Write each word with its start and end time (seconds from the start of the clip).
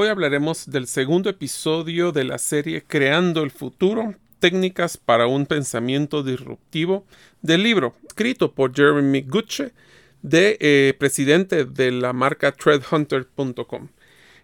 Hoy 0.00 0.06
hablaremos 0.06 0.70
del 0.70 0.86
segundo 0.86 1.28
episodio 1.28 2.12
de 2.12 2.22
la 2.22 2.38
serie 2.38 2.84
Creando 2.86 3.42
el 3.42 3.50
Futuro, 3.50 4.14
técnicas 4.38 4.96
para 4.96 5.26
un 5.26 5.44
pensamiento 5.44 6.22
disruptivo, 6.22 7.04
del 7.42 7.64
libro 7.64 7.96
escrito 8.06 8.52
por 8.52 8.72
Jeremy 8.72 9.22
Gutsche, 9.22 9.72
de 10.22 10.56
eh, 10.60 10.94
presidente 10.96 11.64
de 11.64 11.90
la 11.90 12.12
marca 12.12 12.52
threadhunter.com. 12.52 13.88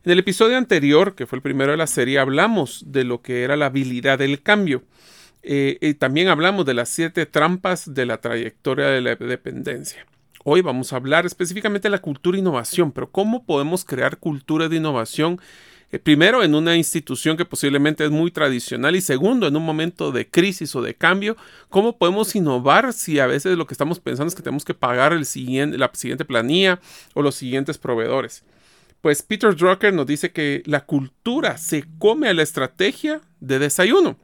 En 0.03 0.11
el 0.11 0.19
episodio 0.19 0.57
anterior, 0.57 1.15
que 1.15 1.25
fue 1.25 1.37
el 1.37 1.43
primero 1.43 1.71
de 1.71 1.79
la 1.79 1.87
serie, 1.87 2.19
hablamos 2.19 2.83
de 2.89 3.05
lo 3.05 3.23
que 3.23 3.45
era 3.45 3.55
la 3.55 3.67
habilidad 3.67 4.19
del 4.19 4.43
cambio. 4.43 4.83
Eh, 5.45 5.79
y 5.81 5.95
también 5.95 6.27
hablamos 6.27 6.67
de 6.67 6.75
las 6.75 6.89
siete 6.89 7.27
trampas 7.27 7.95
de 7.95 8.07
la 8.07 8.21
trayectoria 8.21 8.87
de 8.87 9.01
la 9.03 9.15
dependencia. 9.15 10.05
Hoy 10.47 10.61
vamos 10.61 10.93
a 10.93 10.97
hablar 10.97 11.25
específicamente 11.25 11.89
de 11.89 11.93
la 11.93 12.03
cultura 12.03 12.37
de 12.37 12.41
innovación, 12.41 12.93
pero 12.93 13.11
cómo 13.11 13.47
podemos 13.47 13.83
crear 13.83 14.19
cultura 14.19 14.69
de 14.69 14.77
innovación 14.77 15.41
eh, 15.91 15.99
primero 15.99 16.43
en 16.43 16.55
una 16.55 16.77
institución 16.77 17.39
que 17.39 17.47
posiblemente 17.47 18.05
es 18.05 18.11
muy 18.11 18.31
tradicional 18.31 18.95
y 18.95 19.01
segundo 19.01 19.47
en 19.47 19.57
un 19.57 19.65
momento 19.65 20.13
de 20.13 20.29
crisis 20.29 20.77
o 20.77 20.83
de 20.83 20.95
cambio, 20.95 21.39
cómo 21.71 21.97
podemos 21.97 22.37
innovar 22.37 22.93
si 22.93 23.21
a 23.21 23.27
veces 23.27 23.57
lo 23.57 23.67
que 23.67 23.73
estamos 23.73 24.01
pensando 24.01 24.29
es 24.29 24.35
que 24.35 24.43
tenemos 24.43 24.67
que 24.67 24.75
pagar 24.75 25.15
el 25.15 25.25
siguiente, 25.25 25.79
la 25.79 25.91
siguiente 25.95 26.27
planilla 26.27 26.79
o 27.15 27.23
los 27.23 27.37
siguientes 27.37 27.79
proveedores. 27.79 28.45
Pues 29.01 29.23
Peter 29.23 29.57
Drucker 29.57 29.95
nos 29.95 30.05
dice 30.05 30.31
que 30.31 30.63
la 30.67 30.85
cultura 30.85 31.57
se 31.57 31.87
come 31.99 32.29
a 32.29 32.35
la 32.35 32.43
estrategia 32.43 33.23
de 33.41 33.61
desayuno. 33.61 34.19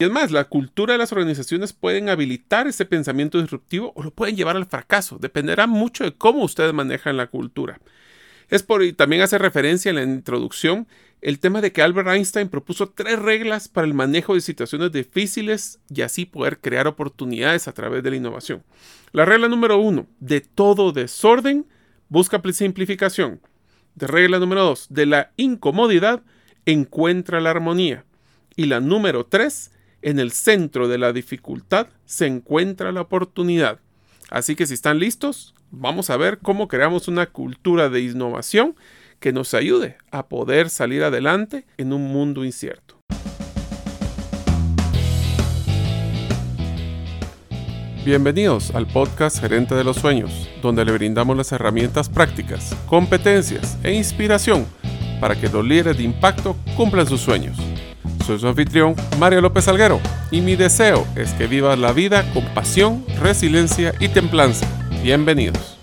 Y 0.00 0.04
es 0.04 0.10
más, 0.10 0.30
la 0.30 0.44
cultura 0.44 0.94
de 0.94 0.98
las 0.98 1.12
organizaciones 1.12 1.74
pueden 1.74 2.08
habilitar 2.08 2.66
ese 2.66 2.86
pensamiento 2.86 3.38
disruptivo 3.38 3.92
o 3.94 4.02
lo 4.02 4.10
pueden 4.10 4.34
llevar 4.34 4.56
al 4.56 4.64
fracaso. 4.64 5.18
Dependerá 5.18 5.66
mucho 5.66 6.04
de 6.04 6.14
cómo 6.14 6.42
ustedes 6.42 6.72
manejan 6.72 7.18
la 7.18 7.26
cultura. 7.26 7.78
Es 8.48 8.62
por, 8.62 8.82
y 8.82 8.94
también 8.94 9.20
hace 9.20 9.36
referencia 9.36 9.90
en 9.90 9.96
la 9.96 10.02
introducción 10.02 10.88
el 11.20 11.38
tema 11.38 11.60
de 11.60 11.70
que 11.70 11.82
Albert 11.82 12.08
Einstein 12.08 12.48
propuso 12.48 12.88
tres 12.88 13.18
reglas 13.18 13.68
para 13.68 13.86
el 13.86 13.92
manejo 13.92 14.34
de 14.34 14.40
situaciones 14.40 14.90
difíciles 14.90 15.80
y 15.94 16.00
así 16.00 16.24
poder 16.24 16.60
crear 16.60 16.86
oportunidades 16.86 17.68
a 17.68 17.72
través 17.72 18.02
de 18.02 18.08
la 18.08 18.16
innovación. 18.16 18.62
La 19.12 19.26
regla 19.26 19.48
número 19.48 19.76
uno, 19.76 20.06
de 20.18 20.40
todo 20.40 20.92
desorden, 20.92 21.66
busca 22.08 22.40
simplificación. 22.54 23.42
De 23.96 24.06
regla 24.06 24.38
número 24.38 24.64
dos, 24.64 24.86
de 24.88 25.04
la 25.04 25.32
incomodidad, 25.36 26.22
encuentra 26.64 27.38
la 27.42 27.50
armonía. 27.50 28.06
Y 28.56 28.64
la 28.64 28.80
número 28.80 29.26
tres, 29.26 29.72
en 30.02 30.18
el 30.18 30.32
centro 30.32 30.88
de 30.88 30.98
la 30.98 31.12
dificultad 31.12 31.88
se 32.04 32.26
encuentra 32.26 32.92
la 32.92 33.02
oportunidad. 33.02 33.78
Así 34.30 34.54
que 34.56 34.66
si 34.66 34.74
están 34.74 34.98
listos, 34.98 35.54
vamos 35.70 36.10
a 36.10 36.16
ver 36.16 36.38
cómo 36.38 36.68
creamos 36.68 37.08
una 37.08 37.26
cultura 37.26 37.88
de 37.88 38.00
innovación 38.00 38.76
que 39.18 39.32
nos 39.32 39.54
ayude 39.54 39.98
a 40.10 40.28
poder 40.28 40.70
salir 40.70 41.02
adelante 41.02 41.66
en 41.76 41.92
un 41.92 42.12
mundo 42.12 42.44
incierto. 42.44 42.96
Bienvenidos 48.02 48.74
al 48.74 48.86
podcast 48.86 49.40
Gerente 49.40 49.74
de 49.74 49.84
los 49.84 49.98
Sueños, 49.98 50.48
donde 50.62 50.86
le 50.86 50.92
brindamos 50.92 51.36
las 51.36 51.52
herramientas 51.52 52.08
prácticas, 52.08 52.74
competencias 52.86 53.76
e 53.82 53.92
inspiración 53.92 54.66
para 55.20 55.38
que 55.38 55.50
los 55.50 55.62
líderes 55.62 55.98
de 55.98 56.04
impacto 56.04 56.56
cumplan 56.78 57.06
sus 57.06 57.20
sueños. 57.20 57.58
Soy 58.26 58.38
su 58.38 58.46
anfitrión, 58.46 58.94
Mario 59.18 59.40
López 59.40 59.66
Alguero, 59.68 60.00
y 60.30 60.40
mi 60.40 60.56
deseo 60.56 61.06
es 61.16 61.32
que 61.34 61.46
vivas 61.46 61.78
la 61.78 61.92
vida 61.92 62.30
con 62.32 62.44
pasión, 62.54 63.04
resiliencia 63.20 63.94
y 63.98 64.08
templanza. 64.08 64.66
Bienvenidos. 65.02 65.78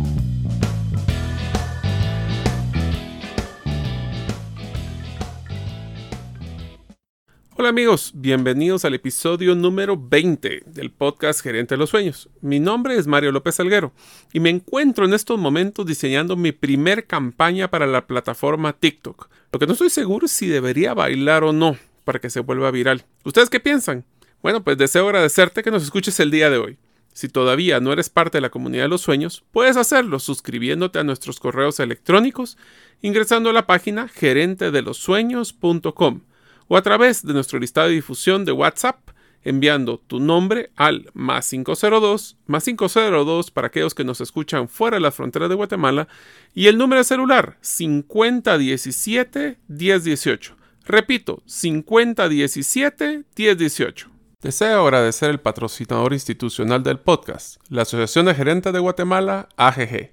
Hola 7.59 7.69
amigos, 7.69 8.11
bienvenidos 8.13 8.85
al 8.85 8.93
episodio 8.93 9.55
número 9.55 9.97
20 9.97 10.61
del 10.67 10.91
podcast 10.91 11.41
Gerente 11.41 11.73
de 11.73 11.79
los 11.79 11.89
Sueños. 11.89 12.29
Mi 12.39 12.59
nombre 12.59 12.95
es 12.97 13.07
Mario 13.07 13.31
López 13.31 13.59
Alguero 13.59 13.93
y 14.31 14.39
me 14.39 14.51
encuentro 14.51 15.05
en 15.05 15.15
estos 15.15 15.39
momentos 15.39 15.85
diseñando 15.87 16.35
mi 16.35 16.51
primer 16.51 17.07
campaña 17.07 17.69
para 17.71 17.87
la 17.87 18.05
plataforma 18.05 18.73
TikTok. 18.73 19.27
Lo 19.51 19.57
que 19.57 19.65
no 19.65 19.73
estoy 19.73 19.89
seguro 19.89 20.27
si 20.27 20.45
debería 20.45 20.93
bailar 20.93 21.43
o 21.43 21.51
no, 21.51 21.75
para 22.07 22.19
que 22.19 22.29
se 22.29 22.39
vuelva 22.39 22.71
viral. 22.71 23.03
¿Ustedes 23.25 23.49
qué 23.49 23.59
piensan? 23.59 24.05
Bueno, 24.41 24.63
pues 24.63 24.77
deseo 24.77 25.07
agradecerte 25.07 25.61
que 25.61 25.71
nos 25.71 25.83
escuches 25.83 26.17
el 26.21 26.31
día 26.31 26.49
de 26.49 26.57
hoy. 26.57 26.77
Si 27.11 27.27
todavía 27.27 27.81
no 27.81 27.91
eres 27.91 28.09
parte 28.09 28.37
de 28.37 28.43
la 28.43 28.49
comunidad 28.49 28.83
de 28.83 28.87
los 28.87 29.01
sueños, 29.01 29.43
puedes 29.51 29.75
hacerlo 29.75 30.19
suscribiéndote 30.19 30.99
a 30.99 31.03
nuestros 31.03 31.41
correos 31.41 31.81
electrónicos, 31.81 32.57
ingresando 33.01 33.49
a 33.49 33.53
la 33.53 33.67
página 33.67 34.07
gerentedelosueños.com 34.07 36.21
o 36.69 36.77
a 36.77 36.81
través 36.81 37.25
de 37.25 37.33
nuestro 37.33 37.59
listado 37.59 37.89
de 37.89 37.95
difusión 37.95 38.45
de 38.45 38.53
WhatsApp, 38.53 39.09
enviando 39.43 39.97
tu 39.97 40.21
nombre 40.21 40.71
al 40.77 41.09
más 41.13 41.49
502, 41.49 42.37
más 42.45 42.63
502 42.63 43.51
para 43.51 43.67
aquellos 43.67 43.93
que 43.93 44.05
nos 44.05 44.21
escuchan 44.21 44.69
fuera 44.69 44.95
de 44.95 45.01
las 45.01 45.15
fronteras 45.15 45.49
de 45.49 45.55
Guatemala, 45.55 46.07
y 46.53 46.67
el 46.67 46.77
número 46.77 47.01
de 47.01 47.05
celular 47.05 47.57
5017 47.59 49.57
1018. 49.67 50.56
Repito, 50.87 51.43
5017 51.45 53.25
1018. 53.35 54.09
Deseo 54.41 54.83
agradecer 54.85 55.29
el 55.29 55.41
patrocinador 55.41 56.13
institucional 56.13 56.81
del 56.81 56.97
podcast, 56.97 57.57
la 57.67 57.81
Asociación 57.81 58.27
de 58.27 58.33
Gerentes 58.33 58.71
de 58.71 58.79
Guatemala, 58.79 59.49
AGG. 59.57 60.11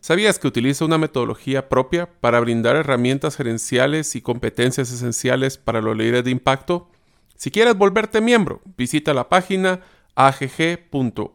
¿Sabías 0.00 0.38
que 0.38 0.48
utiliza 0.48 0.86
una 0.86 0.96
metodología 0.96 1.68
propia 1.68 2.08
para 2.20 2.40
brindar 2.40 2.76
herramientas 2.76 3.36
gerenciales 3.36 4.16
y 4.16 4.22
competencias 4.22 4.90
esenciales 4.90 5.58
para 5.58 5.82
los 5.82 5.94
líderes 5.94 6.24
de 6.24 6.30
impacto? 6.30 6.90
Si 7.36 7.50
quieres 7.50 7.76
volverte 7.76 8.22
miembro, 8.22 8.62
visita 8.78 9.12
la 9.12 9.28
página 9.28 9.80
agg.org.gt. 10.14 11.28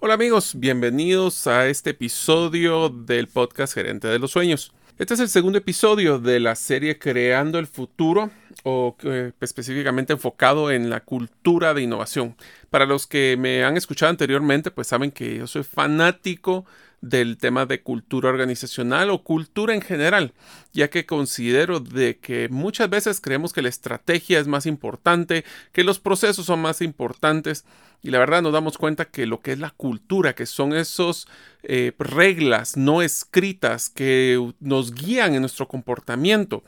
Hola 0.00 0.14
amigos, 0.14 0.58
bienvenidos 0.58 1.46
a 1.46 1.68
este 1.68 1.90
episodio 1.90 2.88
del 2.88 3.28
podcast 3.28 3.74
Gerente 3.74 4.08
de 4.08 4.18
los 4.18 4.32
Sueños. 4.32 4.72
Este 5.00 5.14
es 5.14 5.20
el 5.20 5.30
segundo 5.30 5.56
episodio 5.56 6.18
de 6.18 6.40
la 6.40 6.54
serie 6.54 6.98
Creando 6.98 7.58
el 7.58 7.66
Futuro, 7.66 8.30
o 8.64 8.94
eh, 9.04 9.32
específicamente 9.40 10.12
enfocado 10.12 10.70
en 10.70 10.90
la 10.90 11.00
cultura 11.00 11.72
de 11.72 11.80
innovación. 11.80 12.36
Para 12.68 12.84
los 12.84 13.06
que 13.06 13.38
me 13.38 13.64
han 13.64 13.78
escuchado 13.78 14.10
anteriormente, 14.10 14.70
pues 14.70 14.88
saben 14.88 15.10
que 15.10 15.38
yo 15.38 15.46
soy 15.46 15.62
fanático 15.62 16.66
del 17.00 17.38
tema 17.38 17.66
de 17.66 17.82
cultura 17.82 18.28
organizacional 18.28 19.10
o 19.10 19.22
cultura 19.22 19.74
en 19.74 19.80
general, 19.80 20.32
ya 20.72 20.90
que 20.90 21.06
considero 21.06 21.80
de 21.80 22.18
que 22.18 22.48
muchas 22.50 22.90
veces 22.90 23.20
creemos 23.20 23.52
que 23.52 23.62
la 23.62 23.68
estrategia 23.68 24.38
es 24.38 24.46
más 24.46 24.66
importante, 24.66 25.44
que 25.72 25.84
los 25.84 25.98
procesos 25.98 26.46
son 26.46 26.60
más 26.60 26.82
importantes 26.82 27.64
y 28.02 28.10
la 28.10 28.18
verdad 28.18 28.42
nos 28.42 28.52
damos 28.52 28.78
cuenta 28.78 29.06
que 29.06 29.26
lo 29.26 29.40
que 29.40 29.52
es 29.52 29.58
la 29.58 29.70
cultura, 29.70 30.34
que 30.34 30.46
son 30.46 30.74
esos 30.74 31.28
eh, 31.62 31.92
reglas 31.98 32.76
no 32.76 33.02
escritas 33.02 33.90
que 33.90 34.52
nos 34.60 34.94
guían 34.94 35.34
en 35.34 35.42
nuestro 35.42 35.68
comportamiento. 35.68 36.62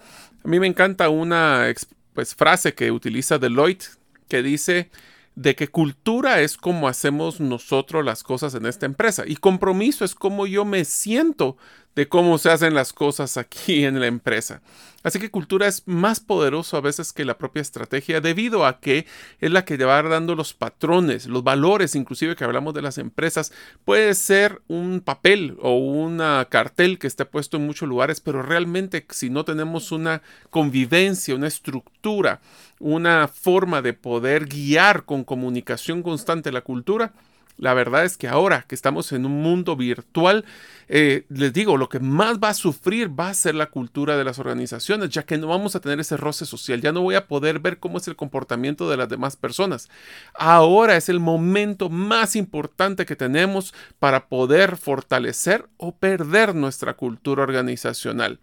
A 0.44 0.48
mí 0.48 0.60
me 0.60 0.66
encanta 0.66 1.08
una 1.08 1.72
pues, 2.14 2.34
frase 2.34 2.74
que 2.74 2.90
utiliza 2.90 3.38
Deloitte 3.38 3.86
que 4.28 4.42
dice 4.42 4.90
de 5.34 5.54
que 5.54 5.68
cultura 5.68 6.40
es 6.40 6.56
como 6.56 6.88
hacemos 6.88 7.40
nosotros 7.40 8.04
las 8.04 8.22
cosas 8.22 8.54
en 8.54 8.66
esta 8.66 8.86
empresa. 8.86 9.24
Y 9.26 9.36
compromiso 9.36 10.04
es 10.04 10.14
como 10.14 10.46
yo 10.46 10.64
me 10.64 10.84
siento 10.84 11.56
de 11.94 12.08
cómo 12.08 12.38
se 12.38 12.50
hacen 12.50 12.74
las 12.74 12.92
cosas 12.92 13.36
aquí 13.36 13.84
en 13.84 14.00
la 14.00 14.06
empresa. 14.06 14.62
Así 15.02 15.18
que 15.18 15.30
cultura 15.30 15.66
es 15.66 15.82
más 15.86 16.20
poderoso 16.20 16.76
a 16.76 16.80
veces 16.80 17.12
que 17.12 17.24
la 17.24 17.36
propia 17.36 17.60
estrategia 17.60 18.20
debido 18.20 18.64
a 18.64 18.78
que 18.78 19.06
es 19.40 19.50
la 19.50 19.64
que 19.64 19.76
va 19.76 20.00
dando 20.02 20.36
los 20.36 20.54
patrones, 20.54 21.26
los 21.26 21.42
valores, 21.42 21.96
inclusive 21.96 22.36
que 22.36 22.44
hablamos 22.44 22.72
de 22.72 22.82
las 22.82 22.98
empresas. 22.98 23.52
Puede 23.84 24.14
ser 24.14 24.62
un 24.68 25.00
papel 25.00 25.56
o 25.60 25.76
una 25.76 26.46
cartel 26.48 27.00
que 27.00 27.08
esté 27.08 27.24
puesto 27.24 27.56
en 27.56 27.66
muchos 27.66 27.88
lugares, 27.88 28.20
pero 28.20 28.42
realmente 28.42 29.04
si 29.10 29.28
no 29.28 29.44
tenemos 29.44 29.90
una 29.90 30.22
convivencia, 30.50 31.34
una 31.34 31.48
estructura, 31.48 32.40
una 32.78 33.26
forma 33.26 33.82
de 33.82 33.94
poder 33.94 34.46
guiar 34.46 35.04
con 35.04 35.24
comunicación 35.24 36.02
constante 36.04 36.52
la 36.52 36.60
cultura, 36.60 37.12
la 37.56 37.74
verdad 37.74 38.04
es 38.04 38.16
que 38.16 38.28
ahora 38.28 38.64
que 38.66 38.74
estamos 38.74 39.12
en 39.12 39.26
un 39.26 39.42
mundo 39.42 39.76
virtual, 39.76 40.44
eh, 40.88 41.24
les 41.28 41.52
digo, 41.52 41.76
lo 41.76 41.88
que 41.88 42.00
más 42.00 42.38
va 42.38 42.50
a 42.50 42.54
sufrir 42.54 43.08
va 43.08 43.28
a 43.28 43.34
ser 43.34 43.54
la 43.54 43.70
cultura 43.70 44.16
de 44.16 44.24
las 44.24 44.38
organizaciones, 44.38 45.10
ya 45.10 45.22
que 45.22 45.38
no 45.38 45.46
vamos 45.46 45.74
a 45.74 45.80
tener 45.80 46.00
ese 46.00 46.16
roce 46.16 46.44
social, 46.44 46.80
ya 46.80 46.92
no 46.92 47.02
voy 47.02 47.14
a 47.14 47.26
poder 47.26 47.60
ver 47.60 47.78
cómo 47.78 47.98
es 47.98 48.08
el 48.08 48.16
comportamiento 48.16 48.90
de 48.90 48.96
las 48.96 49.08
demás 49.08 49.36
personas. 49.36 49.88
Ahora 50.34 50.96
es 50.96 51.08
el 51.08 51.20
momento 51.20 51.88
más 51.88 52.36
importante 52.36 53.06
que 53.06 53.16
tenemos 53.16 53.74
para 53.98 54.28
poder 54.28 54.76
fortalecer 54.76 55.66
o 55.76 55.94
perder 55.94 56.54
nuestra 56.54 56.94
cultura 56.94 57.42
organizacional. 57.42 58.38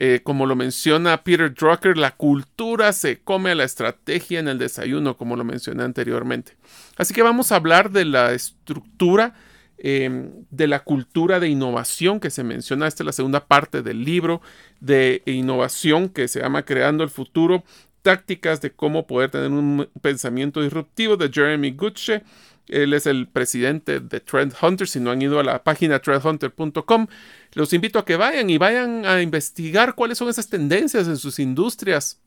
Eh, 0.00 0.20
como 0.22 0.46
lo 0.46 0.54
menciona 0.54 1.24
Peter 1.24 1.52
Drucker, 1.52 1.98
la 1.98 2.12
cultura 2.12 2.92
se 2.92 3.18
come 3.18 3.50
a 3.50 3.56
la 3.56 3.64
estrategia 3.64 4.38
en 4.38 4.46
el 4.46 4.56
desayuno, 4.56 5.16
como 5.16 5.34
lo 5.34 5.42
mencioné 5.42 5.82
anteriormente. 5.82 6.52
Así 6.96 7.12
que 7.12 7.24
vamos 7.24 7.50
a 7.50 7.56
hablar 7.56 7.90
de 7.90 8.04
la 8.04 8.32
estructura 8.32 9.34
em, 9.76 10.30
de 10.50 10.68
la 10.68 10.84
cultura 10.84 11.40
de 11.40 11.48
innovación 11.48 12.20
que 12.20 12.30
se 12.30 12.44
menciona. 12.44 12.86
Esta 12.86 13.02
es 13.02 13.06
la 13.06 13.12
segunda 13.12 13.46
parte 13.46 13.82
del 13.82 14.04
libro 14.04 14.40
de 14.78 15.22
innovación 15.26 16.10
que 16.10 16.28
se 16.28 16.42
llama 16.42 16.64
Creando 16.64 17.02
el 17.02 17.10
Futuro, 17.10 17.64
tácticas 18.02 18.60
de 18.60 18.70
cómo 18.70 19.04
poder 19.08 19.32
tener 19.32 19.50
un 19.50 19.88
pensamiento 20.00 20.62
disruptivo 20.62 21.16
de 21.16 21.28
Jeremy 21.28 21.72
Gutsche. 21.72 22.22
Él 22.68 22.92
es 22.94 23.06
el 23.06 23.28
presidente 23.28 24.00
de 24.00 24.20
Trend 24.20 24.54
Hunter. 24.60 24.88
Si 24.88 25.00
no 25.00 25.10
han 25.10 25.22
ido 25.22 25.40
a 25.40 25.44
la 25.44 25.64
página 25.64 26.00
trendhunter.com, 26.00 27.06
los 27.54 27.72
invito 27.72 27.98
a 27.98 28.04
que 28.04 28.16
vayan 28.16 28.50
y 28.50 28.58
vayan 28.58 29.06
a 29.06 29.22
investigar 29.22 29.94
cuáles 29.94 30.18
son 30.18 30.28
esas 30.28 30.48
tendencias 30.48 31.08
en 31.08 31.16
sus 31.16 31.38
industrias 31.38 32.20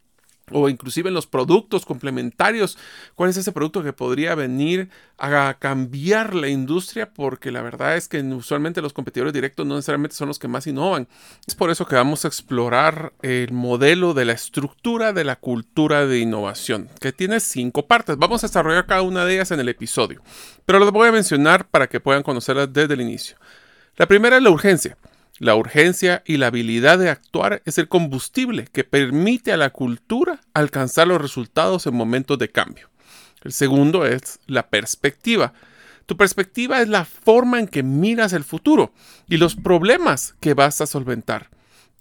o 0.51 0.69
inclusive 0.69 1.09
en 1.09 1.13
los 1.13 1.27
productos 1.27 1.85
complementarios, 1.85 2.77
cuál 3.15 3.29
es 3.29 3.37
ese 3.37 3.51
producto 3.51 3.83
que 3.83 3.93
podría 3.93 4.35
venir 4.35 4.89
a 5.17 5.55
cambiar 5.59 6.33
la 6.33 6.47
industria, 6.47 7.13
porque 7.13 7.51
la 7.51 7.61
verdad 7.61 7.95
es 7.95 8.07
que 8.07 8.21
usualmente 8.21 8.81
los 8.81 8.93
competidores 8.93 9.33
directos 9.33 9.65
no 9.65 9.75
necesariamente 9.75 10.15
son 10.15 10.27
los 10.27 10.39
que 10.39 10.47
más 10.47 10.67
innovan. 10.67 11.07
Es 11.45 11.55
por 11.55 11.69
eso 11.69 11.85
que 11.85 11.95
vamos 11.95 12.25
a 12.25 12.27
explorar 12.27 13.13
el 13.21 13.51
modelo 13.51 14.13
de 14.13 14.25
la 14.25 14.33
estructura 14.33 15.13
de 15.13 15.23
la 15.23 15.35
cultura 15.35 16.05
de 16.05 16.19
innovación, 16.19 16.89
que 16.99 17.11
tiene 17.11 17.39
cinco 17.39 17.87
partes. 17.87 18.17
Vamos 18.17 18.43
a 18.43 18.47
desarrollar 18.47 18.85
cada 18.85 19.01
una 19.01 19.25
de 19.25 19.35
ellas 19.35 19.51
en 19.51 19.59
el 19.59 19.69
episodio, 19.69 20.21
pero 20.65 20.79
las 20.79 20.91
voy 20.91 21.07
a 21.07 21.11
mencionar 21.11 21.67
para 21.67 21.87
que 21.87 21.99
puedan 21.99 22.23
conocerlas 22.23 22.71
desde 22.71 22.93
el 22.93 23.01
inicio. 23.01 23.37
La 23.97 24.07
primera 24.07 24.37
es 24.37 24.43
la 24.43 24.49
urgencia. 24.49 24.97
La 25.41 25.55
urgencia 25.55 26.21
y 26.27 26.37
la 26.37 26.47
habilidad 26.47 26.99
de 26.99 27.09
actuar 27.09 27.63
es 27.65 27.79
el 27.79 27.87
combustible 27.87 28.67
que 28.71 28.83
permite 28.83 29.51
a 29.51 29.57
la 29.57 29.71
cultura 29.71 30.39
alcanzar 30.53 31.07
los 31.07 31.19
resultados 31.19 31.87
en 31.87 31.95
momentos 31.95 32.37
de 32.37 32.51
cambio. 32.51 32.91
El 33.41 33.51
segundo 33.51 34.05
es 34.05 34.39
la 34.45 34.69
perspectiva. 34.69 35.53
Tu 36.05 36.15
perspectiva 36.15 36.79
es 36.79 36.89
la 36.89 37.05
forma 37.05 37.59
en 37.59 37.67
que 37.67 37.81
miras 37.81 38.33
el 38.33 38.43
futuro 38.43 38.93
y 39.27 39.37
los 39.37 39.55
problemas 39.55 40.35
que 40.39 40.53
vas 40.53 40.79
a 40.79 40.85
solventar. 40.85 41.49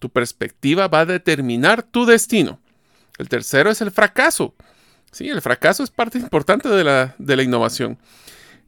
Tu 0.01 0.11
perspectiva 0.11 0.89
va 0.89 1.01
a 1.01 1.07
determinar 1.07 1.83
tu 1.83 2.05
destino. 2.05 2.61
El 3.17 3.31
tercero 3.31 3.71
es 3.71 3.81
el 3.81 3.91
fracaso. 3.91 4.55
Sí, 5.13 5.31
el 5.31 5.41
fracaso 5.41 5.83
es 5.83 5.89
parte 5.89 6.19
importante 6.19 6.69
de 6.69 6.85
la, 6.85 7.15
de 7.17 7.37
la 7.37 7.43
innovación. 7.43 7.99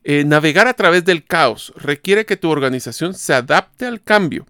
Eh, 0.03 0.25
navegar 0.25 0.67
a 0.67 0.73
través 0.73 1.05
del 1.05 1.27
caos 1.27 1.75
requiere 1.77 2.25
que 2.25 2.39
tu 2.39 2.49
organización 2.49 3.13
se 3.13 3.35
adapte 3.35 3.85
al 3.85 4.01
cambio 4.01 4.47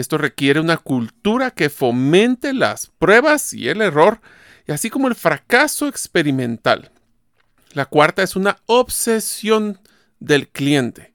esto 0.00 0.18
requiere 0.18 0.60
una 0.60 0.76
cultura 0.76 1.50
que 1.50 1.70
fomente 1.70 2.52
las 2.52 2.88
pruebas 2.98 3.52
y 3.52 3.68
el 3.68 3.82
error, 3.82 4.20
y 4.66 4.72
así 4.72 4.90
como 4.90 5.08
el 5.08 5.14
fracaso 5.14 5.88
experimental. 5.88 6.90
La 7.72 7.86
cuarta 7.86 8.22
es 8.22 8.36
una 8.36 8.58
obsesión 8.66 9.78
del 10.18 10.48
cliente. 10.48 11.10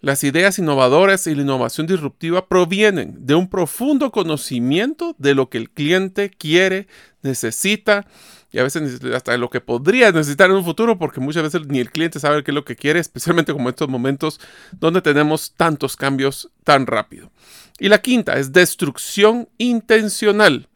Las 0.00 0.24
ideas 0.24 0.58
innovadoras 0.58 1.26
y 1.26 1.34
la 1.34 1.42
innovación 1.42 1.86
disruptiva 1.86 2.48
provienen 2.48 3.26
de 3.26 3.34
un 3.34 3.50
profundo 3.50 4.10
conocimiento 4.10 5.14
de 5.18 5.34
lo 5.34 5.50
que 5.50 5.58
el 5.58 5.70
cliente 5.70 6.30
quiere, 6.30 6.88
necesita 7.22 8.06
y 8.52 8.58
a 8.58 8.62
veces 8.62 9.00
hasta 9.14 9.36
lo 9.36 9.48
que 9.48 9.60
podría 9.60 10.10
necesitar 10.10 10.50
en 10.50 10.56
un 10.56 10.64
futuro, 10.64 10.98
porque 10.98 11.20
muchas 11.20 11.44
veces 11.44 11.66
ni 11.68 11.78
el 11.78 11.90
cliente 11.90 12.18
sabe 12.18 12.42
qué 12.42 12.50
es 12.50 12.54
lo 12.54 12.64
que 12.64 12.76
quiere, 12.76 12.98
especialmente 12.98 13.52
como 13.52 13.68
en 13.68 13.74
estos 13.74 13.88
momentos 13.88 14.40
donde 14.72 15.02
tenemos 15.02 15.54
tantos 15.56 15.96
cambios 15.96 16.50
tan 16.64 16.86
rápido. 16.86 17.30
Y 17.78 17.88
la 17.88 18.02
quinta 18.02 18.38
es 18.38 18.52
destrucción 18.52 19.48
intencional. 19.58 20.68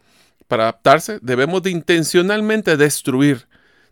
Para 0.46 0.64
adaptarse 0.64 1.18
debemos 1.20 1.62
de 1.62 1.70
intencionalmente 1.70 2.76
destruir. 2.76 3.48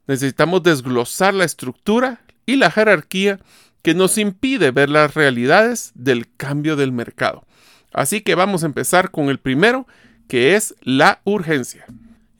Necesitamos 0.06 0.62
desglosar 0.62 1.34
la 1.34 1.44
estructura 1.44 2.20
y 2.46 2.56
la 2.56 2.70
jerarquía 2.70 3.40
que 3.82 3.94
nos 3.94 4.16
impide 4.16 4.70
ver 4.70 4.90
las 4.90 5.14
realidades 5.14 5.92
del 5.94 6.32
cambio 6.36 6.76
del 6.76 6.92
mercado. 6.92 7.44
Así 7.92 8.20
que 8.20 8.34
vamos 8.34 8.62
a 8.62 8.66
empezar 8.66 9.10
con 9.10 9.28
el 9.28 9.38
primero, 9.38 9.86
que 10.28 10.54
es 10.54 10.74
la 10.82 11.20
urgencia. 11.24 11.84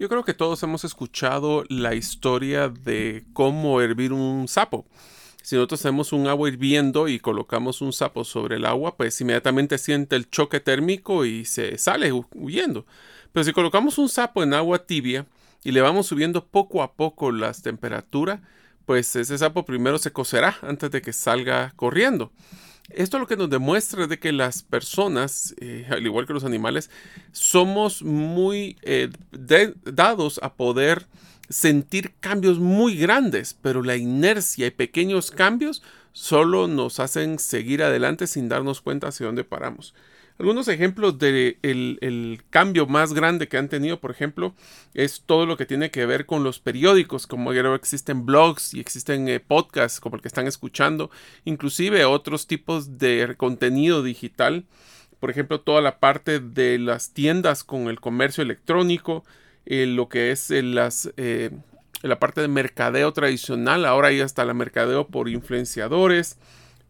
Yo 0.03 0.09
creo 0.09 0.25
que 0.25 0.35
todos 0.35 0.61
hemos 0.65 0.83
escuchado 0.83 1.63
la 1.69 1.95
historia 1.95 2.69
de 2.69 3.23
cómo 3.33 3.81
hervir 3.81 4.13
un 4.13 4.49
sapo. 4.49 4.85
Si 5.45 5.55
nosotros 5.55 5.79
hacemos 5.79 6.13
un 6.13 6.27
agua 6.27 6.49
hirviendo 6.49 7.07
y 7.07 7.21
colocamos 7.21 7.81
un 7.81 7.93
sapo 7.93 8.25
sobre 8.25 8.57
el 8.57 8.67
agua, 8.67 8.97
pues 8.97 9.21
inmediatamente 9.21 9.79
siente 9.79 10.17
el 10.17 10.29
choque 10.29 10.59
térmico 10.59 11.25
y 11.25 11.45
se 11.45 11.79
sale 11.79 12.11
huyendo. 12.35 12.85
Pero 13.31 13.45
si 13.45 13.53
colocamos 13.53 13.97
un 13.97 14.09
sapo 14.09 14.43
en 14.43 14.55
agua 14.55 14.87
tibia 14.87 15.25
y 15.63 15.71
le 15.71 15.81
vamos 15.81 16.09
subiendo 16.09 16.47
poco 16.49 16.83
a 16.83 16.95
poco 16.95 17.31
las 17.31 17.63
temperaturas, 17.63 18.41
pues 18.87 19.15
ese 19.15 19.39
sapo 19.39 19.65
primero 19.65 19.99
se 19.99 20.13
cocerá 20.13 20.57
antes 20.63 20.91
de 20.91 21.01
que 21.01 21.13
salga 21.13 21.75
corriendo. 21.77 22.33
Esto 22.91 23.19
lo 23.19 23.27
que 23.27 23.37
nos 23.37 23.49
demuestra 23.49 24.03
es 24.03 24.09
de 24.09 24.19
que 24.19 24.33
las 24.33 24.63
personas, 24.63 25.55
eh, 25.61 25.87
al 25.91 26.05
igual 26.05 26.27
que 26.27 26.33
los 26.35 26.45
animales, 26.45 26.91
somos 27.33 28.03
muy 28.03 28.77
eh, 28.83 29.11
dados 29.85 30.41
a 30.43 30.55
poder 30.55 31.07
sentir 31.49 32.13
cambios 32.21 32.59
muy 32.59 32.97
grandes, 32.97 33.57
pero 33.61 33.83
la 33.83 33.97
inercia 33.97 34.67
y 34.67 34.71
pequeños 34.71 35.31
cambios 35.31 35.83
solo 36.13 36.69
nos 36.69 37.01
hacen 37.01 37.39
seguir 37.39 37.83
adelante 37.83 38.27
sin 38.27 38.49
darnos 38.49 38.81
cuenta 38.81 39.09
hacia 39.09 39.27
dónde 39.27 39.45
paramos. 39.45 39.95
Algunos 40.39 40.69
ejemplos 40.69 41.19
del 41.19 41.59
de 41.61 42.41
cambio 42.51 42.87
más 42.87 43.13
grande 43.13 43.49
que 43.49 43.59
han 43.59 43.69
tenido, 43.69 44.01
por 44.01 44.11
ejemplo, 44.11 44.55
es 44.95 45.23
todo 45.25 45.47
lo 45.47 45.57
que 45.57 45.67
tiene 45.67 45.91
que 45.91 46.07
ver 46.07 46.27
con 46.27 46.43
los 46.43 46.59
periódicos, 46.59 47.27
como 47.27 47.53
ya 47.53 47.63
existen 47.75 48.27
blogs 48.27 48.75
y 48.75 48.81
existen 48.81 49.29
eh, 49.29 49.41
podcasts 49.41 50.01
como 50.01 50.17
el 50.17 50.23
que 50.23 50.29
están 50.29 50.47
escuchando, 50.47 51.11
inclusive 51.45 52.05
otros 52.05 52.47
tipos 52.47 52.99
de 52.99 53.35
contenido 53.37 54.03
digital, 54.03 54.65
por 55.21 55.31
ejemplo, 55.31 55.61
toda 55.61 55.81
la 55.81 56.01
parte 56.01 56.41
de 56.41 56.79
las 56.79 57.13
tiendas 57.13 57.63
con 57.63 57.89
el 57.89 58.01
comercio 58.01 58.43
electrónico, 58.43 59.25
eh, 59.67 59.87
lo 59.87 60.09
que 60.09 60.33
es 60.33 60.51
eh, 60.51 61.51
la 62.03 62.19
parte 62.19 62.41
de 62.41 62.49
mercadeo 62.49 63.13
tradicional, 63.13 63.85
ahora 63.85 64.09
hay 64.09 64.21
hasta 64.21 64.45
la 64.45 64.55
mercadeo 64.55 65.07
por 65.07 65.29
influenciadores, 65.29 66.39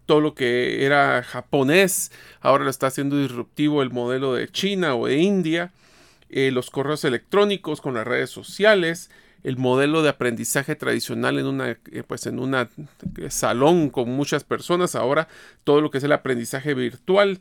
todo 0.07 0.21
lo 0.21 0.35
que 0.35 0.85
era 0.85 1.23
japonés, 1.23 2.13
ahora 2.41 2.65
lo 2.65 2.71
está 2.71 2.89
haciendo 2.89 3.19
disruptivo 3.19 3.83
el 3.83 3.91
modelo 3.91 4.35
de 4.35 4.49
China 4.49 4.95
o 4.95 5.07
de 5.07 5.19
India, 5.19 5.73
los 6.31 6.71
correos 6.71 7.05
electrónicos 7.05 7.83
con 7.83 7.93
las 7.93 8.07
redes 8.07 8.31
sociales, 8.31 9.11
el 9.45 9.59
modelo 9.59 10.03
de 10.03 10.09
aprendizaje 10.09 10.77
tradicional 10.77 11.39
en 11.39 11.47
una 11.47 11.79
pues 12.07 12.27
en 12.27 12.39
una 12.39 12.71
salón 13.29 13.91
con 13.91 14.09
muchas 14.09 14.45
personas 14.45 14.95
ahora 14.95 15.29
todo 15.65 15.81
lo 15.81 15.91
que 15.91 15.99
es 15.99 16.05
el 16.05 16.13
aprendizaje 16.13 16.75
virtual 16.75 17.41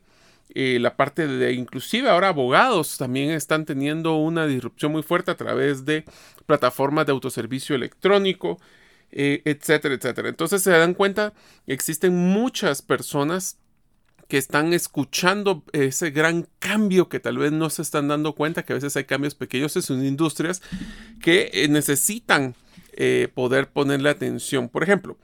eh, 0.54 0.80
la 0.81 0.98
parte 0.98 1.28
de 1.28 1.54
inclusive 1.54 2.10
ahora 2.10 2.28
abogados 2.28 2.98
también 2.98 3.31
están 3.31 3.66
teniendo 3.66 4.16
una 4.16 4.46
disrupción 4.48 4.92
muy 4.92 5.01
fuerte 5.01 5.32
a 5.32 5.38
través 5.38 5.86
de 5.86 6.03
plataformas 6.46 7.06
de 7.06 7.13
autoservicio 7.13 7.74
electrónico, 7.74 8.60
eh, 9.12 9.41
etcétera, 9.46 9.96
etcétera. 9.96 10.30
Entonces 10.30 10.62
se 10.62 10.72
dan 10.72 10.94
cuenta, 10.94 11.34
existen 11.68 12.15
muchas 12.15 12.82
personas 12.82 13.58
que 14.27 14.38
están 14.38 14.74
escuchando 14.74 15.63
ese 15.74 16.12
gran 16.12 16.48
cambio 16.60 17.10
que 17.10 17.20
tal 17.20 17.38
vez 17.38 17.51
no 17.51 17.70
se 17.70 17.82
están 17.82 18.08
dando 18.08 18.34
cuenta, 18.34 18.63
que 18.63 18.74
a 18.74 18.75
veces 18.75 18.96
hay 18.96 19.03
cambios 19.03 19.36
pequeños 19.36 19.75
en 19.75 19.82
sus 19.82 20.01
industrias 20.03 20.62
que 21.22 21.51
eh, 21.53 21.68
necesitan 21.68 22.56
eh, 22.94 23.27
poder 23.34 23.70
ponerle 23.70 24.10
atención. 24.10 24.70
Por 24.70 24.84
ejemplo, 24.84 25.18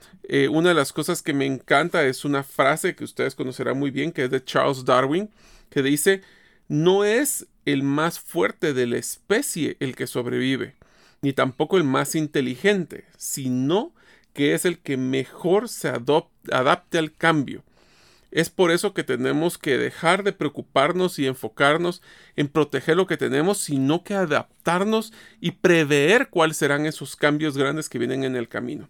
una 0.50 0.68
de 0.68 0.74
las 0.74 0.92
cosas 0.92 1.22
que 1.22 1.32
me 1.32 1.46
encanta 1.46 2.04
es 2.04 2.26
una 2.26 2.42
frase 2.42 2.94
que 2.94 3.04
ustedes 3.04 3.34
conocerán 3.34 3.78
muy 3.78 3.90
bien, 3.90 4.12
que 4.12 4.24
es 4.24 4.30
de 4.30 4.44
Charles 4.44 4.84
Darwin, 4.84 5.30
que 5.70 5.82
dice, 5.82 6.20
no 6.68 7.04
es 7.04 7.46
el 7.64 7.82
más 7.82 8.18
fuerte 8.20 8.72
de 8.72 8.86
la 8.86 8.98
especie 8.98 9.76
el 9.80 9.96
que 9.96 10.06
sobrevive, 10.06 10.74
ni 11.22 11.32
tampoco 11.32 11.76
el 11.76 11.84
más 11.84 12.14
inteligente, 12.14 13.04
sino 13.16 13.94
que 14.32 14.54
es 14.54 14.64
el 14.64 14.78
que 14.78 14.96
mejor 14.96 15.68
se 15.68 15.88
adapte 15.88 16.98
al 16.98 17.12
cambio. 17.12 17.64
Es 18.30 18.50
por 18.50 18.70
eso 18.70 18.92
que 18.92 19.04
tenemos 19.04 19.56
que 19.56 19.78
dejar 19.78 20.22
de 20.22 20.32
preocuparnos 20.32 21.18
y 21.18 21.26
enfocarnos 21.26 22.02
en 22.36 22.48
proteger 22.48 22.96
lo 22.96 23.06
que 23.06 23.16
tenemos, 23.16 23.58
sino 23.58 24.04
que 24.04 24.14
adaptarnos 24.14 25.12
y 25.40 25.52
prever 25.52 26.28
cuáles 26.28 26.58
serán 26.58 26.84
esos 26.84 27.16
cambios 27.16 27.56
grandes 27.56 27.88
que 27.88 27.98
vienen 27.98 28.24
en 28.24 28.36
el 28.36 28.48
camino. 28.48 28.88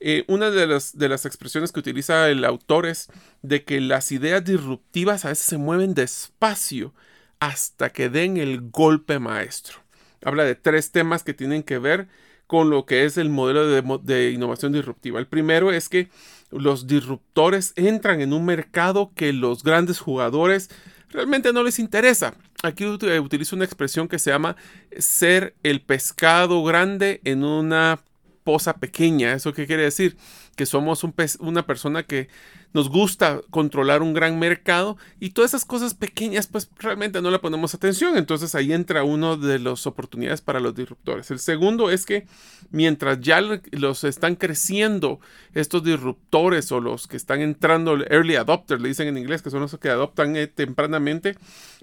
Eh, 0.00 0.24
una 0.26 0.50
de 0.50 0.66
las, 0.66 0.98
de 0.98 1.08
las 1.08 1.24
expresiones 1.24 1.72
que 1.72 1.80
utiliza 1.80 2.28
el 2.28 2.44
autor 2.44 2.86
es 2.86 3.08
de 3.42 3.64
que 3.64 3.80
las 3.80 4.12
ideas 4.12 4.44
disruptivas 4.44 5.24
a 5.24 5.28
veces 5.28 5.46
se 5.46 5.58
mueven 5.58 5.94
despacio 5.94 6.92
hasta 7.40 7.90
que 7.90 8.10
den 8.10 8.36
el 8.36 8.60
golpe 8.70 9.18
maestro. 9.18 9.85
Habla 10.24 10.44
de 10.44 10.54
tres 10.54 10.90
temas 10.90 11.22
que 11.22 11.34
tienen 11.34 11.62
que 11.62 11.78
ver 11.78 12.08
con 12.46 12.70
lo 12.70 12.86
que 12.86 13.04
es 13.04 13.18
el 13.18 13.28
modelo 13.28 13.66
de, 13.98 14.30
innovación 14.30 14.72
disruptiva. 14.72 15.18
El 15.18 15.26
primero 15.26 15.72
es 15.72 15.88
que 15.88 16.08
los 16.50 16.86
disruptores 16.86 17.72
entran 17.76 18.20
en 18.20 18.32
un 18.32 18.44
mercado 18.44 19.10
que 19.14 19.32
los 19.32 19.64
grandes 19.64 19.98
jugadores 19.98 20.70
realmente 21.10 21.52
no 21.52 21.62
les 21.62 21.78
interesa. 21.78 22.34
Aquí 22.62 22.84
eh, 22.84 23.20
utilizo 23.20 23.56
una 23.56 23.64
expresión 23.64 24.08
que 24.08 24.18
se 24.18 24.30
llama 24.30 24.56
ser 24.98 25.54
el 25.62 25.80
pescado 25.80 26.62
grande 26.62 27.20
en 27.24 27.44
una 27.44 28.00
mariposa 28.46 28.76
pequeña. 28.76 29.32
¿Eso 29.32 29.52
qué 29.52 29.66
quiere 29.66 29.82
decir? 29.82 30.16
Que 30.54 30.66
somos 30.66 31.04
un 31.04 31.14
una 31.40 31.66
persona 31.66 32.04
que 32.04 32.28
nos 32.72 32.88
gusta 32.88 33.40
controlar 33.50 34.02
un 34.02 34.14
gran 34.14 34.38
mercado 34.38 34.96
y 35.18 35.30
todas 35.30 35.52
esas 35.52 35.64
cosas 35.64 35.94
pequeñas 35.94 36.46
pues 36.46 36.68
realmente 36.78 37.20
no 37.20 37.30
le 37.30 37.38
ponemos 37.38 37.74
atención. 37.74 38.16
Entonces 38.16 38.54
ahí 38.54 38.72
entra 38.72 39.02
uno 39.02 39.36
de 39.36 39.58
las 39.58 39.86
oportunidades 39.86 40.40
para 40.42 40.60
los 40.60 40.74
disruptores. 40.74 41.30
El 41.30 41.38
segundo 41.38 41.90
es 41.90 42.06
que 42.06 42.26
mientras 42.70 43.20
ya 43.20 43.40
los 43.40 44.04
están 44.04 44.36
creciendo 44.36 45.20
estos 45.54 45.82
disruptores 45.82 46.70
o 46.70 46.80
los 46.80 47.06
que 47.06 47.16
están 47.16 47.40
entrando, 47.40 47.96
early 48.08 48.36
adopters, 48.36 48.80
le 48.80 48.88
dicen 48.88 49.08
en 49.08 49.18
inglés, 49.18 49.42
que 49.42 49.50
son 49.50 49.60
los 49.60 49.76
que 49.78 49.88
adoptan 49.88 50.36
eh, 50.36 50.46
tempranamente, 50.46 51.36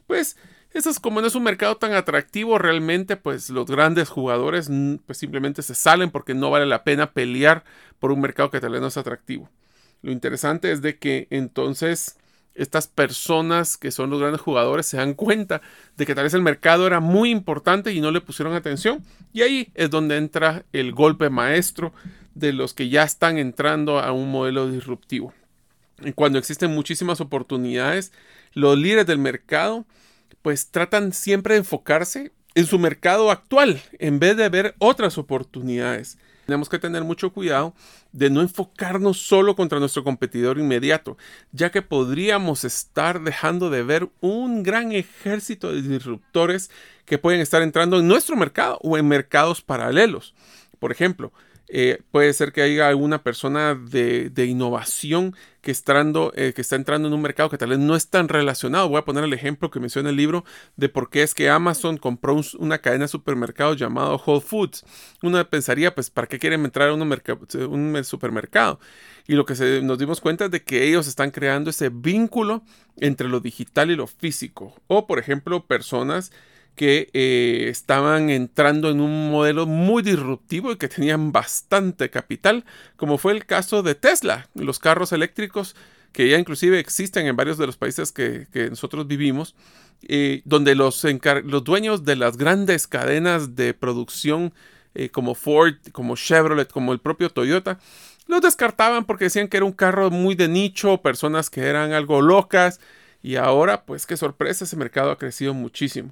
pues 0.07 0.37
eso 0.73 0.89
es 0.89 0.99
como 0.99 1.21
no 1.21 1.27
es 1.27 1.35
un 1.35 1.43
mercado 1.43 1.77
tan 1.77 1.93
atractivo 1.93 2.57
realmente, 2.57 3.15
pues 3.15 3.49
los 3.49 3.67
grandes 3.67 4.09
jugadores 4.09 4.69
pues 5.05 5.17
simplemente 5.17 5.61
se 5.61 5.75
salen 5.75 6.09
porque 6.09 6.33
no 6.33 6.49
vale 6.49 6.65
la 6.65 6.83
pena 6.83 7.11
pelear 7.11 7.63
por 7.99 8.11
un 8.11 8.21
mercado 8.21 8.49
que 8.49 8.59
tal 8.59 8.71
vez 8.71 8.81
no 8.81 8.87
es 8.87 8.97
atractivo. 8.97 9.49
Lo 10.01 10.11
interesante 10.11 10.71
es 10.71 10.81
de 10.81 10.97
que 10.97 11.27
entonces 11.29 12.17
estas 12.55 12.87
personas 12.87 13.77
que 13.77 13.91
son 13.91 14.09
los 14.09 14.19
grandes 14.19 14.41
jugadores 14.41 14.85
se 14.85 14.97
dan 14.97 15.13
cuenta 15.13 15.61
de 15.97 16.05
que 16.05 16.13
tal 16.13 16.25
vez 16.25 16.33
el 16.33 16.41
mercado 16.41 16.85
era 16.85 16.99
muy 16.99 17.29
importante 17.31 17.93
y 17.93 18.01
no 18.01 18.11
le 18.11 18.21
pusieron 18.21 18.53
atención. 18.53 19.03
Y 19.31 19.41
ahí 19.41 19.71
es 19.75 19.89
donde 19.89 20.17
entra 20.17 20.63
el 20.73 20.91
golpe 20.91 21.29
maestro 21.29 21.93
de 22.35 22.53
los 22.53 22.73
que 22.73 22.89
ya 22.89 23.03
están 23.03 23.37
entrando 23.37 23.99
a 23.99 24.11
un 24.11 24.31
modelo 24.31 24.69
disruptivo. 24.69 25.33
Cuando 26.15 26.39
existen 26.39 26.71
muchísimas 26.71 27.21
oportunidades, 27.21 28.11
los 28.53 28.77
líderes 28.77 29.05
del 29.05 29.19
mercado 29.19 29.85
pues 30.43 30.69
tratan 30.69 31.13
siempre 31.13 31.55
de 31.55 31.61
enfocarse 31.61 32.31
en 32.53 32.67
su 32.67 32.77
mercado 32.77 33.31
actual 33.31 33.81
en 33.97 34.19
vez 34.19 34.37
de 34.37 34.47
ver 34.49 34.75
otras 34.77 35.17
oportunidades. 35.17 36.19
Tenemos 36.45 36.67
que 36.67 36.77
tener 36.77 37.05
mucho 37.05 37.31
cuidado 37.31 37.73
de 38.11 38.29
no 38.29 38.41
enfocarnos 38.41 39.17
solo 39.17 39.55
contra 39.55 39.79
nuestro 39.79 40.03
competidor 40.03 40.59
inmediato, 40.59 41.17
ya 41.53 41.71
que 41.71 41.81
podríamos 41.81 42.65
estar 42.65 43.21
dejando 43.21 43.69
de 43.69 43.81
ver 43.81 44.09
un 44.19 44.61
gran 44.61 44.91
ejército 44.91 45.71
de 45.71 45.81
disruptores 45.81 46.69
que 47.05 47.17
pueden 47.17 47.39
estar 47.39 47.61
entrando 47.61 47.97
en 47.97 48.07
nuestro 48.09 48.35
mercado 48.35 48.77
o 48.83 48.97
en 48.97 49.07
mercados 49.07 49.61
paralelos. 49.61 50.35
Por 50.79 50.91
ejemplo, 50.91 51.31
eh, 51.69 52.01
puede 52.11 52.33
ser 52.33 52.51
que 52.51 52.61
haya 52.61 52.87
alguna 52.87 53.23
persona 53.23 53.73
de, 53.73 54.31
innovación 54.45 55.35
que, 55.61 55.71
eh, 55.71 56.53
que 56.53 56.61
está 56.61 56.75
entrando 56.75 57.07
en 57.07 57.13
un 57.13 57.21
mercado 57.21 57.49
que 57.49 57.57
tal 57.57 57.69
vez 57.69 57.79
no 57.79 57.95
es 57.95 58.09
tan 58.09 58.27
relacionado. 58.27 58.89
Voy 58.89 58.99
a 58.99 59.05
poner 59.05 59.23
el 59.23 59.33
ejemplo 59.33 59.71
que 59.71 59.79
menciona 59.79 60.09
el 60.09 60.17
libro 60.17 60.43
de 60.75 60.89
por 60.89 61.09
qué 61.09 61.23
es 61.23 61.33
que 61.33 61.49
Amazon 61.49 61.97
compró 61.97 62.39
una 62.59 62.79
cadena 62.79 63.05
de 63.05 63.07
supermercados 63.07 63.77
llamado 63.77 64.21
Whole 64.23 64.41
Foods. 64.41 64.83
Uno 65.21 65.43
pensaría, 65.49 65.95
pues, 65.95 66.09
¿para 66.09 66.27
qué 66.27 66.37
quieren 66.37 66.65
entrar 66.65 66.89
a 66.89 66.93
un, 66.93 68.03
supermercado? 68.03 68.79
Y 69.25 69.33
lo 69.33 69.45
que 69.45 69.81
nos 69.81 69.97
dimos 69.97 70.19
cuenta 70.19 70.45
es 70.45 70.51
de 70.51 70.63
que 70.63 70.87
ellos 70.87 71.07
están 71.07 71.31
creando 71.31 71.69
ese 71.69 71.89
vínculo 71.89 72.63
entre 72.97 73.29
lo 73.29 73.39
digital 73.39 73.89
y 73.89 73.95
lo 73.95 74.05
físico. 74.05 74.75
O, 74.87 75.07
por 75.07 75.17
ejemplo, 75.17 75.65
personas 75.65 76.31
que 76.75 77.09
eh, 77.13 77.67
estaban 77.69 78.29
entrando 78.29 78.89
en 78.89 78.99
un 78.99 79.31
modelo 79.31 79.65
muy 79.65 80.01
disruptivo 80.01 80.71
y 80.71 80.77
que 80.77 80.87
tenían 80.87 81.31
bastante 81.31 82.09
capital, 82.09 82.65
como 82.95 83.17
fue 83.17 83.33
el 83.33 83.45
caso 83.45 83.83
de 83.83 83.95
Tesla, 83.95 84.49
los 84.55 84.79
carros 84.79 85.11
eléctricos 85.11 85.75
que 86.11 86.29
ya 86.29 86.37
inclusive 86.37 86.79
existen 86.79 87.25
en 87.25 87.35
varios 87.35 87.57
de 87.57 87.65
los 87.65 87.75
países 87.75 88.11
que, 88.11 88.47
nosotros 88.69 89.07
vivimos, 89.07 89.55
eh, 90.03 90.41
donde 90.45 90.75
los, 90.75 91.05
dueños 91.63 92.05
de 92.05 92.15
las 92.15 92.37
grandes 92.37 92.87
cadenas 92.87 93.55
de 93.55 93.73
producción 93.73 94.53
eh, 94.93 95.09
como 95.09 95.33
Ford, 95.33 95.75
como 95.91 96.15
Chevrolet, 96.15 96.71
como 96.71 96.93
el 96.93 96.99
propio 96.99 97.31
Toyota, 97.31 97.79
los 98.27 98.41
descartaban 98.41 99.05
porque 99.05 99.25
decían 99.25 99.47
que 99.47 99.57
era 99.57 99.65
un 99.65 99.73
carro 99.73 100.11
muy 100.11 100.35
de 100.35 100.47
nicho, 100.47 101.01
personas 101.01 101.49
que 101.49 101.61
eran 101.61 101.93
algo 101.93 102.21
locas, 102.21 102.79
y 103.23 103.37
ahora, 103.37 103.85
pues 103.85 104.05
qué 104.05 104.17
sorpresa, 104.17 104.65
ese 104.65 104.75
mercado 104.75 105.09
ha 105.09 105.17
crecido 105.17 105.53
muchísimo. 105.53 106.11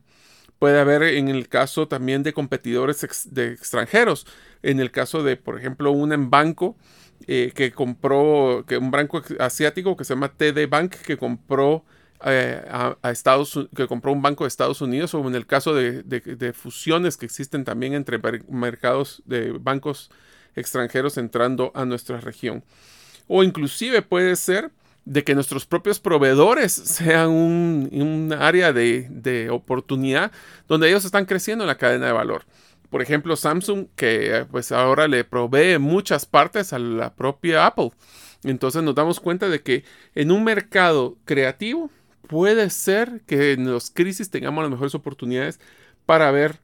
Puede 0.61 0.79
haber 0.79 1.01
en 1.01 1.27
el 1.27 1.49
caso 1.49 1.87
también 1.87 2.21
de 2.21 2.33
competidores 2.33 3.27
de 3.31 3.51
extranjeros. 3.51 4.27
En 4.61 4.79
el 4.79 4.91
caso 4.91 5.23
de, 5.23 5.35
por 5.35 5.57
ejemplo, 5.57 5.91
un 5.91 6.29
banco 6.29 6.77
eh, 7.25 7.51
que 7.55 7.71
compró, 7.71 8.63
que 8.67 8.77
un 8.77 8.91
banco 8.91 9.23
asiático 9.39 9.97
que 9.97 10.03
se 10.03 10.13
llama 10.13 10.29
TD 10.29 10.69
Bank, 10.69 10.97
que 10.97 11.17
compró 11.17 11.83
eh, 12.23 12.63
a, 12.69 12.95
Estados 13.09 13.67
que 13.75 13.87
compró 13.87 14.11
un 14.11 14.21
banco 14.21 14.43
de 14.43 14.49
Estados 14.49 14.81
Unidos, 14.81 15.15
o 15.15 15.27
en 15.27 15.33
el 15.33 15.47
caso 15.47 15.73
de, 15.73 16.03
de 16.03 16.53
fusiones 16.53 17.17
que 17.17 17.25
existen 17.25 17.65
también 17.65 17.95
entre 17.95 18.19
mercados 18.47 19.23
de 19.25 19.53
bancos 19.53 20.11
extranjeros 20.55 21.17
entrando 21.17 21.71
a 21.73 21.85
nuestra 21.85 22.21
región. 22.21 22.63
O 23.27 23.41
inclusive 23.41 24.03
puede 24.03 24.35
ser 24.35 24.69
de 25.05 25.23
que 25.23 25.35
nuestros 25.35 25.65
propios 25.65 25.99
proveedores 25.99 26.71
sean 26.71 27.29
un, 27.29 28.35
área 28.37 28.73
de, 28.73 29.49
oportunidad 29.51 30.31
donde 30.67 30.89
ellos 30.89 31.05
están 31.05 31.25
creciendo 31.25 31.63
en 31.63 31.67
la 31.67 31.77
cadena 31.77 32.07
de 32.07 32.11
valor. 32.11 32.45
Por 32.89 33.01
ejemplo, 33.01 33.35
Samsung, 33.35 33.87
que 33.95 34.45
pues 34.51 34.71
ahora 34.71 35.07
le 35.07 35.23
provee 35.23 35.77
muchas 35.79 36.25
partes 36.25 36.73
a 36.73 36.79
la 36.79 37.13
propia 37.13 37.65
Apple. 37.65 37.91
Entonces 38.43 38.83
nos 38.83 38.95
damos 38.95 39.19
cuenta 39.19 39.47
de 39.47 39.61
que 39.61 39.85
en 40.13 40.31
un 40.31 40.43
mercado 40.43 41.17
creativo 41.25 41.89
puede 42.27 42.69
ser 42.69 43.21
que 43.25 43.53
en 43.53 43.71
los 43.71 43.91
crisis 43.91 44.29
tengamos 44.29 44.63
las 44.63 44.71
mejores 44.71 44.95
oportunidades 44.95 45.59
para 46.05 46.31
ver 46.31 46.59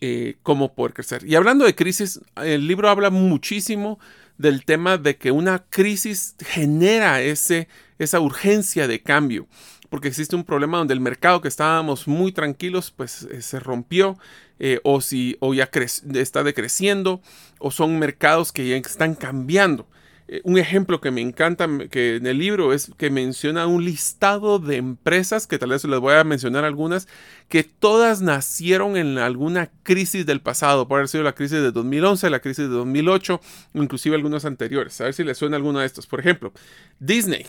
eh, 0.00 0.36
cómo 0.42 0.74
poder 0.74 0.92
crecer. 0.92 1.24
Y 1.24 1.36
hablando 1.36 1.64
de 1.64 1.74
crisis, 1.74 2.20
el 2.36 2.66
libro 2.66 2.88
habla 2.88 3.10
muchísimo 3.10 3.98
del 4.38 4.64
tema 4.64 4.98
de 4.98 5.16
que 5.16 5.30
una 5.30 5.64
crisis 5.70 6.36
genera 6.40 7.20
ese, 7.20 7.68
esa 7.98 8.20
urgencia 8.20 8.88
de 8.88 9.02
cambio, 9.02 9.46
porque 9.90 10.08
existe 10.08 10.34
un 10.34 10.44
problema 10.44 10.78
donde 10.78 10.94
el 10.94 11.00
mercado 11.00 11.40
que 11.40 11.48
estábamos 11.48 12.08
muy 12.08 12.32
tranquilos, 12.32 12.90
pues 12.90 13.22
eh, 13.30 13.42
se 13.42 13.60
rompió, 13.60 14.18
eh, 14.58 14.80
o 14.84 15.00
si 15.00 15.36
o 15.40 15.54
ya 15.54 15.70
está 16.14 16.42
decreciendo, 16.42 17.20
o 17.58 17.70
son 17.70 17.98
mercados 17.98 18.52
que 18.52 18.68
ya 18.68 18.76
están 18.76 19.14
cambiando. 19.14 19.88
Eh, 20.26 20.40
un 20.44 20.56
ejemplo 20.56 21.00
que 21.00 21.10
me 21.10 21.20
encanta 21.20 21.68
que 21.90 22.16
en 22.16 22.26
el 22.26 22.38
libro 22.38 22.72
es 22.72 22.90
que 22.96 23.10
menciona 23.10 23.66
un 23.66 23.84
listado 23.84 24.58
de 24.58 24.76
empresas, 24.76 25.46
que 25.46 25.58
tal 25.58 25.70
vez 25.70 25.84
les 25.84 26.00
voy 26.00 26.14
a 26.14 26.24
mencionar 26.24 26.64
algunas, 26.64 27.08
que 27.48 27.62
todas 27.62 28.22
nacieron 28.22 28.96
en 28.96 29.18
alguna 29.18 29.70
crisis 29.82 30.24
del 30.24 30.40
pasado. 30.40 30.88
Puede 30.88 31.00
haber 31.00 31.08
sido 31.08 31.24
la 31.24 31.34
crisis 31.34 31.58
de 31.58 31.72
2011, 31.72 32.30
la 32.30 32.40
crisis 32.40 32.68
de 32.68 32.74
2008, 32.74 33.40
inclusive 33.74 34.16
algunos 34.16 34.44
anteriores. 34.44 35.00
A 35.00 35.04
ver 35.04 35.14
si 35.14 35.24
les 35.24 35.36
suena 35.36 35.56
alguno 35.56 35.80
de 35.80 35.86
estos. 35.86 36.06
Por 36.06 36.20
ejemplo, 36.20 36.52
Disney, 36.98 37.46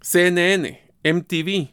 CNN, 0.00 0.80
MTV, 1.04 1.70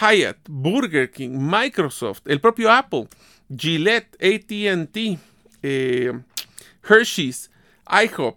Hyatt, 0.00 0.38
Burger 0.48 1.10
King, 1.10 1.38
Microsoft, 1.38 2.22
el 2.26 2.40
propio 2.40 2.70
Apple, 2.70 3.08
Gillette, 3.54 4.14
ATT, 4.20 5.18
eh, 5.62 6.12
Hershey's, 6.86 7.50
IHOP, 7.88 8.36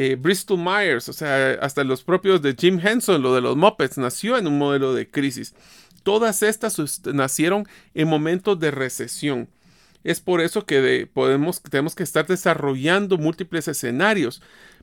eh, 0.00 0.14
Bristol 0.14 0.58
Myers, 0.58 1.08
o 1.08 1.12
sea, 1.12 1.54
hasta 1.60 1.82
los 1.82 2.04
propios 2.04 2.40
de 2.40 2.54
Jim 2.56 2.78
Henson, 2.80 3.20
lo 3.20 3.34
de 3.34 3.40
los 3.40 3.56
Muppets, 3.56 3.98
nació 3.98 4.38
en 4.38 4.46
un 4.46 4.56
modelo 4.56 4.94
de 4.94 5.10
crisis. 5.10 5.56
Todas 6.04 6.44
estas 6.44 6.78
nacieron 7.12 7.66
en 7.94 8.06
momentos 8.06 8.60
de 8.60 8.70
recesión. 8.70 9.48
Es 10.04 10.20
por 10.20 10.40
eso 10.40 10.64
que 10.66 11.10
podemos, 11.12 11.60
tenemos 11.60 11.96
que 11.96 12.04
estar 12.04 12.28
desarrollando 12.28 13.18
múltiples 13.18 13.66
escenarios 13.66 14.40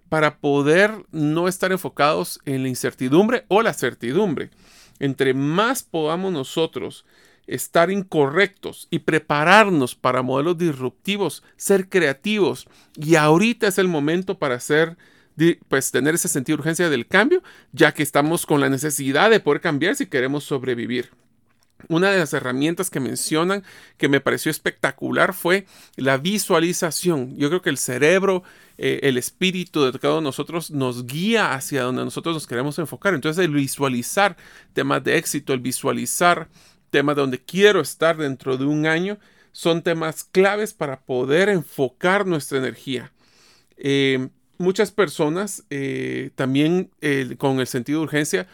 para 0.09 0.39
poder 0.39 0.91
no 1.13 1.47
estar 1.47 1.71
enfocados 1.71 2.41
en 2.43 2.63
la 2.63 2.67
incertidumbre 2.67 3.45
o 3.47 3.61
la 3.61 3.73
certidumbre. 3.73 4.49
Entre 4.99 5.33
más 5.33 5.81
podamos 5.81 6.33
nosotros 6.33 7.05
estar 7.47 7.91
incorrectos 7.91 8.87
y 8.89 8.99
prepararnos 8.99 9.95
para 9.95 10.21
modelos 10.21 10.57
disruptivos, 10.57 11.43
ser 11.57 11.89
creativos. 11.89 12.67
Y 12.95 13.15
ahorita 13.15 13.67
es 13.67 13.77
el 13.77 13.87
momento 13.87 14.37
para 14.37 14.55
hacer, 14.55 14.97
pues 15.67 15.91
tener 15.91 16.15
ese 16.15 16.27
sentido 16.27 16.57
de 16.57 16.61
urgencia 16.61 16.89
del 16.89 17.07
cambio, 17.07 17.43
ya 17.71 17.93
que 17.93 18.03
estamos 18.03 18.45
con 18.45 18.61
la 18.61 18.69
necesidad 18.69 19.29
de 19.29 19.39
poder 19.39 19.61
cambiar 19.61 19.95
si 19.95 20.07
queremos 20.07 20.43
sobrevivir. 20.43 21.11
Una 21.87 22.09
de 22.09 22.17
las 22.17 22.33
herramientas 22.33 22.89
que 22.89 22.99
mencionan 22.99 23.63
que 23.97 24.09
me 24.09 24.21
pareció 24.21 24.49
espectacular 24.49 25.33
fue 25.33 25.67
la 25.97 26.17
visualización. 26.17 27.37
Yo 27.37 27.49
creo 27.49 27.61
que 27.61 27.69
el 27.69 27.77
cerebro, 27.77 28.43
eh, 28.77 29.01
el 29.03 29.17
espíritu 29.17 29.83
de 29.83 29.99
cada 29.99 30.15
uno 30.15 30.21
de 30.21 30.25
nosotros 30.25 30.71
nos 30.71 31.05
guía 31.05 31.53
hacia 31.53 31.83
donde 31.83 32.03
nosotros 32.03 32.33
nos 32.33 32.47
queremos 32.47 32.79
enfocar. 32.79 33.13
Entonces 33.13 33.43
el 33.43 33.51
visualizar 33.51 34.35
temas 34.73 35.03
de 35.03 35.17
éxito, 35.17 35.53
el 35.53 35.59
visualizar 35.59 36.47
temas 36.95 37.17
donde 37.17 37.39
quiero 37.39 37.81
estar 37.81 38.15
dentro 38.15 38.55
de 38.55 38.63
un 38.63 38.85
año, 38.85 39.17
son 39.51 39.81
temas 39.81 40.23
claves 40.23 40.73
para 40.73 41.01
poder 41.01 41.49
enfocar 41.49 42.25
nuestra 42.25 42.57
energía. 42.57 43.11
Eh, 43.75 44.29
muchas 44.57 44.91
personas 44.91 45.65
eh, 45.69 46.29
también 46.35 46.89
eh, 47.01 47.35
con 47.37 47.59
el 47.59 47.67
sentido 47.67 47.99
de 47.99 48.03
urgencia 48.05 48.47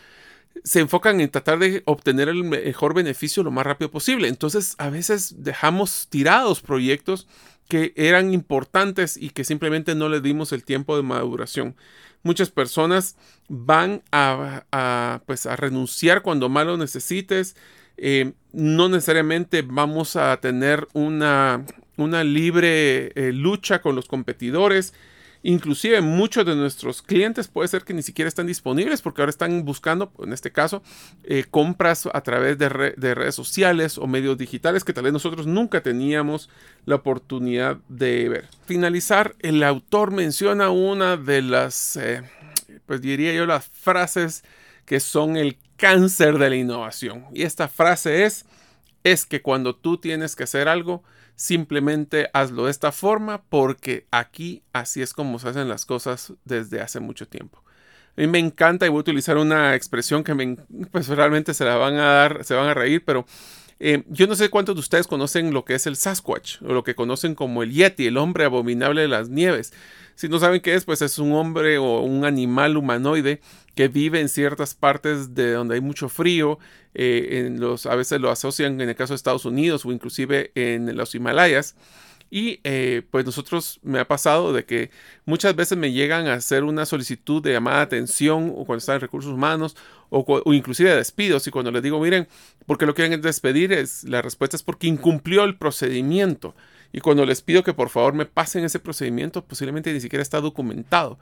se 0.63 0.79
enfocan 0.79 1.21
en 1.21 1.29
tratar 1.29 1.59
de 1.59 1.83
obtener 1.85 2.29
el 2.29 2.43
mejor 2.43 2.95
beneficio 2.95 3.43
lo 3.43 3.51
más 3.51 3.63
rápido 3.63 3.91
posible. 3.91 4.27
Entonces 4.27 4.73
a 4.79 4.89
veces 4.89 5.35
dejamos 5.43 6.07
tirados 6.09 6.61
proyectos 6.61 7.27
que 7.67 7.93
eran 7.95 8.33
importantes 8.33 9.17
y 9.17 9.29
que 9.29 9.43
simplemente 9.43 9.93
no 9.93 10.09
le 10.09 10.19
dimos 10.19 10.51
el 10.51 10.63
tiempo 10.63 10.97
de 10.97 11.03
maduración. 11.03 11.75
Muchas 12.23 12.49
personas 12.49 13.15
van 13.49 14.01
a, 14.11 15.21
pues, 15.27 15.45
a 15.45 15.55
renunciar 15.55 16.23
cuando 16.23 16.49
más 16.49 16.65
lo 16.65 16.77
necesites. 16.77 17.55
Eh, 18.03 18.33
no 18.51 18.89
necesariamente 18.89 19.61
vamos 19.61 20.15
a 20.15 20.35
tener 20.37 20.87
una, 20.93 21.63
una 21.97 22.23
libre 22.23 23.11
eh, 23.13 23.31
lucha 23.31 23.79
con 23.79 23.95
los 23.95 24.07
competidores. 24.07 24.95
Inclusive 25.43 26.01
muchos 26.01 26.43
de 26.45 26.55
nuestros 26.55 27.03
clientes 27.03 27.47
puede 27.47 27.67
ser 27.67 27.83
que 27.83 27.93
ni 27.93 28.01
siquiera 28.01 28.27
están 28.27 28.47
disponibles 28.47 29.03
porque 29.03 29.21
ahora 29.21 29.29
están 29.29 29.63
buscando, 29.65 30.11
en 30.19 30.33
este 30.33 30.51
caso, 30.51 30.81
eh, 31.23 31.45
compras 31.49 32.09
a 32.11 32.21
través 32.21 32.57
de, 32.57 32.69
redes 32.69 33.35
sociales 33.35 33.99
o 33.99 34.07
medios 34.07 34.35
digitales 34.35 34.83
que 34.83 34.93
tal 34.93 35.03
vez 35.03 35.13
nosotros 35.13 35.45
nunca 35.45 35.81
teníamos 35.81 36.49
la 36.85 36.95
oportunidad 36.95 37.77
de 37.87 38.29
ver. 38.29 38.47
Finalizar, 38.65 39.35
el 39.39 39.61
autor 39.61 40.09
menciona 40.11 40.71
una 40.71 41.17
de 41.17 41.43
las, 41.43 41.99
pues 42.87 43.01
diría 43.01 43.31
yo, 43.33 43.45
las 43.45 43.65
frases 43.67 44.43
que 44.85 44.99
son 44.99 45.37
el 45.37 45.57
cáncer 45.77 46.37
de 46.37 46.49
la 46.49 46.55
innovación. 46.55 47.25
Y 47.33 47.43
esta 47.43 47.67
frase 47.67 48.25
es, 48.25 48.45
es 49.03 49.25
que 49.25 49.41
cuando 49.41 49.75
tú 49.75 49.97
tienes 49.97 50.35
que 50.35 50.43
hacer 50.43 50.67
algo, 50.67 51.03
simplemente 51.35 52.29
hazlo 52.33 52.65
de 52.65 52.71
esta 52.71 52.91
forma 52.91 53.41
porque 53.49 54.05
aquí 54.11 54.63
así 54.73 55.01
es 55.01 55.13
como 55.13 55.39
se 55.39 55.49
hacen 55.49 55.67
las 55.69 55.85
cosas 55.85 56.33
desde 56.45 56.81
hace 56.81 56.99
mucho 56.99 57.27
tiempo. 57.27 57.63
A 58.15 58.21
mí 58.21 58.27
me 58.27 58.39
encanta 58.39 58.85
y 58.85 58.89
voy 58.89 58.97
a 58.97 59.01
utilizar 59.01 59.37
una 59.37 59.73
expresión 59.73 60.23
que 60.23 60.35
me, 60.35 60.57
pues 60.91 61.07
realmente 61.07 61.53
se 61.53 61.65
la 61.65 61.77
van 61.77 61.95
a 61.95 62.11
dar, 62.11 62.43
se 62.43 62.53
van 62.53 62.67
a 62.67 62.73
reír, 62.73 63.03
pero 63.05 63.25
eh, 63.83 64.03
yo 64.09 64.27
no 64.27 64.35
sé 64.35 64.49
cuántos 64.49 64.75
de 64.75 64.79
ustedes 64.79 65.07
conocen 65.07 65.53
lo 65.53 65.65
que 65.65 65.73
es 65.73 65.87
el 65.87 65.95
Sasquatch 65.95 66.61
o 66.61 66.71
lo 66.71 66.83
que 66.83 66.93
conocen 66.93 67.33
como 67.33 67.63
el 67.63 67.71
Yeti, 67.71 68.05
el 68.05 68.17
hombre 68.17 68.45
abominable 68.45 69.01
de 69.01 69.07
las 69.07 69.29
nieves. 69.29 69.73
Si 70.13 70.29
no 70.29 70.37
saben 70.37 70.61
qué 70.61 70.75
es, 70.75 70.85
pues 70.85 71.01
es 71.01 71.17
un 71.17 71.33
hombre 71.33 71.79
o 71.79 72.01
un 72.01 72.23
animal 72.23 72.77
humanoide 72.77 73.41
que 73.73 73.87
vive 73.87 74.19
en 74.19 74.29
ciertas 74.29 74.75
partes 74.75 75.33
de 75.33 75.53
donde 75.53 75.75
hay 75.75 75.81
mucho 75.81 76.09
frío. 76.09 76.59
Eh, 76.93 77.45
en 77.47 77.59
los, 77.59 77.87
a 77.87 77.95
veces 77.95 78.21
lo 78.21 78.29
asocian 78.29 78.79
en 78.81 78.89
el 78.89 78.95
caso 78.95 79.13
de 79.13 79.15
Estados 79.15 79.45
Unidos 79.45 79.83
o 79.83 79.91
inclusive 79.91 80.51
en 80.53 80.95
los 80.95 81.15
Himalayas. 81.15 81.75
Y 82.29 82.59
eh, 82.63 83.01
pues 83.11 83.25
nosotros 83.25 83.79
me 83.83 83.99
ha 83.99 84.07
pasado 84.07 84.53
de 84.53 84.63
que 84.63 84.91
muchas 85.25 85.55
veces 85.55 85.77
me 85.77 85.91
llegan 85.91 86.27
a 86.27 86.35
hacer 86.35 86.63
una 86.63 86.85
solicitud 86.85 87.41
de 87.41 87.53
llamada 87.53 87.77
de 87.77 87.83
atención 87.83 88.53
o 88.55 88.63
cuando 88.63 88.77
están 88.77 88.95
en 88.95 89.01
recursos 89.01 89.33
humanos 89.33 89.75
o, 90.11 90.53
inclusive 90.53 90.89
de 90.89 90.97
despidos 90.97 91.47
y 91.47 91.51
cuando 91.51 91.71
les 91.71 91.81
digo, 91.81 91.99
miren, 91.99 92.27
¿por 92.67 92.77
qué 92.77 92.85
lo 92.85 92.93
quieren 92.93 93.19
despedir? 93.21 93.71
Es, 93.71 94.03
la 94.03 94.21
respuesta 94.21 94.57
es 94.57 94.63
porque 94.63 94.87
incumplió 94.87 95.43
el 95.45 95.57
procedimiento. 95.57 96.53
Y 96.91 96.99
cuando 96.99 97.25
les 97.25 97.41
pido 97.41 97.63
que 97.63 97.73
por 97.73 97.89
favor 97.89 98.13
me 98.13 98.25
pasen 98.25 98.65
ese 98.65 98.79
procedimiento, 98.79 99.43
posiblemente 99.45 99.93
ni 99.93 100.01
siquiera 100.01 100.21
está 100.21 100.41
documentado. 100.41 101.17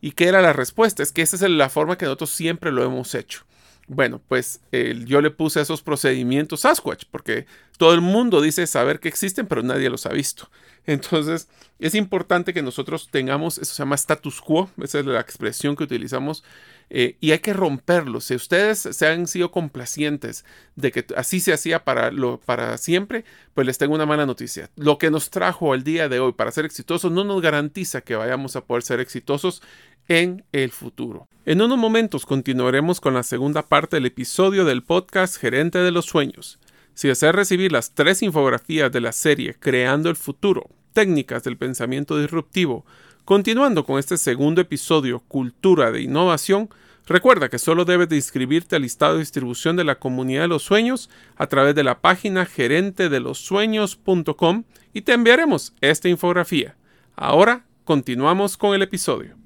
¿Y 0.00 0.12
qué 0.12 0.28
era 0.28 0.40
la 0.40 0.52
respuesta? 0.52 1.02
Es 1.02 1.10
que 1.10 1.22
esa 1.22 1.34
es 1.34 1.42
la 1.42 1.68
forma 1.68 1.98
que 1.98 2.04
nosotros 2.04 2.30
siempre 2.30 2.70
lo 2.70 2.84
hemos 2.84 3.14
hecho. 3.16 3.44
Bueno, 3.88 4.20
pues 4.28 4.60
yo 5.06 5.20
le 5.20 5.30
puse 5.30 5.60
esos 5.60 5.82
procedimientos 5.82 6.60
Sasquatch, 6.60 7.06
porque 7.10 7.46
todo 7.78 7.94
el 7.94 8.02
mundo 8.02 8.40
dice 8.40 8.66
saber 8.68 9.00
que 9.00 9.08
existen, 9.08 9.46
pero 9.46 9.62
nadie 9.62 9.90
los 9.90 10.06
ha 10.06 10.10
visto. 10.10 10.50
Entonces, 10.88 11.48
es 11.78 11.94
importante 11.94 12.54
que 12.54 12.62
nosotros 12.62 13.10
tengamos, 13.10 13.58
eso 13.58 13.74
se 13.74 13.82
llama 13.82 13.94
status 13.94 14.40
quo, 14.40 14.70
esa 14.82 15.00
es 15.00 15.04
la 15.04 15.20
expresión 15.20 15.76
que 15.76 15.84
utilizamos, 15.84 16.42
eh, 16.88 17.18
y 17.20 17.32
hay 17.32 17.40
que 17.40 17.52
romperlo. 17.52 18.22
Si 18.22 18.34
ustedes 18.34 18.78
se 18.78 19.06
han 19.06 19.26
sido 19.26 19.50
complacientes 19.50 20.46
de 20.76 20.90
que 20.90 21.04
así 21.14 21.40
se 21.40 21.52
hacía 21.52 21.84
para, 21.84 22.10
para 22.46 22.78
siempre, 22.78 23.26
pues 23.52 23.66
les 23.66 23.76
tengo 23.76 23.94
una 23.94 24.06
mala 24.06 24.24
noticia. 24.24 24.70
Lo 24.76 24.96
que 24.96 25.10
nos 25.10 25.28
trajo 25.28 25.74
al 25.74 25.84
día 25.84 26.08
de 26.08 26.20
hoy 26.20 26.32
para 26.32 26.52
ser 26.52 26.64
exitosos 26.64 27.12
no 27.12 27.22
nos 27.22 27.42
garantiza 27.42 28.00
que 28.00 28.16
vayamos 28.16 28.56
a 28.56 28.64
poder 28.64 28.82
ser 28.82 29.00
exitosos 29.00 29.60
en 30.08 30.46
el 30.52 30.70
futuro. 30.70 31.28
En 31.44 31.60
unos 31.60 31.76
momentos 31.76 32.24
continuaremos 32.24 32.98
con 33.02 33.12
la 33.12 33.24
segunda 33.24 33.60
parte 33.60 33.96
del 33.96 34.06
episodio 34.06 34.64
del 34.64 34.82
podcast 34.82 35.36
Gerente 35.36 35.80
de 35.80 35.90
los 35.90 36.06
Sueños. 36.06 36.58
Si 36.98 37.06
deseas 37.06 37.32
recibir 37.32 37.70
las 37.70 37.92
tres 37.92 38.24
infografías 38.24 38.90
de 38.90 39.00
la 39.00 39.12
serie 39.12 39.54
Creando 39.54 40.10
el 40.10 40.16
Futuro, 40.16 40.68
técnicas 40.92 41.44
del 41.44 41.56
pensamiento 41.56 42.18
disruptivo, 42.18 42.84
continuando 43.24 43.84
con 43.84 44.00
este 44.00 44.16
segundo 44.16 44.60
episodio 44.60 45.20
Cultura 45.28 45.92
de 45.92 46.02
Innovación, 46.02 46.68
recuerda 47.06 47.48
que 47.48 47.60
solo 47.60 47.84
debes 47.84 48.08
de 48.08 48.16
inscribirte 48.16 48.74
al 48.74 48.82
listado 48.82 49.12
de 49.12 49.20
distribución 49.20 49.76
de 49.76 49.84
la 49.84 50.00
comunidad 50.00 50.40
de 50.40 50.48
los 50.48 50.64
sueños 50.64 51.08
a 51.36 51.46
través 51.46 51.76
de 51.76 51.84
la 51.84 52.00
página 52.00 52.46
gerentedelosueños.com 52.46 54.64
y 54.92 55.02
te 55.02 55.12
enviaremos 55.12 55.74
esta 55.80 56.08
infografía. 56.08 56.74
Ahora 57.14 57.64
continuamos 57.84 58.56
con 58.56 58.74
el 58.74 58.82
episodio. 58.82 59.36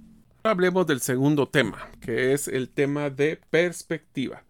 Hablemos 0.43 0.87
del 0.87 1.03
segundo 1.03 1.47
tema, 1.47 1.91
que 2.01 2.33
es 2.33 2.49
el 2.49 2.71
tema 2.71 3.11
de 3.11 3.39
perspectiva. 3.51 4.43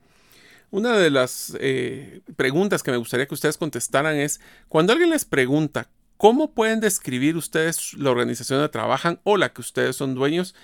Una 0.73 0.97
de 0.97 1.11
las 1.11 1.55
eh, 1.61 2.23
preguntas 2.35 2.83
que 2.83 2.91
me 2.91 2.97
gustaría 2.97 3.27
que 3.27 3.35
ustedes 3.35 3.59
contestaran 3.59 4.17
es, 4.17 4.41
cuando 4.71 4.95
alguien 4.95 5.11
les 5.11 5.27
pregunta 5.27 5.91
cómo 6.17 6.55
pueden 6.55 6.81
describir 6.81 7.37
ustedes 7.37 7.93
la 7.93 8.11
organización 8.11 8.59
donde 8.59 8.73
trabajan 8.73 9.21
o 9.23 9.37
la 9.37 9.53
que 9.53 9.61
ustedes 9.61 9.97
son 9.97 10.15
dueños, 10.15 10.55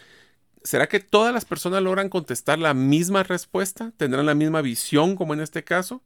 ¿será 0.65 0.89
que 0.89 1.01
todas 1.01 1.35
las 1.35 1.45
personas 1.45 1.83
logran 1.83 2.09
contestar 2.09 2.59
la 2.59 2.73
misma 2.73 3.23
respuesta? 3.23 3.93
¿Tendrán 3.99 4.25
la 4.25 4.35
misma 4.35 4.63
visión 4.63 5.15
como 5.15 5.35
en 5.35 5.41
este 5.41 5.63
caso? 5.63 6.03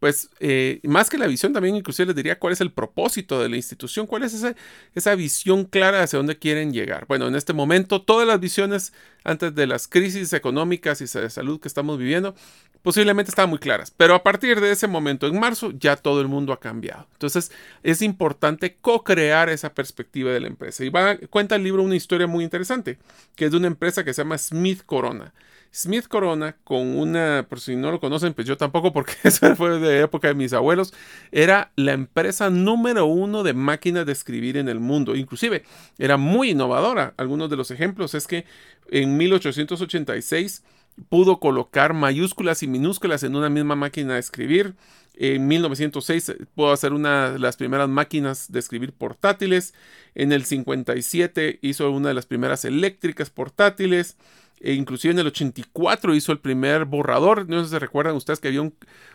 pues 0.00 0.30
eh, 0.40 0.80
más 0.82 1.10
que 1.10 1.18
la 1.18 1.26
visión 1.26 1.52
también 1.52 1.76
inclusive 1.76 2.06
les 2.06 2.16
diría 2.16 2.38
cuál 2.38 2.54
es 2.54 2.60
el 2.62 2.72
propósito 2.72 3.40
de 3.40 3.50
la 3.50 3.56
institución, 3.56 4.06
cuál 4.06 4.22
es 4.22 4.32
esa, 4.32 4.56
esa 4.94 5.14
visión 5.14 5.66
clara 5.66 6.02
hacia 6.02 6.16
dónde 6.16 6.38
quieren 6.38 6.72
llegar. 6.72 7.06
Bueno, 7.06 7.28
en 7.28 7.36
este 7.36 7.52
momento 7.52 8.00
todas 8.00 8.26
las 8.26 8.40
visiones 8.40 8.94
antes 9.24 9.54
de 9.54 9.66
las 9.66 9.86
crisis 9.86 10.32
económicas 10.32 11.02
y 11.02 11.04
de 11.04 11.28
salud 11.28 11.60
que 11.60 11.68
estamos 11.68 11.98
viviendo 11.98 12.34
posiblemente 12.82 13.30
estaban 13.30 13.50
muy 13.50 13.58
claras, 13.58 13.92
pero 13.96 14.14
a 14.14 14.22
partir 14.22 14.60
de 14.60 14.70
ese 14.70 14.86
momento, 14.86 15.26
en 15.26 15.38
marzo, 15.38 15.72
ya 15.72 15.96
todo 15.96 16.20
el 16.20 16.28
mundo 16.28 16.52
ha 16.52 16.60
cambiado. 16.60 17.06
Entonces 17.12 17.52
es 17.82 18.02
importante 18.02 18.76
co-crear 18.80 19.48
esa 19.48 19.74
perspectiva 19.74 20.32
de 20.32 20.40
la 20.40 20.46
empresa. 20.46 20.84
Y 20.84 20.90
va, 20.90 21.16
cuenta 21.28 21.56
el 21.56 21.64
libro 21.64 21.82
una 21.82 21.96
historia 21.96 22.26
muy 22.26 22.44
interesante, 22.44 22.98
que 23.36 23.46
es 23.46 23.50
de 23.50 23.56
una 23.56 23.66
empresa 23.66 24.04
que 24.04 24.14
se 24.14 24.22
llama 24.22 24.38
Smith 24.38 24.82
Corona. 24.84 25.32
Smith 25.72 26.08
Corona, 26.08 26.56
con 26.64 26.98
una, 26.98 27.46
por 27.48 27.60
si 27.60 27.76
no 27.76 27.92
lo 27.92 28.00
conocen, 28.00 28.34
pues 28.34 28.46
yo 28.46 28.56
tampoco, 28.56 28.92
porque 28.92 29.12
esa 29.22 29.54
fue 29.54 29.78
de 29.78 30.00
época 30.00 30.28
de 30.28 30.34
mis 30.34 30.52
abuelos, 30.52 30.92
era 31.30 31.70
la 31.76 31.92
empresa 31.92 32.50
número 32.50 33.06
uno 33.06 33.42
de 33.42 33.54
máquinas 33.54 34.04
de 34.04 34.12
escribir 34.12 34.56
en 34.56 34.68
el 34.68 34.80
mundo. 34.80 35.14
Inclusive 35.14 35.64
era 35.98 36.16
muy 36.16 36.50
innovadora. 36.50 37.14
Algunos 37.16 37.50
de 37.50 37.56
los 37.56 37.70
ejemplos 37.70 38.14
es 38.14 38.26
que 38.26 38.46
en 38.90 39.16
1886 39.16 40.64
pudo 41.08 41.40
colocar 41.40 41.94
mayúsculas 41.94 42.62
y 42.62 42.66
minúsculas 42.66 43.22
en 43.22 43.36
una 43.36 43.48
misma 43.48 43.76
máquina 43.76 44.14
de 44.14 44.20
escribir. 44.20 44.74
En 45.14 45.48
1906 45.48 46.34
pudo 46.54 46.72
hacer 46.72 46.92
una 46.92 47.32
de 47.32 47.38
las 47.38 47.56
primeras 47.56 47.88
máquinas 47.88 48.50
de 48.50 48.58
escribir 48.58 48.92
portátiles. 48.92 49.74
En 50.14 50.32
el 50.32 50.44
57 50.44 51.58
hizo 51.62 51.90
una 51.90 52.08
de 52.08 52.14
las 52.14 52.26
primeras 52.26 52.64
eléctricas 52.64 53.30
portátiles. 53.30 54.16
E 54.60 54.74
inclusive 54.74 55.12
en 55.12 55.18
el 55.18 55.26
84 55.28 56.14
hizo 56.14 56.32
el 56.32 56.38
primer 56.38 56.84
borrador. 56.84 57.48
No 57.48 57.64
sé 57.64 57.70
si 57.70 57.78
recuerdan 57.78 58.14
ustedes 58.14 58.40
que 58.40 58.48
había 58.48 58.70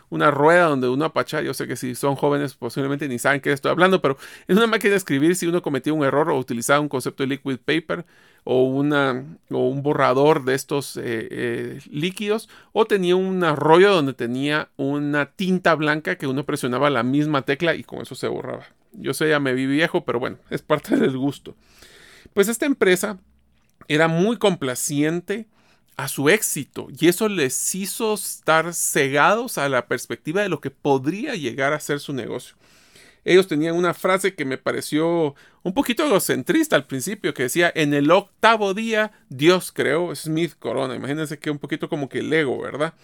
una 0.08 0.30
rueda 0.32 0.66
donde 0.66 0.88
uno 0.88 1.04
apachaba. 1.04 1.42
Yo 1.44 1.54
sé 1.54 1.68
que 1.68 1.76
si 1.76 1.94
son 1.94 2.16
jóvenes 2.16 2.54
posiblemente 2.54 3.06
ni 3.08 3.20
saben 3.20 3.40
qué 3.40 3.52
estoy 3.52 3.70
hablando, 3.70 4.02
pero 4.02 4.18
en 4.48 4.56
una 4.56 4.66
máquina 4.66 4.90
de 4.90 4.96
escribir 4.96 5.36
si 5.36 5.46
uno 5.46 5.62
cometía 5.62 5.92
un 5.92 6.04
error 6.04 6.30
o 6.30 6.38
utilizaba 6.38 6.80
un 6.80 6.88
concepto 6.88 7.22
de 7.22 7.28
liquid 7.28 7.58
paper 7.58 8.04
o, 8.42 8.64
un 8.64 9.82
borrador 9.82 10.44
de 10.44 10.54
estos 10.54 10.96
eh, 10.96 11.02
eh, 11.30 11.78
líquidos 11.90 12.48
o 12.72 12.84
tenía 12.84 13.16
un 13.16 13.42
rollo 13.56 13.92
donde 13.92 14.14
tenía 14.14 14.68
una 14.76 15.26
tinta 15.26 15.74
blanca 15.74 16.16
que 16.16 16.26
uno 16.26 16.44
presionaba 16.44 16.90
la 16.90 17.02
misma 17.02 17.42
tecla 17.42 17.74
y 17.74 17.84
con 17.84 18.02
eso 18.02 18.14
se 18.14 18.28
borraba. 18.28 18.66
Yo 18.92 19.14
sé, 19.14 19.28
ya 19.28 19.40
me 19.40 19.52
vi 19.52 19.66
viejo, 19.66 20.04
pero 20.04 20.18
bueno, 20.18 20.38
es 20.50 20.62
parte 20.62 20.96
del 20.98 21.16
gusto. 21.16 21.54
Pues 22.34 22.48
esta 22.48 22.66
empresa 22.66 23.18
era 23.88 24.08
muy 24.08 24.36
complaciente 24.38 25.46
a 25.96 26.08
su 26.08 26.28
éxito 26.28 26.88
y 26.98 27.08
eso 27.08 27.28
les 27.28 27.74
hizo 27.74 28.14
estar 28.14 28.74
cegados 28.74 29.58
a 29.58 29.68
la 29.68 29.86
perspectiva 29.86 30.42
de 30.42 30.48
lo 30.48 30.60
que 30.60 30.70
podría 30.70 31.34
llegar 31.34 31.72
a 31.72 31.80
ser 31.80 32.00
su 32.00 32.12
negocio. 32.12 32.56
Ellos 33.24 33.48
tenían 33.48 33.74
una 33.74 33.92
frase 33.92 34.34
que 34.34 34.44
me 34.44 34.56
pareció 34.56 35.34
un 35.64 35.74
poquito 35.74 36.04
egocentrista 36.06 36.76
al 36.76 36.86
principio, 36.86 37.34
que 37.34 37.44
decía, 37.44 37.72
en 37.74 37.92
el 37.92 38.10
octavo 38.12 38.72
día 38.72 39.10
Dios 39.30 39.72
creó 39.72 40.14
Smith 40.14 40.52
Corona. 40.56 40.94
Imagínense 40.94 41.38
que 41.38 41.50
un 41.50 41.58
poquito 41.58 41.88
como 41.88 42.08
que 42.08 42.20
el 42.20 42.32
ego, 42.32 42.60
¿verdad? 42.60 42.94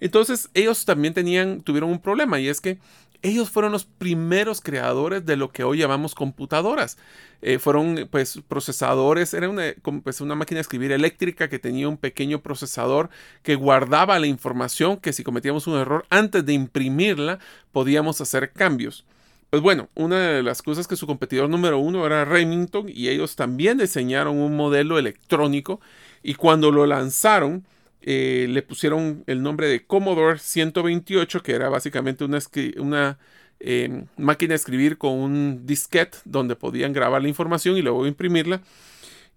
Entonces 0.00 0.50
ellos 0.54 0.84
también 0.84 1.14
tenían, 1.14 1.60
tuvieron 1.62 1.90
un 1.90 2.00
problema 2.00 2.40
y 2.40 2.48
es 2.48 2.60
que 2.60 2.78
ellos 3.24 3.48
fueron 3.48 3.72
los 3.72 3.86
primeros 3.86 4.60
creadores 4.60 5.24
de 5.24 5.36
lo 5.36 5.50
que 5.50 5.64
hoy 5.64 5.78
llamamos 5.78 6.14
computadoras. 6.14 6.98
Eh, 7.40 7.58
fueron 7.58 8.06
pues 8.10 8.40
procesadores, 8.48 9.32
era 9.32 9.48
una, 9.48 9.74
pues, 10.02 10.20
una 10.20 10.34
máquina 10.34 10.58
de 10.58 10.62
escribir 10.62 10.92
eléctrica 10.92 11.48
que 11.48 11.58
tenía 11.58 11.88
un 11.88 11.96
pequeño 11.96 12.42
procesador 12.42 13.08
que 13.42 13.54
guardaba 13.54 14.18
la 14.18 14.26
información 14.26 14.98
que 14.98 15.14
si 15.14 15.24
cometíamos 15.24 15.66
un 15.66 15.78
error 15.78 16.04
antes 16.10 16.44
de 16.44 16.52
imprimirla 16.52 17.38
podíamos 17.72 18.20
hacer 18.20 18.52
cambios. 18.52 19.06
Pues 19.48 19.62
bueno, 19.62 19.88
una 19.94 20.18
de 20.18 20.42
las 20.42 20.60
cosas 20.60 20.86
que 20.86 20.96
su 20.96 21.06
competidor 21.06 21.48
número 21.48 21.78
uno 21.78 22.04
era 22.04 22.26
Remington 22.26 22.88
y 22.88 23.08
ellos 23.08 23.36
también 23.36 23.78
diseñaron 23.78 24.36
un 24.36 24.54
modelo 24.54 24.98
electrónico 24.98 25.80
y 26.22 26.34
cuando 26.34 26.70
lo 26.70 26.84
lanzaron 26.84 27.64
eh, 28.06 28.46
le 28.50 28.60
pusieron 28.60 29.24
el 29.26 29.42
nombre 29.42 29.66
de 29.66 29.86
Commodore 29.86 30.38
128 30.38 31.42
que 31.42 31.52
era 31.52 31.70
básicamente 31.70 32.24
una, 32.24 33.18
eh, 33.60 34.04
máquina 34.18 34.50
de 34.50 34.56
escribir 34.56 34.98
con 34.98 35.12
un 35.12 35.64
disquete 35.64 36.18
donde 36.26 36.54
podían 36.54 36.92
grabar 36.92 37.22
la 37.22 37.28
información 37.28 37.78
y 37.78 37.82
luego 37.82 38.06
imprimirla 38.06 38.60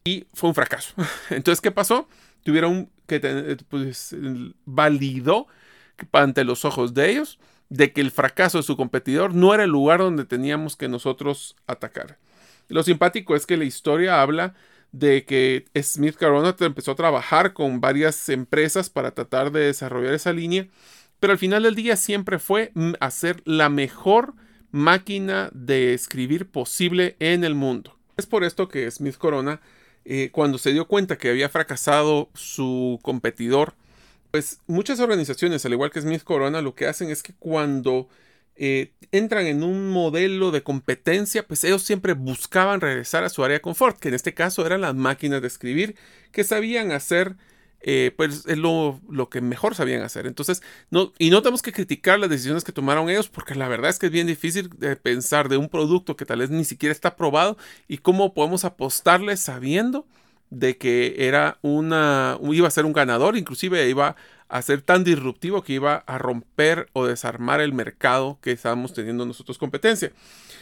y 0.03 0.25
fue 0.33 0.49
un 0.49 0.55
fracaso. 0.55 0.93
Entonces, 1.29 1.61
¿qué 1.61 1.71
pasó? 1.71 2.09
Tuvieron 2.43 2.89
que, 3.07 3.57
pues, 3.69 4.13
validó 4.65 5.47
ante 6.11 6.43
los 6.43 6.65
ojos 6.65 6.93
de 6.93 7.09
ellos 7.09 7.39
de 7.69 7.93
que 7.93 8.01
el 8.01 8.11
fracaso 8.11 8.57
de 8.57 8.63
su 8.63 8.75
competidor 8.75 9.33
no 9.33 9.53
era 9.53 9.63
el 9.63 9.69
lugar 9.69 9.99
donde 9.99 10.25
teníamos 10.25 10.75
que 10.75 10.89
nosotros 10.89 11.55
atacar. 11.67 12.17
Lo 12.67 12.83
simpático 12.83 13.33
es 13.35 13.45
que 13.45 13.55
la 13.55 13.63
historia 13.63 14.21
habla 14.21 14.55
de 14.91 15.25
que 15.25 15.65
Smith 15.81 16.17
Corona 16.17 16.55
empezó 16.59 16.91
a 16.91 16.95
trabajar 16.95 17.53
con 17.53 17.81
varias 17.81 18.29
empresas 18.29 18.89
para 18.89 19.11
tratar 19.11 19.51
de 19.51 19.61
desarrollar 19.61 20.13
esa 20.13 20.33
línea, 20.33 20.67
pero 21.19 21.33
al 21.33 21.39
final 21.39 21.63
del 21.63 21.75
día 21.75 21.95
siempre 21.95 22.39
fue 22.39 22.71
hacer 22.99 23.41
la 23.45 23.69
mejor 23.69 24.33
máquina 24.71 25.49
de 25.53 25.93
escribir 25.93 26.49
posible 26.49 27.15
en 27.19 27.43
el 27.43 27.55
mundo. 27.55 27.97
Es 28.17 28.25
por 28.25 28.43
esto 28.43 28.67
que 28.67 28.89
Smith 28.89 29.17
Corona, 29.17 29.61
eh, 30.05 30.29
cuando 30.31 30.57
se 30.57 30.71
dio 30.71 30.87
cuenta 30.87 31.17
que 31.17 31.29
había 31.29 31.49
fracasado 31.49 32.29
su 32.33 32.99
competidor, 33.01 33.75
pues 34.31 34.59
muchas 34.67 34.99
organizaciones, 34.99 35.65
al 35.65 35.73
igual 35.73 35.91
que 35.91 36.01
Smith 36.01 36.23
Corona, 36.23 36.61
lo 36.61 36.75
que 36.75 36.87
hacen 36.87 37.09
es 37.09 37.23
que 37.23 37.33
cuando 37.39 38.09
eh, 38.57 38.93
entran 39.11 39.45
en 39.45 39.63
un 39.63 39.89
modelo 39.89 40.51
de 40.51 40.63
competencia, 40.63 41.47
pues 41.47 41.63
ellos 41.63 41.83
siempre 41.83 42.13
buscaban 42.13 42.81
regresar 42.81 43.23
a 43.23 43.29
su 43.29 43.43
área 43.43 43.57
de 43.57 43.61
confort, 43.61 43.99
que 43.99 44.09
en 44.09 44.15
este 44.15 44.33
caso 44.33 44.65
eran 44.65 44.81
las 44.81 44.95
máquinas 44.95 45.41
de 45.41 45.47
escribir 45.47 45.95
que 46.31 46.43
sabían 46.43 46.91
hacer, 46.91 47.35
eh, 47.81 48.11
pues 48.17 48.45
es 48.47 48.57
lo, 48.57 48.99
lo, 49.09 49.29
que 49.29 49.41
mejor 49.41 49.75
sabían 49.75 50.01
hacer. 50.01 50.27
Entonces, 50.27 50.61
no, 50.89 51.13
y 51.19 51.29
no 51.29 51.41
tenemos 51.41 51.61
que 51.61 51.71
criticar 51.71 52.19
las 52.19 52.29
decisiones 52.29 52.63
que 52.63 52.71
tomaron 52.71 53.09
ellos, 53.09 53.29
porque 53.29 53.55
la 53.55 53.67
verdad 53.67 53.89
es 53.89 53.99
que 53.99 54.07
es 54.07 54.11
bien 54.11 54.27
difícil 54.27 54.69
pensar 55.01 55.49
de 55.49 55.57
un 55.57 55.69
producto 55.69 56.15
que 56.15 56.25
tal 56.25 56.39
vez 56.39 56.49
ni 56.49 56.65
siquiera 56.65 56.91
está 56.91 57.15
probado 57.15 57.57
y 57.87 57.99
cómo 57.99 58.33
podemos 58.33 58.65
apostarle 58.65 59.37
sabiendo 59.37 60.07
de 60.49 60.77
que 60.77 61.15
era 61.27 61.57
una, 61.61 62.39
iba 62.51 62.67
a 62.67 62.71
ser 62.71 62.85
un 62.85 62.93
ganador, 62.93 63.37
inclusive 63.37 63.89
iba 63.89 64.15
a 64.49 64.61
ser 64.61 64.81
tan 64.81 65.03
disruptivo 65.03 65.61
que 65.61 65.73
iba 65.73 66.03
a 66.07 66.17
romper 66.17 66.87
o 66.93 67.05
desarmar 67.05 67.59
el 67.59 67.73
mercado 67.73 68.39
que 68.41 68.51
estábamos 68.51 68.93
teniendo 68.93 69.25
nosotros 69.25 69.57
competencia. 69.57 70.11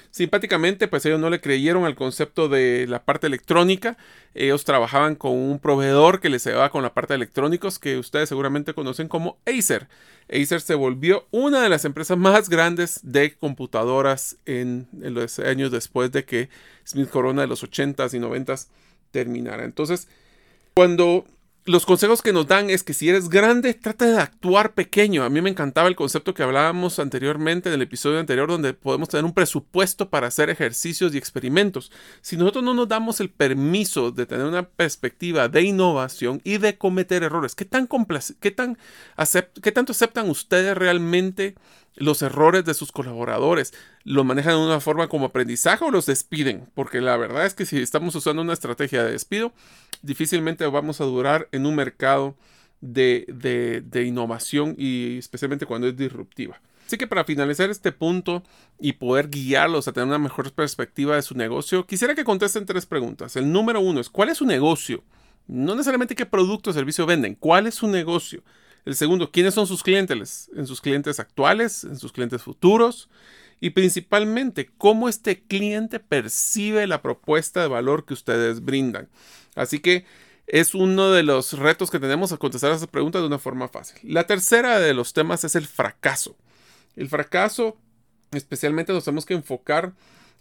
Simpáticamente, 0.09 0.87
pues 0.87 1.05
ellos 1.05 1.19
no 1.19 1.29
le 1.29 1.41
creyeron 1.41 1.85
al 1.85 1.93
concepto 1.93 2.47
de 2.47 2.87
la 2.87 3.03
parte 3.03 3.27
electrónica. 3.27 3.97
Ellos 4.33 4.63
trabajaban 4.63 5.15
con 5.15 5.33
un 5.33 5.59
proveedor 5.59 6.21
que 6.21 6.29
les 6.29 6.45
llevaba 6.45 6.71
con 6.71 6.83
la 6.83 6.93
parte 6.93 7.13
de 7.13 7.17
electrónicos 7.17 7.79
que 7.79 7.97
ustedes 7.97 8.29
seguramente 8.29 8.73
conocen 8.73 9.09
como 9.09 9.37
Acer. 9.45 9.87
Acer 10.29 10.61
se 10.61 10.73
volvió 10.73 11.27
una 11.31 11.61
de 11.61 11.69
las 11.69 11.85
empresas 11.85 12.17
más 12.17 12.49
grandes 12.49 13.01
de 13.03 13.35
computadoras 13.35 14.37
en, 14.45 14.87
en 15.01 15.13
los 15.13 15.37
años 15.39 15.69
después 15.69 16.11
de 16.11 16.23
que 16.23 16.49
Smith 16.87 17.09
Corona 17.09 17.41
de 17.41 17.47
los 17.47 17.63
80s 17.63 18.13
y 18.13 18.19
90s 18.19 18.69
terminara. 19.15 19.63
Entonces, 19.63 20.09
cuando 20.73 21.23
los 21.63 21.85
consejos 21.85 22.21
que 22.21 22.33
nos 22.33 22.47
dan 22.47 22.69
es 22.69 22.83
que 22.83 22.93
si 22.93 23.07
eres 23.07 23.29
grande, 23.29 23.73
trata 23.73 24.05
de 24.05 24.19
actuar 24.19 24.73
pequeño. 24.73 25.23
A 25.23 25.29
mí 25.29 25.41
me 25.41 25.49
encantaba 25.49 25.87
el 25.87 25.95
concepto 25.95 26.33
que 26.33 26.43
hablábamos 26.43 26.99
anteriormente 26.99 27.69
en 27.69 27.75
el 27.75 27.81
episodio 27.81 28.19
anterior, 28.19 28.49
donde 28.49 28.73
podemos 28.73 29.07
tener 29.07 29.23
un 29.23 29.33
presupuesto 29.33 30.09
para 30.09 30.27
hacer 30.27 30.49
ejercicios 30.49 31.15
y 31.15 31.17
experimentos. 31.17 31.93
Si 32.21 32.35
nosotros 32.35 32.65
no 32.65 32.73
nos 32.73 32.89
damos 32.89 33.21
el 33.21 33.29
permiso 33.29 34.11
de 34.11 34.25
tener 34.25 34.45
una 34.45 34.67
perspectiva 34.67 35.47
de 35.47 35.61
innovación 35.61 36.41
y 36.43 36.57
de 36.57 36.77
cometer 36.77 37.23
errores, 37.23 37.55
¿qué, 37.55 37.63
tan 37.63 37.87
qué, 38.41 38.51
tan 38.51 38.77
qué 39.63 39.71
tanto 39.71 39.91
aceptan 39.93 40.29
ustedes 40.29 40.77
realmente 40.77 41.55
los 41.95 42.21
errores 42.21 42.65
de 42.65 42.73
sus 42.73 42.91
colaboradores? 42.91 43.73
¿Lo 44.03 44.23
manejan 44.23 44.53
de 44.53 44.65
una 44.65 44.79
forma 44.79 45.07
como 45.07 45.25
aprendizaje 45.25 45.83
o 45.85 45.91
los 45.91 46.05
despiden? 46.05 46.69
Porque 46.73 47.01
la 47.01 47.17
verdad 47.17 47.45
es 47.45 47.53
que 47.53 47.65
si 47.65 47.81
estamos 47.81 48.15
usando 48.15 48.41
una 48.41 48.53
estrategia 48.53 49.03
de 49.03 49.11
despido, 49.11 49.53
difícilmente 50.01 50.65
vamos 50.67 51.01
a 51.01 51.05
durar 51.05 51.47
en 51.51 51.65
un 51.65 51.75
mercado 51.75 52.35
de, 52.81 53.81
de, 53.83 54.03
innovación 54.03 54.75
y 54.77 55.17
especialmente 55.17 55.65
cuando 55.65 55.87
es 55.87 55.95
disruptiva. 55.95 56.59
Así 56.85 56.97
que 56.97 57.07
para 57.07 57.23
finalizar 57.23 57.69
este 57.71 57.91
punto 57.91 58.43
y 58.79 58.93
poder 58.93 59.29
guiarlos 59.29 59.87
a 59.87 59.91
tener 59.91 60.07
una 60.07 60.19
mejor 60.19 60.51
perspectiva 60.51 61.15
de 61.15 61.23
su 61.23 61.35
negocio, 61.35 61.87
quisiera 61.87 62.13
que 62.13 62.23
contesten 62.23 62.65
tres 62.65 62.85
preguntas. 62.85 63.35
El 63.35 63.51
número 63.51 63.79
uno 63.79 63.99
es, 63.99 64.09
¿cuál 64.09 64.29
es 64.29 64.37
su 64.37 64.45
negocio? 64.45 65.03
No 65.47 65.73
necesariamente 65.73 66.15
qué 66.15 66.27
producto 66.27 66.69
o 66.69 66.73
servicio 66.73 67.07
venden, 67.07 67.35
¿cuál 67.35 67.65
es 67.65 67.75
su 67.75 67.87
negocio? 67.87 68.43
El 68.85 68.95
segundo, 68.95 69.31
¿quiénes 69.31 69.55
son 69.55 69.65
sus 69.65 69.81
clientes? 69.81 70.49
¿En 70.55 70.67
sus 70.67 70.79
clientes 70.79 71.19
actuales? 71.19 71.83
¿En 71.83 71.97
sus 71.97 72.11
clientes 72.11 72.43
futuros? 72.43 73.09
Y 73.59 73.71
principalmente, 73.71 74.69
¿cómo 74.77 75.09
este 75.09 75.41
cliente 75.41 75.99
percibe 75.99 76.85
la 76.85 77.01
propuesta 77.01 77.61
de 77.61 77.67
valor 77.67 78.05
que 78.05 78.13
ustedes 78.13 78.63
brindan? 78.63 79.09
Así 79.55 79.79
que 79.79 80.05
es 80.45 80.75
uno 80.75 81.11
de 81.11 81.23
los 81.23 81.53
retos 81.53 81.89
que 81.89 81.99
tenemos 81.99 82.31
a 82.31 82.37
contestar 82.37 82.71
a 82.71 82.75
esa 82.75 82.85
pregunta 82.85 83.19
de 83.19 83.25
una 83.25 83.39
forma 83.39 83.67
fácil. 83.67 83.97
La 84.03 84.27
tercera 84.27 84.79
de 84.79 84.93
los 84.93 85.13
temas 85.13 85.43
es 85.43 85.55
el 85.55 85.65
fracaso. 85.65 86.35
El 86.95 87.09
fracaso, 87.09 87.77
especialmente 88.31 88.93
nos 88.93 89.05
tenemos 89.05 89.25
que 89.25 89.33
enfocar 89.33 89.93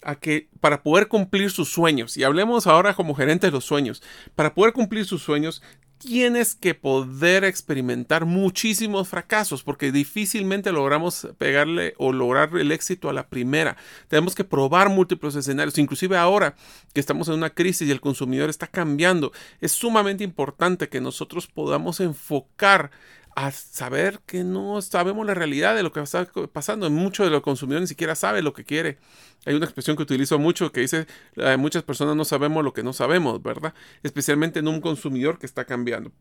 a 0.02 0.16
que 0.16 0.48
para 0.60 0.82
poder 0.82 1.08
cumplir 1.08 1.50
sus 1.50 1.70
sueños, 1.70 2.16
y 2.18 2.24
hablemos 2.24 2.66
ahora 2.66 2.94
como 2.94 3.14
gerente 3.14 3.46
de 3.46 3.52
los 3.52 3.64
sueños, 3.64 4.02
para 4.34 4.54
poder 4.54 4.74
cumplir 4.74 5.06
sus 5.06 5.22
sueños 5.22 5.62
tienes 6.04 6.54
que 6.54 6.74
poder 6.74 7.44
experimentar 7.44 8.26
muchísimos 8.26 9.08
fracasos 9.08 9.62
porque 9.62 9.90
difícilmente 9.90 10.70
logramos 10.70 11.28
pegarle 11.38 11.94
o 11.96 12.12
lograr 12.12 12.50
el 12.58 12.72
éxito 12.72 13.08
a 13.08 13.14
la 13.14 13.28
primera. 13.28 13.78
Tenemos 14.08 14.34
que 14.34 14.44
probar 14.44 14.90
múltiples 14.90 15.34
escenarios, 15.34 15.78
inclusive 15.78 16.18
ahora 16.18 16.56
que 16.92 17.00
estamos 17.00 17.28
en 17.28 17.34
una 17.34 17.50
crisis 17.50 17.88
y 17.88 17.90
el 17.90 18.02
consumidor 18.02 18.50
está 18.50 18.66
cambiando. 18.66 19.32
Es 19.62 19.72
sumamente 19.72 20.24
importante 20.24 20.90
que 20.90 21.00
nosotros 21.00 21.46
podamos 21.46 22.00
enfocar 22.00 22.90
a 23.36 23.50
saber 23.50 24.20
que 24.26 24.44
no 24.44 24.80
sabemos 24.82 25.26
la 25.26 25.34
realidad 25.34 25.74
de 25.74 25.82
lo 25.82 25.92
que 25.92 26.00
está 26.00 26.26
pasando. 26.52 26.88
Mucho 26.90 27.24
de 27.24 27.30
los 27.30 27.42
consumidores 27.42 27.82
ni 27.82 27.88
siquiera 27.88 28.14
sabe 28.14 28.42
lo 28.42 28.52
que 28.52 28.64
quiere. 28.64 28.98
Hay 29.46 29.54
una 29.54 29.64
expresión 29.64 29.96
que 29.96 30.02
utilizo 30.02 30.38
mucho 30.38 30.72
que 30.72 30.80
dice, 30.80 31.06
muchas 31.58 31.82
personas 31.82 32.16
no 32.16 32.24
sabemos 32.24 32.64
lo 32.64 32.72
que 32.72 32.82
no 32.82 32.92
sabemos, 32.92 33.42
¿verdad? 33.42 33.74
Especialmente 34.02 34.60
en 34.60 34.68
un 34.68 34.80
consumidor 34.80 35.38
que 35.38 35.46
está 35.46 35.64
cambiando. 35.64 36.12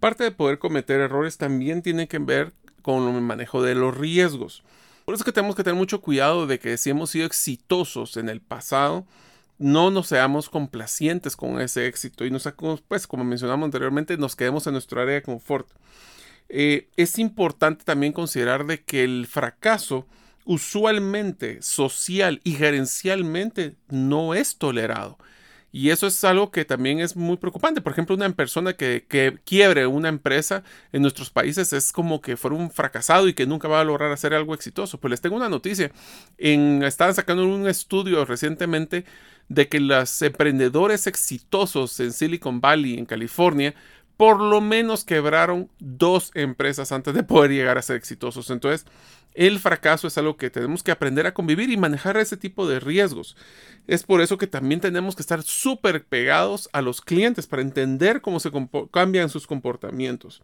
Parte 0.00 0.24
de 0.24 0.30
poder 0.30 0.58
cometer 0.58 1.00
errores 1.00 1.36
también 1.36 1.82
tiene 1.82 2.06
que 2.06 2.18
ver 2.18 2.52
con 2.82 3.14
el 3.14 3.22
manejo 3.22 3.62
de 3.62 3.74
los 3.74 3.96
riesgos. 3.96 4.62
Por 5.04 5.14
eso 5.14 5.24
que 5.24 5.32
tenemos 5.32 5.56
que 5.56 5.64
tener 5.64 5.78
mucho 5.78 6.00
cuidado 6.00 6.46
de 6.46 6.58
que 6.58 6.76
si 6.76 6.90
hemos 6.90 7.10
sido 7.10 7.26
exitosos 7.26 8.16
en 8.16 8.28
el 8.28 8.40
pasado, 8.40 9.06
no 9.58 9.90
nos 9.90 10.08
seamos 10.08 10.50
complacientes 10.50 11.34
con 11.36 11.60
ese 11.60 11.86
éxito 11.86 12.24
y 12.24 12.30
nos, 12.30 12.46
pues 12.88 13.06
como 13.06 13.24
mencionamos 13.24 13.64
anteriormente, 13.64 14.16
nos 14.16 14.36
quedemos 14.36 14.66
en 14.66 14.74
nuestro 14.74 15.00
área 15.00 15.14
de 15.14 15.22
confort. 15.22 15.68
Eh, 16.48 16.88
es 16.96 17.18
importante 17.18 17.84
también 17.84 18.12
considerar 18.12 18.66
de 18.66 18.82
que 18.82 19.04
el 19.04 19.26
fracaso 19.26 20.06
usualmente 20.44 21.60
social 21.60 22.40
y 22.44 22.52
gerencialmente 22.52 23.74
no 23.88 24.34
es 24.34 24.56
tolerado. 24.56 25.18
Y 25.72 25.90
eso 25.90 26.06
es 26.06 26.24
algo 26.24 26.50
que 26.50 26.64
también 26.64 27.00
es 27.00 27.16
muy 27.16 27.36
preocupante. 27.36 27.82
Por 27.82 27.92
ejemplo, 27.92 28.14
una 28.14 28.30
persona 28.30 28.72
que, 28.72 29.04
quiebre 29.44 29.86
una 29.86 30.08
empresa 30.08 30.62
en 30.90 31.02
nuestros 31.02 31.28
países 31.28 31.70
es 31.74 31.92
como 31.92 32.22
que 32.22 32.38
fuera 32.38 32.56
un 32.56 32.70
fracasado 32.70 33.28
y 33.28 33.34
que 33.34 33.46
nunca 33.46 33.68
va 33.68 33.80
a 33.80 33.84
lograr 33.84 34.10
hacer 34.10 34.32
algo 34.32 34.54
exitoso. 34.54 34.98
Pues 34.98 35.10
les 35.10 35.20
tengo 35.20 35.36
una 35.36 35.50
noticia. 35.50 35.90
En, 36.38 36.82
estaban 36.82 37.14
sacando 37.14 37.44
un 37.44 37.68
estudio 37.68 38.24
recientemente 38.24 39.04
de 39.48 39.68
que 39.68 39.80
los 39.80 40.22
emprendedores 40.22 41.06
exitosos 41.06 42.00
en 42.00 42.12
Silicon 42.12 42.60
Valley, 42.60 42.98
en 42.98 43.04
California, 43.04 43.74
por 44.16 44.40
lo 44.40 44.60
menos 44.60 45.04
quebraron 45.04 45.70
dos 45.78 46.30
empresas 46.34 46.92
antes 46.92 47.14
de 47.14 47.22
poder 47.22 47.50
llegar 47.50 47.78
a 47.78 47.82
ser 47.82 47.96
exitosos. 47.96 48.50
Entonces, 48.50 48.86
el 49.34 49.58
fracaso 49.58 50.06
es 50.06 50.16
algo 50.16 50.38
que 50.38 50.48
tenemos 50.48 50.82
que 50.82 50.90
aprender 50.90 51.26
a 51.26 51.34
convivir 51.34 51.70
y 51.70 51.76
manejar 51.76 52.16
ese 52.16 52.38
tipo 52.38 52.66
de 52.66 52.80
riesgos. 52.80 53.36
Es 53.86 54.02
por 54.02 54.22
eso 54.22 54.38
que 54.38 54.46
también 54.46 54.80
tenemos 54.80 55.14
que 55.14 55.22
estar 55.22 55.42
súper 55.42 56.04
pegados 56.04 56.70
a 56.72 56.80
los 56.80 57.02
clientes 57.02 57.46
para 57.46 57.60
entender 57.60 58.22
cómo 58.22 58.40
se 58.40 58.50
cambian 58.90 59.28
sus 59.28 59.46
comportamientos. 59.46 60.42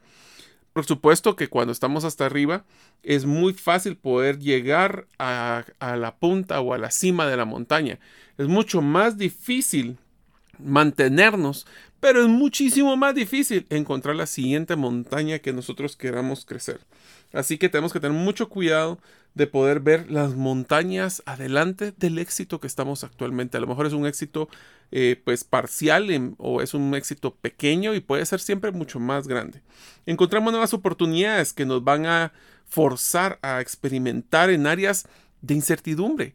Por 0.74 0.84
supuesto 0.84 1.36
que 1.36 1.48
cuando 1.48 1.72
estamos 1.72 2.04
hasta 2.04 2.26
arriba 2.26 2.64
es 3.02 3.24
muy 3.24 3.54
fácil 3.54 3.96
poder 3.96 4.38
llegar 4.38 5.06
a, 5.18 5.64
a 5.80 5.96
la 5.96 6.16
punta 6.16 6.60
o 6.60 6.74
a 6.74 6.78
la 6.78 6.90
cima 6.90 7.26
de 7.26 7.36
la 7.36 7.44
montaña. 7.46 7.98
Es 8.36 8.48
mucho 8.48 8.82
más 8.82 9.16
difícil 9.16 9.98
mantenernos, 10.58 11.66
pero 12.02 12.20
es 12.20 12.26
muchísimo 12.26 12.96
más 12.96 13.14
difícil 13.14 13.64
encontrar 13.70 14.16
la 14.16 14.26
siguiente 14.26 14.74
montaña 14.74 15.38
que 15.38 15.52
nosotros 15.52 15.96
queramos 15.96 16.44
crecer. 16.44 16.80
Así 17.32 17.58
que 17.58 17.68
tenemos 17.68 17.92
que 17.92 18.00
tener 18.00 18.18
mucho 18.18 18.48
cuidado 18.48 18.98
de 19.34 19.46
poder 19.46 19.78
ver 19.78 20.10
las 20.10 20.34
montañas 20.34 21.22
adelante 21.26 21.94
del 21.96 22.18
éxito 22.18 22.58
que 22.58 22.66
estamos 22.66 23.04
actualmente. 23.04 23.56
A 23.56 23.60
lo 23.60 23.68
mejor 23.68 23.86
es 23.86 23.92
un 23.92 24.04
éxito 24.04 24.48
eh, 24.90 25.22
pues 25.24 25.44
parcial 25.44 26.34
o 26.38 26.60
es 26.60 26.74
un 26.74 26.92
éxito 26.96 27.36
pequeño 27.36 27.94
y 27.94 28.00
puede 28.00 28.26
ser 28.26 28.40
siempre 28.40 28.72
mucho 28.72 28.98
más 28.98 29.28
grande. 29.28 29.62
Encontramos 30.04 30.52
nuevas 30.52 30.74
oportunidades 30.74 31.52
que 31.52 31.66
nos 31.66 31.84
van 31.84 32.06
a 32.06 32.32
forzar 32.66 33.38
a 33.42 33.60
experimentar 33.60 34.50
en 34.50 34.66
áreas 34.66 35.06
de 35.40 35.54
incertidumbre. 35.54 36.34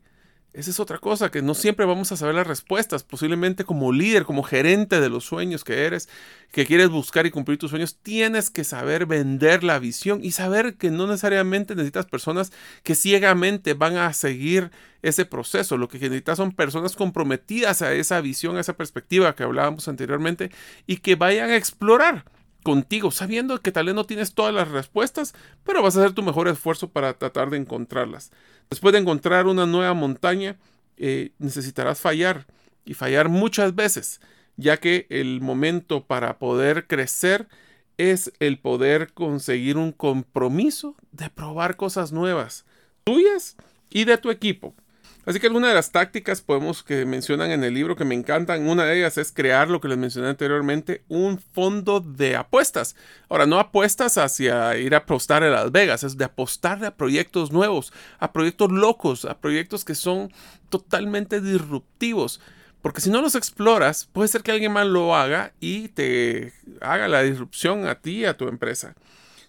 Esa 0.57 0.71
es 0.71 0.79
otra 0.79 0.97
cosa, 0.97 1.29
que 1.29 1.43
no 1.43 1.53
siempre 1.53 1.85
vamos 1.85 2.11
a 2.11 2.17
saber 2.17 2.33
las 2.33 2.47
respuestas. 2.47 3.03
Posiblemente 3.03 3.63
como 3.63 3.91
líder, 3.91 4.25
como 4.25 4.41
gerente 4.41 4.99
de 4.99 5.07
los 5.07 5.23
sueños 5.23 5.63
que 5.63 5.85
eres, 5.85 6.09
que 6.51 6.65
quieres 6.65 6.89
buscar 6.89 7.27
y 7.27 7.31
cumplir 7.31 7.59
tus 7.59 7.69
sueños, 7.69 7.99
tienes 8.01 8.49
que 8.49 8.63
saber 8.63 9.05
vender 9.05 9.63
la 9.63 9.77
visión 9.77 10.25
y 10.25 10.31
saber 10.31 10.73
que 10.73 10.89
no 10.89 11.05
necesariamente 11.05 11.75
necesitas 11.75 12.07
personas 12.07 12.51
que 12.81 12.95
ciegamente 12.95 13.75
van 13.75 13.97
a 13.97 14.11
seguir 14.13 14.71
ese 15.03 15.25
proceso. 15.25 15.77
Lo 15.77 15.89
que 15.89 15.99
necesitas 15.99 16.37
son 16.37 16.51
personas 16.51 16.95
comprometidas 16.95 17.83
a 17.83 17.93
esa 17.93 18.19
visión, 18.19 18.57
a 18.57 18.61
esa 18.61 18.75
perspectiva 18.75 19.35
que 19.35 19.43
hablábamos 19.43 19.87
anteriormente 19.87 20.49
y 20.87 20.97
que 20.97 21.13
vayan 21.13 21.51
a 21.51 21.55
explorar 21.55 22.25
contigo, 22.67 23.11
sabiendo 23.11 23.61
que 23.61 23.71
tal 23.71 23.85
vez 23.85 23.95
no 23.95 24.05
tienes 24.05 24.33
todas 24.33 24.53
las 24.53 24.67
respuestas, 24.67 25.33
pero 25.63 25.81
vas 25.81 25.95
a 25.95 26.01
hacer 26.01 26.11
tu 26.11 26.21
mejor 26.21 26.49
esfuerzo 26.49 26.89
para 26.89 27.13
tratar 27.13 27.49
de 27.49 27.55
encontrarlas. 27.55 28.29
Después 28.69 28.91
de 28.91 28.99
encontrar 28.99 29.47
una 29.47 29.65
nueva 29.65 29.93
montaña, 29.93 30.57
eh, 30.97 31.31
necesitarás 31.39 32.01
fallar 32.01 32.45
y 32.83 32.93
fallar 32.93 33.29
muchas 33.29 33.73
veces, 33.73 34.19
ya 34.57 34.81
que 34.81 35.07
el 35.09 35.39
momento 35.39 36.03
para 36.03 36.39
poder 36.39 36.87
crecer 36.87 37.47
es 37.95 38.33
el 38.41 38.59
poder 38.59 39.13
conseguir 39.13 39.77
un 39.77 39.93
compromiso 39.93 40.97
de 41.13 41.29
probar 41.29 41.77
cosas 41.77 42.11
nuevas, 42.11 42.65
tuyas 43.05 43.55
y 43.89 44.03
de 44.03 44.17
tu 44.17 44.29
equipo. 44.29 44.75
Así 45.27 45.41
que 45.41 45.47
alguna 45.47 45.67
de 45.67 45.73
las 45.73 45.91
tácticas 45.91 46.39
podemos 46.39 46.83
que 46.83 47.05
mencionan 47.05 47.51
en 47.51 47.61
el 47.65 47.73
libro 47.73 47.97
que 47.97 48.05
me 48.05 48.15
encantan, 48.15 48.65
una 48.65 48.85
de 48.85 48.97
ellas 48.97 49.17
es 49.17 49.33
crear 49.33 49.69
lo 49.69 49.81
que 49.81 49.89
les 49.89 49.97
mencioné 49.97 50.29
anteriormente, 50.29 51.03
un 51.09 51.37
fondo 51.37 51.99
de 51.99 52.37
apuestas. 52.37 52.95
Ahora, 53.27 53.45
no 53.45 53.59
apuestas 53.59 54.17
hacia 54.17 54.77
ir 54.77 54.95
a 54.95 54.99
apostar 54.99 55.43
en 55.43 55.51
Las 55.51 55.69
Vegas, 55.73 56.05
es 56.05 56.17
de 56.17 56.23
apostar 56.23 56.85
a 56.85 56.95
proyectos 56.95 57.51
nuevos, 57.51 57.91
a 58.19 58.31
proyectos 58.31 58.71
locos, 58.71 59.25
a 59.25 59.37
proyectos 59.37 59.83
que 59.83 59.95
son 59.95 60.31
totalmente 60.69 61.41
disruptivos. 61.41 62.39
Porque 62.81 63.01
si 63.01 63.09
no 63.09 63.21
los 63.21 63.35
exploras, 63.35 64.05
puede 64.05 64.29
ser 64.29 64.43
que 64.43 64.53
alguien 64.53 64.71
más 64.71 64.87
lo 64.87 65.13
haga 65.13 65.51
y 65.59 65.89
te 65.89 66.53
haga 66.79 67.09
la 67.09 67.21
disrupción 67.23 67.85
a 67.85 67.95
ti 67.95 68.19
y 68.19 68.25
a 68.25 68.37
tu 68.37 68.47
empresa. 68.47 68.95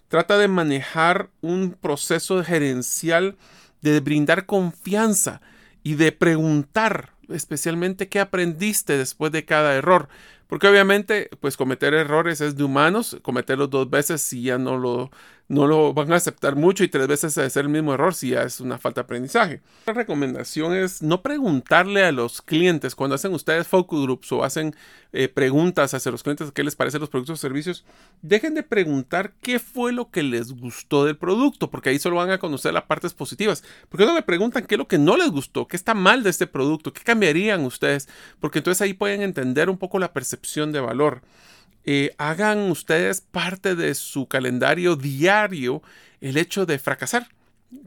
Trata 0.09 0.37
de 0.37 0.49
manejar 0.49 1.29
un 1.39 1.71
proceso 1.71 2.43
gerencial 2.43 3.37
de 3.81 4.01
brindar 4.01 4.45
confianza 4.45 5.39
y 5.83 5.95
de 5.95 6.11
preguntar 6.11 7.13
especialmente 7.29 8.09
qué 8.09 8.19
aprendiste 8.19 8.97
después 8.97 9.31
de 9.31 9.45
cada 9.45 9.75
error. 9.75 10.09
Porque 10.49 10.67
obviamente, 10.67 11.29
pues 11.39 11.55
cometer 11.55 11.93
errores 11.93 12.41
es 12.41 12.57
de 12.57 12.63
humanos, 12.63 13.17
cometerlos 13.21 13.69
dos 13.69 13.87
veces 13.87 14.19
si 14.23 14.41
ya 14.41 14.57
no 14.57 14.79
lo 14.79 15.11
no 15.49 15.65
lo 15.65 15.93
van 15.95 16.13
a 16.13 16.15
aceptar 16.15 16.55
mucho 16.55 16.83
y 16.83 16.89
tres 16.89 17.07
veces 17.07 17.35
hacer 17.39 17.65
el 17.65 17.69
mismo 17.69 17.95
error 17.95 18.13
si 18.13 18.29
ya 18.29 18.43
es 18.43 18.61
una 18.61 18.77
falta 18.77 19.01
de 19.01 19.05
aprendizaje. 19.05 19.61
La 19.87 19.93
recomendación 19.93 20.75
es 20.75 21.01
no 21.01 21.23
preguntarle 21.23 22.03
a 22.03 22.11
los 22.11 22.43
clientes 22.43 22.93
cuando 22.93 23.15
hacen 23.15 23.33
ustedes 23.33 23.67
focus 23.67 24.03
groups 24.03 24.31
o 24.31 24.43
hacen 24.43 24.75
eh, 25.11 25.27
preguntas 25.27 25.95
hacia 25.95 26.11
los 26.11 26.21
clientes 26.21 26.51
qué 26.51 26.63
les 26.63 26.75
parecen 26.75 27.01
los 27.01 27.09
productos 27.09 27.39
o 27.39 27.41
servicios. 27.41 27.83
Dejen 28.21 28.53
de 28.53 28.61
preguntar 28.61 29.33
qué 29.41 29.57
fue 29.57 29.91
lo 29.91 30.11
que 30.11 30.21
les 30.21 30.51
gustó 30.51 31.05
del 31.05 31.17
producto, 31.17 31.71
porque 31.71 31.89
ahí 31.89 31.97
solo 31.97 32.17
van 32.17 32.29
a 32.29 32.37
conocer 32.37 32.71
las 32.71 32.83
partes 32.83 33.15
positivas. 33.15 33.63
Porque 33.89 34.05
no 34.05 34.13
le 34.13 34.21
preguntan 34.21 34.67
qué 34.67 34.75
es 34.75 34.79
lo 34.79 34.87
que 34.87 34.99
no 34.99 35.17
les 35.17 35.31
gustó, 35.31 35.67
qué 35.67 35.77
está 35.77 35.95
mal 35.95 36.21
de 36.21 36.29
este 36.29 36.45
producto, 36.45 36.93
qué 36.93 37.01
cambiarían 37.01 37.65
ustedes, 37.65 38.07
porque 38.39 38.59
entonces 38.59 38.83
ahí 38.83 38.93
pueden 38.93 39.23
entender 39.23 39.67
un 39.71 39.79
poco 39.79 39.97
la 39.97 40.13
percepción 40.13 40.38
de 40.41 40.79
valor. 40.79 41.21
Eh, 41.85 42.13
hagan 42.17 42.69
ustedes 42.71 43.21
parte 43.21 43.75
de 43.75 43.95
su 43.95 44.27
calendario 44.27 44.95
diario 44.95 45.81
el 46.21 46.37
hecho 46.37 46.65
de 46.65 46.79
fracasar. 46.79 47.29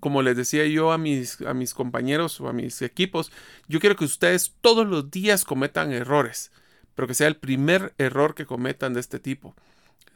Como 0.01 0.23
les 0.23 0.37
decía 0.37 0.67
yo 0.67 0.93
a 0.93 0.99
mis, 0.99 1.41
a 1.43 1.55
mis 1.55 1.75
compañeros 1.75 2.41
o 2.41 2.49
a 2.49 2.53
mis 2.53 2.83
equipos, 2.83 3.33
yo 3.69 3.81
quiero 3.81 3.97
que 3.97 4.05
ustedes 4.05 4.55
todos 4.61 4.87
los 4.87 5.11
días 5.11 5.45
cometan 5.45 5.93
errores, 5.93 6.53
pero 6.95 7.09
que 7.09 7.15
sea 7.15 7.27
el 7.27 7.37
primer 7.37 7.93
error 7.99 8.35
que 8.35 8.47
cometan 8.47 8.95
de 8.95 9.01
este 9.01 9.19
tipo. 9.19 9.55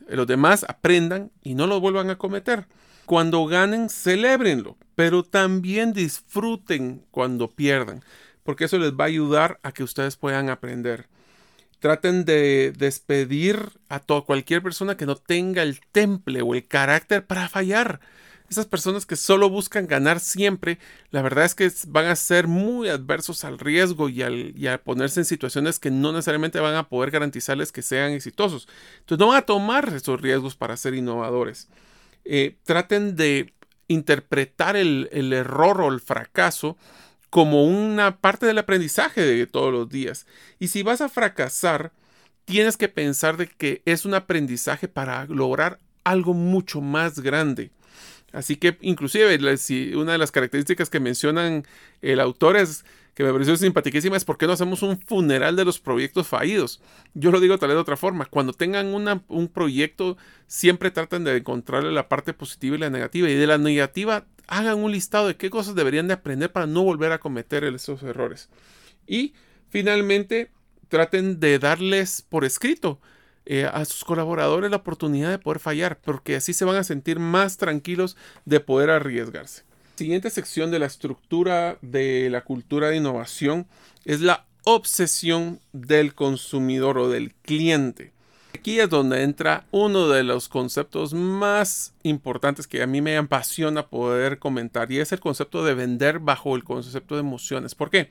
Los 0.09 0.27
demás 0.27 0.65
aprendan 0.69 1.33
y 1.43 1.55
no 1.55 1.67
lo 1.67 1.81
vuelvan 1.81 2.11
a 2.11 2.19
cometer. 2.19 2.67
Cuando 3.07 3.45
ganen, 3.47 3.89
celébrenlo, 3.89 4.77
pero 4.95 5.23
también 5.23 5.93
disfruten 5.93 7.05
cuando 7.11 7.51
pierdan, 7.51 8.03
porque 8.43 8.65
eso 8.65 8.79
les 8.79 8.93
va 8.93 9.05
a 9.05 9.09
ayudar 9.09 9.61
a 9.63 9.73
que 9.73 9.85
ustedes 9.85 10.17
puedan 10.17 10.49
aprender. 10.49 11.09
Traten 11.79 12.25
de 12.25 12.73
despedir 12.77 13.71
a 13.89 14.01
toda 14.01 14.23
cualquier 14.23 14.63
persona 14.63 14.97
que 14.97 15.07
no 15.07 15.17
tenga 15.17 15.63
el 15.63 15.81
temple 15.93 16.43
o 16.43 16.55
el 16.55 16.67
carácter 16.67 17.27
para 17.27 17.49
fallar. 17.49 18.01
Esas 18.49 18.67
personas 18.67 19.07
que 19.07 19.17
solo 19.17 19.51
buscan 19.51 19.89
ganar 19.89 20.21
siempre, 20.21 20.79
la 21.11 21.21
verdad 21.21 21.45
es 21.45 21.55
que 21.57 21.71
van 21.89 22.07
a 22.07 22.15
ser 22.15 22.47
muy 22.47 22.89
adversos 22.89 23.43
al 23.45 23.59
riesgo 23.59 24.09
y, 24.09 24.23
al, 24.23 24.55
a 24.69 24.79
ponerse 24.79 25.21
en 25.21 25.25
situaciones 25.25 25.81
que 25.81 25.91
no 25.91 26.13
necesariamente 26.13 26.61
van 26.61 26.77
a 26.77 26.89
poder 26.89 27.11
garantizarles 27.11 27.73
que 27.73 27.83
sean 27.83 28.13
exitosos. 28.13 28.69
Entonces 29.01 29.19
no 29.19 29.29
van 29.29 29.39
a 29.39 29.47
tomar 29.47 29.93
esos 29.93 30.21
riesgos 30.21 30.55
para 30.55 30.77
ser 30.77 30.95
innovadores. 30.95 31.69
Eh, 32.25 32.57
traten 32.63 33.17
de 33.17 33.53
interpretar 33.89 34.77
el, 34.77 35.09
el 35.11 35.33
error 35.33 35.81
o 35.81 35.93
el 35.93 36.01
fracaso 36.01 36.77
como 37.31 37.65
una 37.65 38.19
parte 38.19 38.47
del 38.47 38.59
aprendizaje 38.59 39.21
de 39.23 39.47
todos 39.47 39.73
los 39.73 39.89
días. 39.89 40.27
Y 40.59 40.69
si 40.69 40.83
vas 40.83 41.01
a 41.01 41.09
fracasar, 41.09 41.93
tienes 42.45 42.77
que 42.77 42.89
pensar 42.89 43.37
de 43.37 43.49
que 43.49 43.83
es 43.85 44.05
un 44.05 44.15
aprendizaje 44.15 44.89
para 44.89 45.27
lograr 45.27 45.79
algo 46.05 46.35
mucho 46.35 46.81
más 46.81 47.21
grande. 47.21 47.71
Así 48.33 48.57
que 48.57 48.77
inclusive 48.81 49.57
si 49.57 49.95
una 49.95 50.13
de 50.13 50.19
las 50.19 50.31
características 50.31 50.91
que 50.91 51.01
mencionan 51.01 51.65
el 52.03 52.21
autor 52.21 52.57
es 52.57 52.85
que 53.15 53.25
me 53.25 53.33
pareció 53.33 53.57
simpaticísima 53.57 54.17
es 54.17 54.27
por 54.27 54.37
qué 54.37 54.47
no 54.47 54.53
hacemos 54.53 54.83
un 54.83 55.01
funeral 55.01 55.57
de 55.57 55.65
los 55.65 55.81
proyectos 55.81 56.27
fallidos. 56.27 56.83
Yo 57.15 57.31
lo 57.31 57.41
digo 57.41 57.57
tal 57.57 57.71
vez 57.71 57.77
de 57.77 57.81
otra 57.81 57.97
forma. 57.97 58.27
Cuando 58.27 58.53
tengan 58.53 58.89
un 59.29 59.49
proyecto, 59.49 60.19
siempre 60.47 60.91
traten 60.91 61.25
de 61.25 61.39
encontrarle 61.39 61.93
la 61.93 62.11
parte 62.11 62.35
positiva 62.35 62.77
y 62.77 62.81
la 62.81 62.91
negativa. 62.91 63.31
Y 63.31 63.35
de 63.35 63.47
la 63.47 63.57
negativa, 63.57 64.27
hagan 64.47 64.79
un 64.79 64.93
listado 64.93 65.29
de 65.29 65.37
qué 65.37 65.51
cosas 65.51 65.75
deberían 65.75 66.09
de 66.09 66.15
aprender 66.15 66.53
para 66.53 66.67
no 66.67 66.83
volver 66.83 67.13
a 67.13 67.19
cometer 67.19 67.65
esos 67.65 68.03
errores. 68.03 68.49
Y 69.07 69.35
finalmente, 69.69 70.51
traten 70.89 71.41
de 71.41 71.59
darles 71.59 72.23
por 72.23 72.45
escrito 72.45 73.01
eh, 73.45 73.69
a 73.73 73.85
sus 73.85 74.05
colaboradores 74.05 74.71
la 74.71 74.79
oportunidad 74.79 75.31
de 75.31 75.39
poder 75.39 75.61
fallar, 75.61 76.01
porque 76.01 76.37
así 76.37 76.53
se 76.53 76.65
van 76.65 76.77
a 76.77 76.85
sentir 76.85 77.19
más 77.19 77.57
tranquilos 77.57 78.17
de 78.45 78.61
poder 78.61 78.91
arriesgarse. 78.91 79.63
Siguiente 79.97 80.31
sección 80.31 80.71
de 80.71 80.79
la 80.79 80.87
estructura 80.87 81.79
de 81.81 82.29
la 82.29 82.43
cultura 82.43 82.89
de 82.89 82.97
innovación 82.97 83.67
es 84.05 84.21
la 84.21 84.47
obsesión 84.65 85.61
del 85.73 86.15
consumidor 86.15 86.99
o 86.99 87.09
del 87.09 87.35
cliente. 87.35 88.13
Aquí 88.57 88.81
es 88.81 88.89
donde 88.89 89.23
entra 89.23 89.67
uno 89.71 90.09
de 90.09 90.23
los 90.25 90.49
conceptos 90.49 91.13
más 91.13 91.93
importantes 92.03 92.67
que 92.67 92.83
a 92.83 92.87
mí 92.87 93.03
me 93.03 93.19
apasiona 93.19 93.87
poder 93.87 94.39
comentar 94.39 94.91
y 94.91 94.99
es 94.99 95.13
el 95.13 95.21
concepto 95.21 95.63
de 95.63 95.75
vender 95.75 96.21
bajo 96.21 96.57
el 96.57 96.65
concepto 96.65 97.17
de 97.17 97.21
emociones. 97.21 97.75
¿Por 97.75 97.91
qué? 97.91 98.09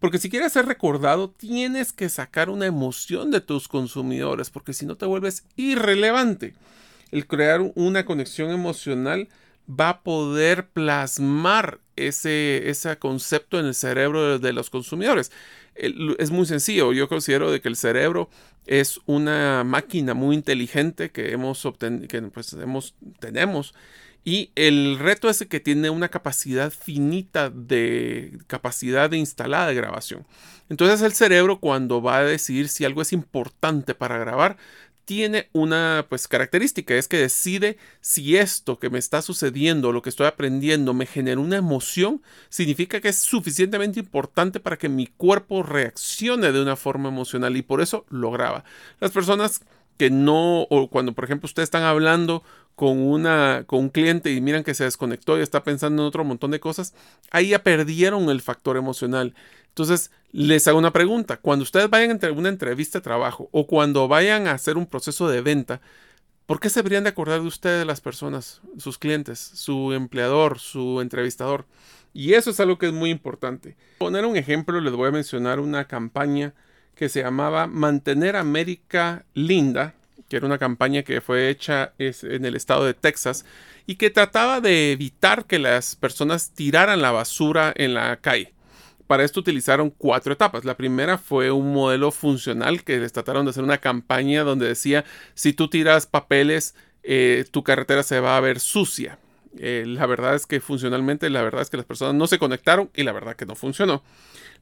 Porque 0.00 0.16
si 0.16 0.30
quieres 0.30 0.54
ser 0.54 0.64
recordado, 0.64 1.28
tienes 1.28 1.92
que 1.92 2.08
sacar 2.08 2.48
una 2.48 2.64
emoción 2.64 3.30
de 3.30 3.42
tus 3.42 3.68
consumidores, 3.68 4.48
porque 4.48 4.72
si 4.72 4.86
no 4.86 4.96
te 4.96 5.04
vuelves 5.04 5.44
irrelevante. 5.56 6.54
El 7.10 7.26
crear 7.26 7.60
una 7.74 8.06
conexión 8.06 8.50
emocional 8.50 9.28
va 9.80 9.88
a 9.90 10.02
poder 10.02 10.68
plasmar 10.68 11.78
ese, 11.96 12.68
ese 12.68 12.96
concepto 12.98 13.58
en 13.58 13.66
el 13.66 13.74
cerebro 13.74 14.38
de, 14.38 14.52
los 14.52 14.70
consumidores. 14.70 15.32
es 15.74 16.30
muy 16.30 16.46
sencillo. 16.46 16.92
Yo 16.92 17.08
considero 17.08 17.50
de 17.50 17.60
que 17.60 17.68
el 17.68 17.76
cerebro 17.76 18.28
es 18.66 19.00
una 19.06 19.64
máquina 19.64 20.14
muy 20.14 20.36
inteligente 20.36 21.10
que 21.10 21.32
hemos 21.32 21.66
que 22.08 22.22
pues 22.22 22.52
hemos, 22.54 22.94
tenemos. 23.20 23.74
Y 24.24 24.52
el 24.54 24.98
reto 25.00 25.28
es 25.28 25.44
que 25.48 25.58
tiene 25.58 25.90
una 25.90 26.08
capacidad 26.08 26.70
finita 26.70 27.50
de 27.50 28.38
capacidad 28.46 29.10
de 29.10 29.16
instalada 29.16 29.66
de 29.66 29.74
grabación. 29.74 30.24
Entonces 30.68 31.02
el 31.02 31.12
cerebro 31.12 31.58
cuando 31.58 32.00
va 32.00 32.18
a 32.18 32.24
decidir 32.24 32.68
si 32.68 32.84
algo 32.84 33.02
es 33.02 33.12
importante 33.12 33.94
para 33.94 34.18
grabar, 34.18 34.56
tiene 35.04 35.48
una 35.52 36.06
pues 36.08 36.28
característica, 36.28 36.94
es 36.94 37.08
que 37.08 37.18
decide 37.18 37.76
si 38.00 38.36
esto 38.36 38.78
que 38.78 38.90
me 38.90 38.98
está 38.98 39.22
sucediendo, 39.22 39.92
lo 39.92 40.02
que 40.02 40.10
estoy 40.10 40.26
aprendiendo, 40.26 40.94
me 40.94 41.06
genera 41.06 41.40
una 41.40 41.56
emoción, 41.56 42.22
significa 42.48 43.00
que 43.00 43.08
es 43.08 43.18
suficientemente 43.18 44.00
importante 44.00 44.60
para 44.60 44.78
que 44.78 44.88
mi 44.88 45.06
cuerpo 45.06 45.62
reaccione 45.62 46.52
de 46.52 46.62
una 46.62 46.76
forma 46.76 47.08
emocional 47.08 47.56
y 47.56 47.62
por 47.62 47.80
eso 47.80 48.06
lo 48.10 48.30
graba. 48.30 48.64
Las 49.00 49.10
personas 49.10 49.62
que 49.98 50.10
no, 50.10 50.62
o 50.62 50.88
cuando 50.88 51.12
por 51.12 51.24
ejemplo 51.24 51.46
ustedes 51.46 51.66
están 51.66 51.84
hablando 51.84 52.42
con, 52.82 52.98
una, 52.98 53.62
con 53.68 53.78
un 53.78 53.88
cliente 53.90 54.32
y 54.32 54.40
miran 54.40 54.64
que 54.64 54.74
se 54.74 54.82
desconectó 54.82 55.38
y 55.38 55.40
está 55.40 55.62
pensando 55.62 56.02
en 56.02 56.08
otro 56.08 56.24
montón 56.24 56.50
de 56.50 56.58
cosas, 56.58 56.94
ahí 57.30 57.50
ya 57.50 57.62
perdieron 57.62 58.28
el 58.28 58.42
factor 58.42 58.76
emocional. 58.76 59.36
Entonces, 59.68 60.10
les 60.32 60.66
hago 60.66 60.80
una 60.80 60.92
pregunta. 60.92 61.36
Cuando 61.36 61.62
ustedes 61.62 61.88
vayan 61.88 62.18
a 62.20 62.32
una 62.32 62.48
entrevista 62.48 62.98
de 62.98 63.04
trabajo 63.04 63.48
o 63.52 63.68
cuando 63.68 64.08
vayan 64.08 64.48
a 64.48 64.54
hacer 64.54 64.76
un 64.76 64.86
proceso 64.86 65.28
de 65.28 65.42
venta, 65.42 65.80
¿por 66.44 66.58
qué 66.58 66.70
se 66.70 66.80
deberían 66.80 67.04
de 67.04 67.10
acordar 67.10 67.40
de 67.40 67.46
ustedes 67.46 67.86
las 67.86 68.00
personas, 68.00 68.62
sus 68.78 68.98
clientes, 68.98 69.38
su 69.38 69.92
empleador, 69.92 70.58
su 70.58 71.00
entrevistador? 71.00 71.66
Y 72.12 72.32
eso 72.32 72.50
es 72.50 72.58
algo 72.58 72.78
que 72.78 72.86
es 72.88 72.92
muy 72.92 73.10
importante. 73.10 73.76
Poner 73.98 74.26
un 74.26 74.36
ejemplo, 74.36 74.80
les 74.80 74.92
voy 74.92 75.06
a 75.06 75.12
mencionar 75.12 75.60
una 75.60 75.86
campaña 75.86 76.52
que 76.96 77.08
se 77.08 77.22
llamaba 77.22 77.68
Mantener 77.68 78.34
América 78.34 79.24
Linda, 79.34 79.94
que 80.28 80.36
era 80.36 80.46
una 80.46 80.58
campaña 80.58 81.02
que 81.02 81.20
fue 81.20 81.50
hecha 81.50 81.92
en 81.98 82.44
el 82.44 82.56
estado 82.56 82.84
de 82.84 82.94
Texas 82.94 83.44
y 83.86 83.96
que 83.96 84.10
trataba 84.10 84.60
de 84.60 84.92
evitar 84.92 85.46
que 85.46 85.58
las 85.58 85.96
personas 85.96 86.52
tiraran 86.54 87.02
la 87.02 87.10
basura 87.10 87.72
en 87.76 87.94
la 87.94 88.16
calle. 88.16 88.54
Para 89.06 89.24
esto 89.24 89.40
utilizaron 89.40 89.90
cuatro 89.90 90.32
etapas. 90.32 90.64
La 90.64 90.76
primera 90.76 91.18
fue 91.18 91.50
un 91.50 91.72
modelo 91.72 92.10
funcional 92.12 92.82
que 92.82 92.98
les 92.98 93.12
trataron 93.12 93.44
de 93.44 93.50
hacer 93.50 93.64
una 93.64 93.78
campaña 93.78 94.42
donde 94.42 94.68
decía, 94.68 95.04
si 95.34 95.52
tú 95.52 95.68
tiras 95.68 96.06
papeles, 96.06 96.74
eh, 97.02 97.44
tu 97.50 97.62
carretera 97.62 98.02
se 98.02 98.20
va 98.20 98.36
a 98.36 98.40
ver 98.40 98.60
sucia. 98.60 99.18
Eh, 99.58 99.84
la 99.86 100.06
verdad 100.06 100.34
es 100.34 100.46
que 100.46 100.60
funcionalmente, 100.60 101.28
la 101.28 101.42
verdad 101.42 101.62
es 101.62 101.70
que 101.70 101.76
las 101.76 101.86
personas 101.86 102.14
no 102.14 102.26
se 102.26 102.38
conectaron 102.38 102.90
y 102.94 103.02
la 103.02 103.12
verdad 103.12 103.36
que 103.36 103.46
no 103.46 103.54
funcionó. 103.54 104.02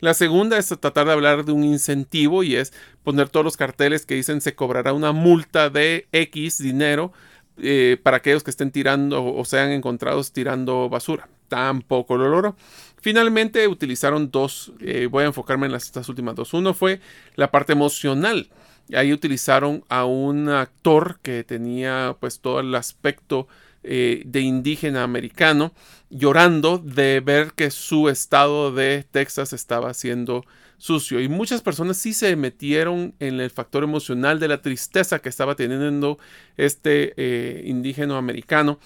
La 0.00 0.14
segunda 0.14 0.58
es 0.58 0.68
tratar 0.68 1.06
de 1.06 1.12
hablar 1.12 1.44
de 1.44 1.52
un 1.52 1.62
incentivo 1.62 2.42
y 2.42 2.56
es 2.56 2.72
poner 3.04 3.28
todos 3.28 3.44
los 3.44 3.56
carteles 3.56 4.06
que 4.06 4.14
dicen 4.14 4.40
se 4.40 4.54
cobrará 4.54 4.92
una 4.92 5.12
multa 5.12 5.70
de 5.70 6.08
X 6.12 6.58
dinero 6.58 7.12
eh, 7.58 7.98
para 8.02 8.16
aquellos 8.18 8.42
que 8.42 8.50
estén 8.50 8.70
tirando 8.70 9.22
o 9.22 9.44
sean 9.44 9.70
encontrados 9.70 10.32
tirando 10.32 10.88
basura. 10.88 11.28
Tampoco 11.48 12.16
lo 12.16 12.28
logró. 12.28 12.56
Finalmente 13.00 13.66
utilizaron 13.68 14.30
dos, 14.30 14.72
eh, 14.80 15.06
voy 15.10 15.24
a 15.24 15.28
enfocarme 15.28 15.66
en 15.66 15.72
las, 15.72 15.84
estas 15.84 16.08
últimas 16.08 16.34
dos. 16.34 16.54
Uno 16.54 16.74
fue 16.74 17.00
la 17.36 17.50
parte 17.50 17.72
emocional. 17.72 18.48
Ahí 18.94 19.12
utilizaron 19.12 19.84
a 19.88 20.04
un 20.04 20.48
actor 20.48 21.18
que 21.22 21.44
tenía 21.44 22.16
pues 22.18 22.40
todo 22.40 22.60
el 22.60 22.74
aspecto 22.74 23.46
eh, 23.82 24.22
de 24.26 24.40
indígena 24.40 25.02
americano 25.02 25.72
llorando 26.10 26.78
de 26.78 27.20
ver 27.20 27.52
que 27.52 27.70
su 27.70 28.08
estado 28.08 28.72
de 28.72 29.06
Texas 29.10 29.52
estaba 29.52 29.94
siendo 29.94 30.44
sucio. 30.76 31.20
Y 31.20 31.28
muchas 31.28 31.62
personas 31.62 31.96
sí 31.96 32.12
se 32.12 32.34
metieron 32.36 33.14
en 33.20 33.40
el 33.40 33.50
factor 33.50 33.84
emocional 33.84 34.40
de 34.40 34.48
la 34.48 34.60
tristeza 34.60 35.20
que 35.20 35.28
estaba 35.28 35.54
teniendo 35.54 36.18
este 36.56 37.14
eh, 37.16 37.62
indígena 37.66 38.18
americano, 38.18 38.78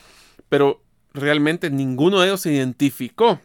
pero 0.49 0.83
realmente 1.13 1.71
ninguno 1.71 2.21
de 2.21 2.29
ellos 2.29 2.43
se 2.43 2.53
identificó. 2.53 3.41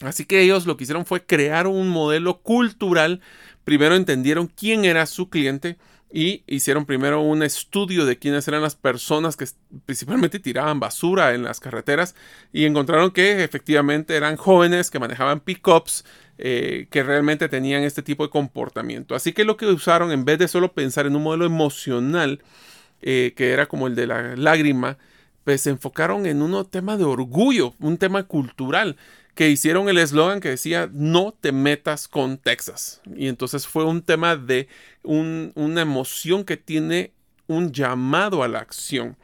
Así 0.00 0.24
que 0.24 0.40
ellos 0.40 0.66
lo 0.66 0.76
que 0.76 0.84
hicieron 0.84 1.04
fue 1.04 1.26
crear 1.26 1.66
un 1.66 1.88
modelo 1.88 2.40
cultural. 2.40 3.20
Primero 3.64 3.96
entendieron 3.96 4.46
quién 4.46 4.84
era 4.86 5.04
su 5.04 5.28
cliente 5.28 5.76
y 6.12 6.42
hicieron 6.46 6.86
primero 6.86 7.20
un 7.20 7.42
estudio 7.42 8.04
de 8.04 8.18
quiénes 8.18 8.48
eran 8.48 8.62
las 8.62 8.74
personas 8.74 9.36
que 9.36 9.46
principalmente 9.86 10.38
tiraban 10.40 10.80
basura 10.80 11.34
en 11.34 11.42
las 11.42 11.60
carreteras 11.60 12.14
y 12.52 12.64
encontraron 12.64 13.12
que 13.12 13.44
efectivamente 13.44 14.16
eran 14.16 14.36
jóvenes 14.36 14.90
que 14.90 14.98
manejaban 14.98 15.40
pickups 15.40 16.04
eh, 16.38 16.86
que 16.90 17.02
realmente 17.02 17.48
tenían 17.48 17.82
este 17.82 18.02
tipo 18.02 18.24
de 18.24 18.30
comportamiento. 18.30 19.14
Así 19.14 19.32
que 19.32 19.44
lo 19.44 19.56
que 19.56 19.66
usaron 19.66 20.10
en 20.10 20.24
vez 20.24 20.38
de 20.38 20.48
solo 20.48 20.72
pensar 20.72 21.06
en 21.06 21.14
un 21.14 21.22
modelo 21.22 21.44
emocional 21.44 22.40
eh, 23.02 23.32
que 23.36 23.52
era 23.52 23.66
como 23.66 23.86
el 23.86 23.94
de 23.94 24.06
la 24.06 24.36
lágrima, 24.36 24.98
pues 25.44 25.62
se 25.62 25.70
enfocaron 25.70 26.26
en 26.26 26.42
un 26.42 26.64
tema 26.66 26.96
de 26.96 27.04
orgullo, 27.04 27.74
un 27.78 27.98
tema 27.98 28.24
cultural 28.24 28.96
que 29.34 29.48
hicieron 29.48 29.88
el 29.88 29.98
eslogan 29.98 30.40
que 30.40 30.50
decía 30.50 30.90
no 30.92 31.34
te 31.40 31.52
metas 31.52 32.08
con 32.08 32.38
Texas. 32.38 33.00
Y 33.16 33.28
entonces 33.28 33.66
fue 33.66 33.84
un 33.84 34.02
tema 34.02 34.36
de 34.36 34.68
una 35.02 35.80
emoción 35.82 36.44
que 36.44 36.56
tiene 36.56 37.12
un 37.46 37.72
llamado 37.72 38.42
a 38.42 38.48
la 38.48 38.58
acción. 38.58 39.16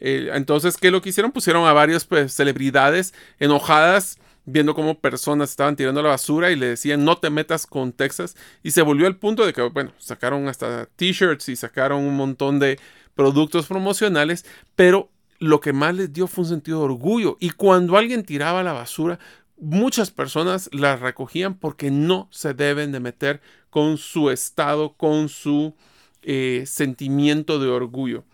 Eh, 0.00 0.30
entonces, 0.32 0.76
¿qué 0.76 0.90
lo 0.90 1.02
que 1.02 1.08
hicieron? 1.10 1.32
Pusieron 1.32 1.66
a 1.66 1.72
varias 1.72 2.04
pues, 2.04 2.32
celebridades 2.32 3.14
enojadas 3.38 4.18
viendo 4.46 4.74
cómo 4.74 4.98
personas 5.00 5.50
estaban 5.50 5.76
tirando 5.76 6.02
la 6.02 6.10
basura 6.10 6.50
y 6.50 6.56
le 6.56 6.66
decían 6.66 7.04
no 7.04 7.18
te 7.18 7.30
metas 7.30 7.66
con 7.66 7.92
Texas. 7.92 8.36
Y 8.62 8.72
se 8.72 8.82
volvió 8.82 9.06
al 9.06 9.16
punto 9.16 9.46
de 9.46 9.52
que, 9.52 9.62
bueno, 9.62 9.92
sacaron 9.98 10.48
hasta 10.48 10.86
t-shirts 10.96 11.48
y 11.48 11.56
sacaron 11.56 12.04
un 12.04 12.16
montón 12.16 12.58
de 12.58 12.78
productos 13.14 13.66
promocionales, 13.66 14.44
pero 14.76 15.10
lo 15.38 15.60
que 15.60 15.72
más 15.72 15.94
les 15.94 16.12
dio 16.12 16.26
fue 16.26 16.44
un 16.44 16.50
sentido 16.50 16.78
de 16.80 16.84
orgullo. 16.86 17.36
Y 17.40 17.50
cuando 17.50 17.96
alguien 17.96 18.24
tiraba 18.24 18.62
la 18.62 18.72
basura, 18.72 19.18
muchas 19.58 20.10
personas 20.10 20.68
la 20.72 20.96
recogían 20.96 21.54
porque 21.54 21.90
no 21.90 22.28
se 22.30 22.54
deben 22.54 22.92
de 22.92 23.00
meter 23.00 23.40
con 23.70 23.98
su 23.98 24.30
estado, 24.30 24.94
con 24.94 25.28
su 25.28 25.74
eh, 26.22 26.64
sentimiento 26.66 27.58
de 27.58 27.68
orgullo. 27.68 28.24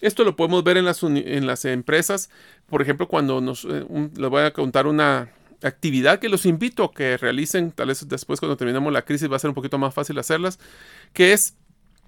Esto 0.00 0.24
lo 0.24 0.36
podemos 0.36 0.64
ver 0.64 0.76
en 0.76 0.84
las, 0.84 1.02
en 1.02 1.46
las 1.46 1.64
empresas. 1.64 2.30
Por 2.66 2.80
ejemplo, 2.80 3.08
cuando 3.08 3.40
nos 3.40 3.64
eh, 3.64 3.84
les 4.16 4.30
voy 4.30 4.42
a 4.42 4.52
contar 4.52 4.86
una 4.86 5.30
actividad 5.62 6.18
que 6.18 6.28
los 6.28 6.46
invito 6.46 6.84
a 6.84 6.92
que 6.92 7.16
realicen, 7.18 7.70
tal 7.72 7.88
vez 7.88 8.08
después 8.08 8.40
cuando 8.40 8.56
terminemos 8.56 8.92
la 8.92 9.02
crisis 9.02 9.30
va 9.30 9.36
a 9.36 9.38
ser 9.38 9.50
un 9.50 9.54
poquito 9.54 9.78
más 9.78 9.92
fácil 9.92 10.18
hacerlas, 10.18 10.58
que 11.12 11.32
es 11.32 11.54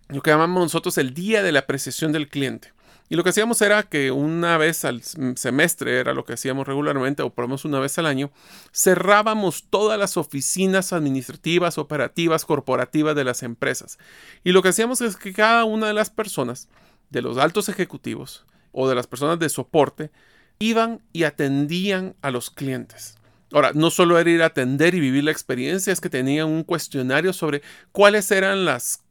lo 0.08 0.22
que 0.22 0.30
llamamos 0.30 0.62
nosotros 0.62 0.96
el 0.98 1.12
día 1.14 1.42
de 1.42 1.52
la 1.52 1.60
apreciación 1.60 2.12
del 2.12 2.28
cliente. 2.28 2.72
Y 3.12 3.14
lo 3.14 3.24
que 3.24 3.28
hacíamos 3.28 3.60
era 3.60 3.82
que 3.82 4.10
una 4.10 4.56
vez 4.56 4.86
al 4.86 5.02
semestre, 5.02 6.00
era 6.00 6.14
lo 6.14 6.24
que 6.24 6.32
hacíamos 6.32 6.66
regularmente, 6.66 7.22
o 7.22 7.28
por 7.28 7.42
lo 7.42 7.48
menos 7.48 7.66
una 7.66 7.78
vez 7.78 7.98
al 7.98 8.06
año, 8.06 8.30
cerrábamos 8.74 9.66
todas 9.68 9.98
las 9.98 10.16
oficinas 10.16 10.94
administrativas, 10.94 11.76
operativas, 11.76 12.46
corporativas 12.46 13.14
de 13.14 13.24
las 13.24 13.42
empresas. 13.42 13.98
Y 14.44 14.52
lo 14.52 14.62
que 14.62 14.70
hacíamos 14.70 15.02
es 15.02 15.16
que 15.16 15.34
cada 15.34 15.64
una 15.64 15.88
de 15.88 15.92
las 15.92 16.08
personas, 16.08 16.70
de 17.10 17.20
los 17.20 17.36
altos 17.36 17.68
ejecutivos 17.68 18.46
o 18.72 18.88
de 18.88 18.94
las 18.94 19.08
personas 19.08 19.38
de 19.38 19.50
soporte, 19.50 20.10
iban 20.58 21.02
y 21.12 21.24
atendían 21.24 22.14
a 22.22 22.30
los 22.30 22.48
clientes. 22.48 23.16
Ahora, 23.52 23.72
no 23.74 23.90
solo 23.90 24.18
era 24.18 24.30
ir 24.30 24.42
a 24.42 24.46
atender 24.46 24.94
y 24.94 25.00
vivir 25.00 25.24
la 25.24 25.32
experiencia, 25.32 25.92
es 25.92 26.00
que 26.00 26.08
tenían 26.08 26.48
un 26.48 26.64
cuestionario 26.64 27.34
sobre 27.34 27.60
cuáles 27.92 28.30
eran 28.30 28.64
las 28.64 29.01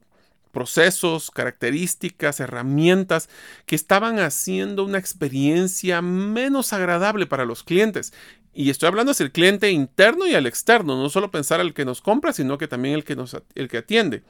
procesos, 0.52 1.30
características, 1.30 2.38
herramientas 2.40 3.28
que 3.66 3.74
estaban 3.74 4.20
haciendo 4.20 4.84
una 4.84 4.98
experiencia 4.98 6.02
menos 6.02 6.72
agradable 6.72 7.26
para 7.26 7.44
los 7.44 7.64
clientes. 7.64 8.12
Y 8.54 8.70
estoy 8.70 8.88
hablando 8.88 9.12
hacia 9.12 9.24
el 9.24 9.32
cliente 9.32 9.70
interno 9.70 10.26
y 10.26 10.34
al 10.34 10.46
externo, 10.46 10.96
no 10.96 11.08
solo 11.08 11.30
pensar 11.30 11.60
al 11.60 11.72
que 11.72 11.86
nos 11.86 12.02
compra, 12.02 12.32
sino 12.32 12.58
que 12.58 12.68
también 12.68 12.94
el 12.94 13.04
que, 13.04 13.16
nos, 13.16 13.36
el 13.54 13.68
que 13.68 13.78
atiende. 13.78 14.22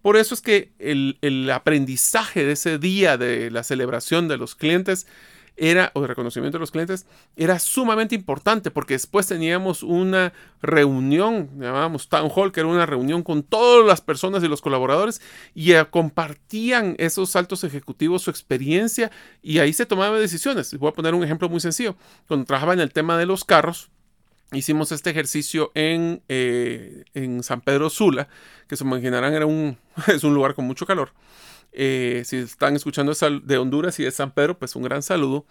Por 0.00 0.16
eso 0.16 0.34
es 0.34 0.40
que 0.40 0.72
el, 0.78 1.18
el 1.20 1.50
aprendizaje 1.50 2.44
de 2.44 2.52
ese 2.52 2.78
día 2.78 3.18
de 3.18 3.50
la 3.50 3.62
celebración 3.62 4.28
de 4.28 4.38
los 4.38 4.54
clientes 4.54 5.06
era, 5.56 5.90
o 5.94 6.02
de 6.02 6.06
reconocimiento 6.06 6.58
de 6.58 6.60
los 6.60 6.70
clientes, 6.70 7.06
era 7.36 7.58
sumamente 7.58 8.14
importante 8.14 8.70
porque 8.70 8.94
después 8.94 9.26
teníamos 9.26 9.82
una 9.82 10.32
reunión, 10.62 11.50
llamábamos 11.58 12.08
Town 12.08 12.30
Hall, 12.34 12.52
que 12.52 12.60
era 12.60 12.68
una 12.68 12.86
reunión 12.86 13.22
con 13.22 13.42
todas 13.42 13.86
las 13.86 14.00
personas 14.00 14.42
y 14.42 14.48
los 14.48 14.60
colaboradores 14.60 15.20
y 15.54 15.72
eh, 15.72 15.86
compartían 15.90 16.94
esos 16.98 17.36
altos 17.36 17.64
ejecutivos 17.64 18.22
su 18.22 18.30
experiencia 18.30 19.10
y 19.42 19.58
ahí 19.58 19.72
se 19.72 19.86
tomaban 19.86 20.20
decisiones. 20.20 20.76
Voy 20.78 20.88
a 20.88 20.92
poner 20.92 21.14
un 21.14 21.24
ejemplo 21.24 21.48
muy 21.48 21.60
sencillo. 21.60 21.96
Cuando 22.28 22.46
trabajaba 22.46 22.74
en 22.74 22.80
el 22.80 22.92
tema 22.92 23.16
de 23.18 23.26
los 23.26 23.44
carros, 23.44 23.90
hicimos 24.52 24.92
este 24.92 25.10
ejercicio 25.10 25.72
en, 25.74 26.22
eh, 26.28 27.04
en 27.14 27.42
San 27.42 27.60
Pedro 27.60 27.90
Sula, 27.90 28.28
que 28.68 28.76
se 28.76 28.84
imaginarán 28.84 29.34
era 29.34 29.46
un, 29.46 29.78
es 30.06 30.24
un 30.24 30.34
lugar 30.34 30.54
con 30.54 30.66
mucho 30.66 30.86
calor. 30.86 31.12
Eh, 31.76 32.22
si 32.24 32.38
están 32.38 32.74
escuchando 32.74 33.12
de 33.12 33.58
Honduras 33.58 34.00
y 34.00 34.04
de 34.04 34.10
San 34.10 34.30
Pedro, 34.30 34.58
pues 34.58 34.74
un 34.74 34.82
gran 34.82 35.02
saludo. 35.02 35.46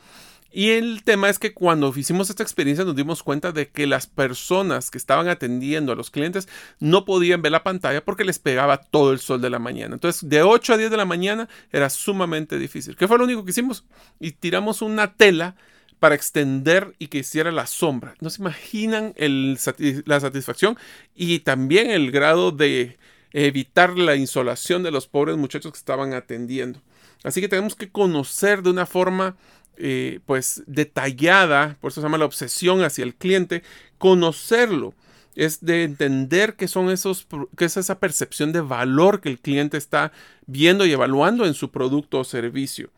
Y 0.51 0.71
el 0.71 1.03
tema 1.03 1.29
es 1.29 1.37
que 1.37 1.53
cuando 1.53 1.93
hicimos 1.95 2.29
esta 2.29 2.41
experiencia 2.41 2.85
nos 2.85 2.95
dimos 2.95 3.23
cuenta 3.23 3.51
de 3.51 3.67
que 3.67 3.87
las 3.87 4.07
personas 4.07 4.89
que 4.89 4.97
estaban 4.97 5.27
atendiendo 5.27 5.91
a 5.91 5.95
los 5.95 6.09
clientes 6.09 6.47
no 6.79 7.03
podían 7.03 7.41
ver 7.41 7.51
la 7.51 7.63
pantalla 7.63 8.05
porque 8.05 8.23
les 8.23 8.39
pegaba 8.39 8.77
todo 8.77 9.11
el 9.11 9.19
sol 9.19 9.41
de 9.41 9.49
la 9.49 9.59
mañana. 9.59 9.95
Entonces, 9.95 10.29
de 10.29 10.43
8 10.43 10.73
a 10.73 10.77
10 10.77 10.91
de 10.91 10.97
la 10.97 11.03
mañana 11.03 11.49
era 11.73 11.89
sumamente 11.89 12.57
difícil. 12.57 12.95
¿Qué 12.95 13.07
fue 13.07 13.17
lo 13.17 13.25
único 13.25 13.43
que 13.43 13.51
hicimos? 13.51 13.83
Y 14.19 14.31
tiramos 14.31 14.81
una 14.81 15.15
tela 15.15 15.57
para 15.99 16.15
extender 16.15 16.95
y 16.99 17.07
que 17.07 17.19
hiciera 17.19 17.51
la 17.51 17.67
sombra. 17.67 18.15
No 18.21 18.29
se 18.29 18.41
imaginan 18.41 19.13
la 19.17 20.19
satisfacción 20.21 20.77
y 21.15 21.39
también 21.39 21.91
el 21.91 22.11
grado 22.11 22.51
de 22.51 22.97
evitar 23.43 23.97
la 23.97 24.15
insolación 24.15 24.81
de 24.81 24.91
los 24.91 25.07
pobres 25.07 25.35
muchachos 25.35 25.73
que 25.73 25.77
estaban 25.77 26.13
atendiendo. 26.13 26.81
Así 27.23 27.41
que 27.41 27.49
tenemos 27.49 27.75
que 27.75 27.89
conocer 27.89 28.61
de 28.61 28.69
una 28.69 28.85
forma 28.85 29.35
eh, 29.77 30.19
pues 30.25 30.63
detallada, 30.67 31.77
por 31.81 31.91
eso 31.91 31.99
se 31.99 32.05
llama 32.05 32.17
la 32.17 32.25
obsesión 32.25 32.81
hacia 32.83 33.03
el 33.03 33.15
cliente, 33.15 33.63
conocerlo 33.97 34.93
es 35.35 35.65
de 35.65 35.83
entender 35.83 36.55
qué 36.55 36.69
son 36.69 36.89
esos, 36.89 37.27
qué 37.57 37.65
es 37.65 37.75
esa 37.75 37.99
percepción 37.99 38.53
de 38.53 38.61
valor 38.61 39.19
que 39.19 39.27
el 39.27 39.39
cliente 39.39 39.77
está 39.77 40.13
viendo 40.45 40.85
y 40.85 40.93
evaluando 40.93 41.45
en 41.45 41.53
su 41.53 41.71
producto 41.71 42.19
o 42.19 42.23
servicio. 42.23 42.89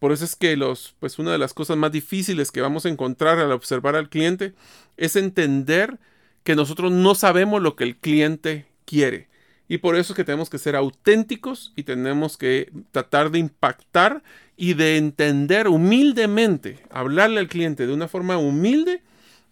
Por 0.00 0.10
eso 0.10 0.24
es 0.24 0.34
que 0.34 0.56
los, 0.56 0.96
pues 0.98 1.20
una 1.20 1.30
de 1.30 1.38
las 1.38 1.54
cosas 1.54 1.76
más 1.76 1.92
difíciles 1.92 2.50
que 2.50 2.60
vamos 2.60 2.84
a 2.84 2.88
encontrar 2.88 3.38
al 3.38 3.52
observar 3.52 3.94
al 3.94 4.08
cliente 4.08 4.54
es 4.96 5.14
entender 5.14 6.00
que 6.42 6.56
nosotros 6.56 6.90
no 6.90 7.14
sabemos 7.14 7.62
lo 7.62 7.76
que 7.76 7.84
el 7.84 7.96
cliente 7.96 8.66
quiere. 8.86 9.28
Y 9.68 9.78
por 9.78 9.96
eso 9.96 10.12
es 10.12 10.16
que 10.16 10.24
tenemos 10.24 10.50
que 10.50 10.58
ser 10.58 10.76
auténticos 10.76 11.72
y 11.74 11.84
tenemos 11.84 12.36
que 12.36 12.70
tratar 12.92 13.30
de 13.30 13.38
impactar 13.38 14.22
y 14.56 14.74
de 14.74 14.98
entender 14.98 15.68
humildemente, 15.68 16.80
hablarle 16.90 17.40
al 17.40 17.48
cliente 17.48 17.86
de 17.86 17.92
una 17.92 18.08
forma 18.08 18.36
humilde 18.36 19.02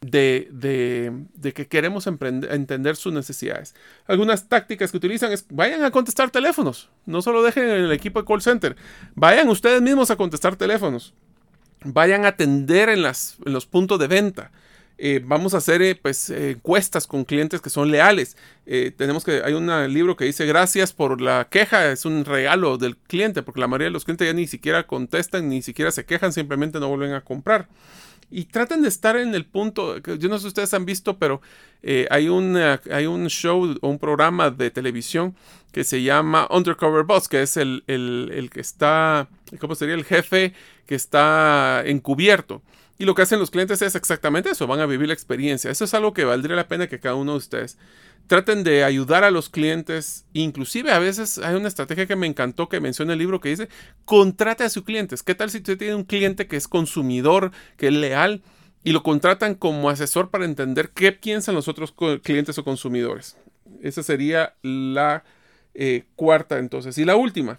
de, 0.02 1.52
que 1.54 1.66
queremos 1.66 2.06
entender 2.06 2.96
sus 2.96 3.12
necesidades. 3.12 3.74
Algunas 4.06 4.48
tácticas 4.48 4.90
que 4.90 4.96
utilizan 4.96 5.32
es 5.32 5.46
vayan 5.48 5.82
a 5.84 5.90
contestar 5.90 6.30
teléfonos. 6.30 6.90
No 7.06 7.22
solo 7.22 7.42
dejen 7.42 7.68
el 7.68 7.92
equipo 7.92 8.20
de 8.20 8.26
call 8.26 8.42
center. 8.42 8.76
Vayan 9.14 9.48
ustedes 9.48 9.80
mismos 9.80 10.10
a 10.10 10.16
contestar 10.16 10.56
teléfonos. 10.56 11.14
Vayan 11.84 12.24
a 12.24 12.28
atender 12.28 12.88
en, 12.88 13.02
las, 13.02 13.36
los 13.44 13.66
puntos 13.66 13.98
de 13.98 14.08
venta. 14.08 14.50
Eh, 15.04 15.20
vamos 15.24 15.52
a 15.52 15.56
hacer 15.56 15.82
eh, 15.82 15.96
pues, 15.96 16.30
encuestas 16.30 17.08
con 17.08 17.24
clientes 17.24 17.60
que 17.60 17.70
son 17.70 17.90
leales. 17.90 18.36
Eh, 18.66 18.92
tenemos 18.96 19.24
que, 19.24 19.42
hay 19.44 19.52
un 19.52 19.66
libro 19.92 20.16
que 20.16 20.26
dice 20.26 20.46
gracias 20.46 20.92
por 20.92 21.20
la 21.20 21.48
queja, 21.50 21.90
es 21.90 22.04
un 22.04 22.24
regalo 22.24 22.78
del 22.78 22.96
cliente, 22.96 23.42
porque 23.42 23.58
la 23.58 23.66
mayoría 23.66 23.86
de 23.86 23.90
los 23.90 24.04
clientes 24.04 24.28
ya 24.28 24.32
ni 24.32 24.46
siquiera 24.46 24.86
contestan, 24.86 25.48
ni 25.48 25.60
siquiera 25.60 25.90
se 25.90 26.04
quejan, 26.04 26.32
simplemente 26.32 26.78
no 26.78 26.86
vuelven 26.86 27.14
a 27.14 27.20
comprar 27.22 27.66
y 28.32 28.46
traten 28.46 28.80
de 28.80 28.88
estar 28.88 29.16
en 29.16 29.34
el 29.34 29.44
punto, 29.44 29.98
yo 29.98 30.28
no 30.28 30.36
sé 30.36 30.42
si 30.42 30.48
ustedes 30.48 30.72
han 30.72 30.86
visto, 30.86 31.18
pero 31.18 31.42
eh, 31.82 32.06
hay, 32.10 32.28
un, 32.30 32.56
hay 32.56 33.06
un 33.06 33.28
show 33.28 33.76
o 33.80 33.88
un 33.88 33.98
programa 33.98 34.50
de 34.50 34.70
televisión 34.70 35.36
que 35.70 35.84
se 35.84 36.02
llama 36.02 36.48
Undercover 36.50 37.04
Boss, 37.04 37.28
que 37.28 37.42
es 37.42 37.58
el, 37.58 37.84
el, 37.86 38.48
que 38.50 38.60
está, 38.60 39.28
¿cómo 39.60 39.74
sería? 39.74 39.94
El 39.94 40.04
jefe 40.04 40.54
que 40.86 40.94
está 40.94 41.82
encubierto. 41.84 42.62
Y 43.02 43.04
lo 43.04 43.16
que 43.16 43.22
hacen 43.22 43.40
los 43.40 43.50
clientes 43.50 43.82
es 43.82 43.96
exactamente 43.96 44.50
eso, 44.50 44.68
van 44.68 44.78
a 44.78 44.86
vivir 44.86 45.08
la 45.08 45.14
experiencia. 45.14 45.72
Eso 45.72 45.84
es 45.84 45.92
algo 45.92 46.12
que 46.12 46.24
valdría 46.24 46.54
la 46.54 46.68
pena 46.68 46.86
que 46.86 47.00
cada 47.00 47.16
uno 47.16 47.32
de 47.32 47.38
ustedes 47.38 47.76
traten 48.28 48.62
de 48.62 48.84
ayudar 48.84 49.24
a 49.24 49.32
los 49.32 49.48
clientes. 49.48 50.24
Inclusive 50.34 50.92
a 50.92 51.00
veces 51.00 51.38
hay 51.38 51.56
una 51.56 51.66
estrategia 51.66 52.06
que 52.06 52.14
me 52.14 52.28
encantó 52.28 52.68
que 52.68 52.78
menciona 52.78 53.14
el 53.14 53.18
libro 53.18 53.40
que 53.40 53.48
dice, 53.48 53.68
contrate 54.04 54.62
a 54.62 54.68
sus 54.68 54.84
clientes. 54.84 55.24
¿Qué 55.24 55.34
tal 55.34 55.50
si 55.50 55.58
usted 55.58 55.76
tiene 55.78 55.96
un 55.96 56.04
cliente 56.04 56.46
que 56.46 56.54
es 56.54 56.68
consumidor, 56.68 57.50
que 57.76 57.88
es 57.88 57.92
leal? 57.92 58.40
Y 58.84 58.92
lo 58.92 59.02
contratan 59.02 59.56
como 59.56 59.90
asesor 59.90 60.30
para 60.30 60.44
entender 60.44 60.90
qué 60.90 61.10
piensan 61.10 61.56
los 61.56 61.66
otros 61.66 61.92
clientes 62.22 62.56
o 62.56 62.62
consumidores. 62.62 63.36
Esa 63.82 64.04
sería 64.04 64.54
la 64.62 65.24
eh, 65.74 66.04
cuarta 66.14 66.60
entonces. 66.60 66.96
Y 66.98 67.04
la 67.04 67.16
última, 67.16 67.58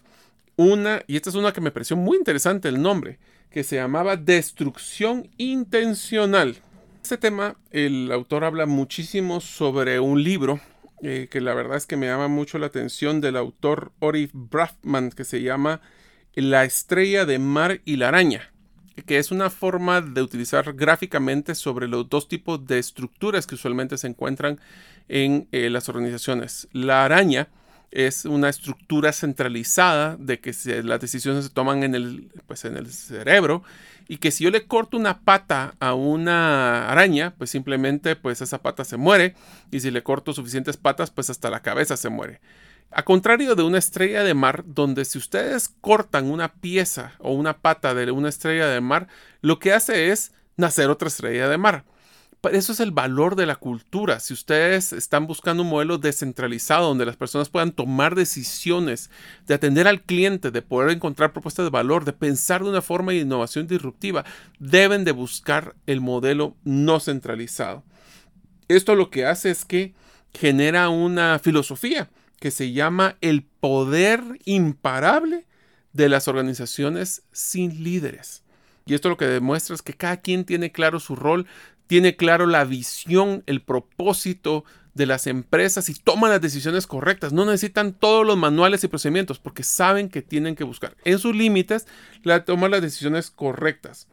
una, 0.56 1.04
y 1.06 1.18
esta 1.18 1.32
es 1.32 1.36
una 1.36 1.52
que 1.52 1.60
me 1.60 1.72
pareció 1.72 1.98
muy 1.98 2.18
interesante 2.18 2.70
el 2.70 2.82
nombre, 2.82 3.20
que 3.54 3.64
se 3.64 3.76
llamaba 3.76 4.18
destrucción 4.18 5.30
intencional. 5.38 6.58
Este 7.04 7.20
tema, 7.20 7.56
el 7.70 8.12
autor 8.12 8.46
habla 8.46 8.66
muchísimo 8.66 9.42
sobre 9.42 10.00
un 10.00 10.24
libro 10.24 10.60
eh, 11.04 11.28
que 11.30 11.40
la 11.40 11.54
verdad 11.54 11.78
es 11.78 11.86
que 11.86 11.96
me 11.96 12.08
llama 12.08 12.28
mucho 12.28 12.58
la 12.58 12.66
atención 12.66 13.22
del 13.22 13.38
autor 13.38 13.92
Ori 14.00 14.32
Braffman 14.34 15.12
que 15.12 15.24
se 15.24 15.44
llama 15.44 15.82
La 16.34 16.64
estrella 16.64 17.26
de 17.26 17.38
mar 17.38 17.82
y 17.86 17.98
la 17.98 18.08
araña, 18.08 18.52
que 19.06 19.20
es 19.20 19.32
una 19.32 19.52
forma 19.52 20.02
de 20.02 20.24
utilizar 20.24 20.74
gráficamente 20.74 21.54
sobre 21.54 21.88
los 21.88 22.10
dos 22.10 22.28
tipos 22.28 22.66
de 22.66 22.80
estructuras 22.80 23.46
que 23.46 23.56
usualmente 23.56 24.00
se 24.00 24.08
encuentran 24.08 24.60
en 25.10 25.48
eh, 25.52 25.70
las 25.70 25.90
organizaciones. 25.90 26.68
La 26.72 27.06
araña 27.06 27.50
es 27.94 28.26
una 28.26 28.50
estructura 28.50 29.14
centralizada 29.14 30.18
de 30.18 30.40
que 30.40 30.52
las 30.84 31.00
decisiones 31.00 31.46
se 31.46 31.52
toman 31.52 31.84
en 31.84 31.94
el, 31.94 32.32
pues 32.48 32.66
en 32.66 32.76
el 32.76 32.92
cerebro 32.92 33.64
y 34.08 34.18
que 34.18 34.32
si 34.32 34.44
yo 34.44 34.50
le 34.50 34.66
corto 34.66 34.98
una 34.98 35.20
pata 35.20 35.76
a 35.80 35.94
una 35.94 36.90
araña, 36.90 37.36
pues 37.38 37.52
simplemente 37.52 38.16
pues 38.16 38.42
esa 38.42 38.62
pata 38.62 38.84
se 38.84 38.98
muere 38.98 39.36
y 39.72 39.80
si 39.80 39.92
le 39.92 40.04
corto 40.04 40.34
suficientes 40.34 40.76
patas, 40.76 41.12
pues 41.12 41.30
hasta 41.30 41.50
la 41.50 41.62
cabeza 41.62 41.96
se 41.96 42.10
muere. 42.10 42.42
A 42.92 43.04
contrario 43.04 43.56
de 43.56 43.64
una 43.64 43.78
estrella 43.78 44.24
de 44.24 44.34
mar, 44.34 44.64
donde 44.66 45.06
si 45.06 45.18
ustedes 45.18 45.70
cortan 45.70 46.30
una 46.30 46.54
pieza 46.54 47.14
o 47.20 47.34
una 47.34 47.58
pata 47.58 47.94
de 47.94 48.12
una 48.12 48.30
estrella 48.30 48.68
de 48.68 48.82
mar, 48.82 49.08
lo 49.42 49.60
que 49.60 49.74
hace 49.74 50.12
es 50.12 50.32
nacer 50.58 50.90
otra 50.90 51.08
estrella 51.08 51.48
de 51.48 51.58
mar 51.58 51.86
eso 52.52 52.74
es 52.74 52.80
el 52.82 52.92
valor 52.92 53.36
de 53.36 53.46
la 53.46 53.56
cultura. 53.56 54.20
Si 54.20 54.34
ustedes 54.34 54.92
están 54.92 55.28
buscando 55.28 55.64
un 55.64 55.70
modelo 55.70 55.98
descentralizado 55.98 56.90
donde 56.90 57.06
las 57.06 57.16
personas 57.16 57.50
puedan 57.50 57.72
tomar 57.72 58.16
decisiones, 58.16 59.10
de 59.48 59.54
atender 59.54 59.88
al 59.88 60.02
cliente, 60.02 60.52
de 60.52 60.62
poder 60.62 60.92
encontrar 60.92 61.32
propuestas 61.32 61.66
de 61.66 61.70
valor, 61.70 62.04
de 62.04 62.12
pensar 62.12 62.64
de 62.64 62.70
una 62.70 62.82
forma 62.82 63.14
de 63.14 63.20
innovación 63.20 63.68
disruptiva, 63.68 64.26
deben 64.60 65.06
de 65.06 65.14
buscar 65.14 65.76
el 65.86 66.02
modelo 66.02 66.58
no 66.66 67.00
centralizado. 67.00 67.84
Esto 68.68 68.96
lo 68.96 69.10
que 69.10 69.26
hace 69.26 69.50
es 69.50 69.64
que 69.64 69.94
genera 70.34 70.90
una 70.90 71.40
filosofía 71.40 72.10
que 72.40 72.52
se 72.52 72.74
llama 72.74 73.16
el 73.22 73.44
poder 73.44 74.22
imparable 74.44 75.46
de 75.94 76.10
las 76.10 76.28
organizaciones 76.28 77.24
sin 77.32 77.84
líderes. 77.84 78.44
Y 78.86 78.96
esto 78.96 79.10
lo 79.10 79.18
que 79.18 79.26
demuestra 79.26 79.76
es 79.76 79.82
que 79.82 79.94
cada 79.94 80.18
quien 80.18 80.44
tiene 80.44 80.72
claro 80.72 81.00
su 81.00 81.16
rol, 81.16 81.48
tiene 81.94 82.16
claro 82.16 82.48
la 82.48 82.66
visión, 82.66 83.44
el 83.46 83.62
propósito 83.62 84.66
de 84.96 85.06
las 85.06 85.28
empresas 85.28 85.90
y 85.90 85.94
toman 85.94 86.32
las 86.32 86.42
decisiones 86.42 86.88
correctas. 86.88 87.34
No 87.34 87.46
necesitan 87.46 87.94
todos 87.94 88.26
los 88.26 88.36
manuales 88.36 88.84
y 88.84 88.88
procedimientos 88.88 89.38
porque 89.38 89.62
saben 89.62 90.10
que 90.10 90.24
tienen 90.24 90.56
que 90.56 90.64
buscar 90.64 90.98
en 91.06 91.20
sus 91.20 91.36
límites 91.36 91.86
la 92.24 92.46
tomar 92.46 92.72
las 92.72 92.82
decisiones 92.82 93.30
correctas. 93.30 94.08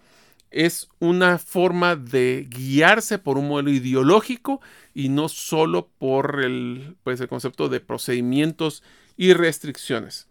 Es 0.50 0.88
una 0.98 1.38
forma 1.38 1.96
de 1.96 2.46
guiarse 2.50 3.16
por 3.16 3.38
un 3.38 3.48
modelo 3.48 3.70
ideológico 3.70 4.60
y 4.92 5.08
no 5.08 5.30
solo 5.30 5.88
por 5.96 6.42
el, 6.44 6.98
pues, 7.02 7.18
el 7.22 7.28
concepto 7.28 7.70
de 7.70 7.80
procedimientos 7.80 8.82
y 9.16 9.32
restricciones. 9.32 10.28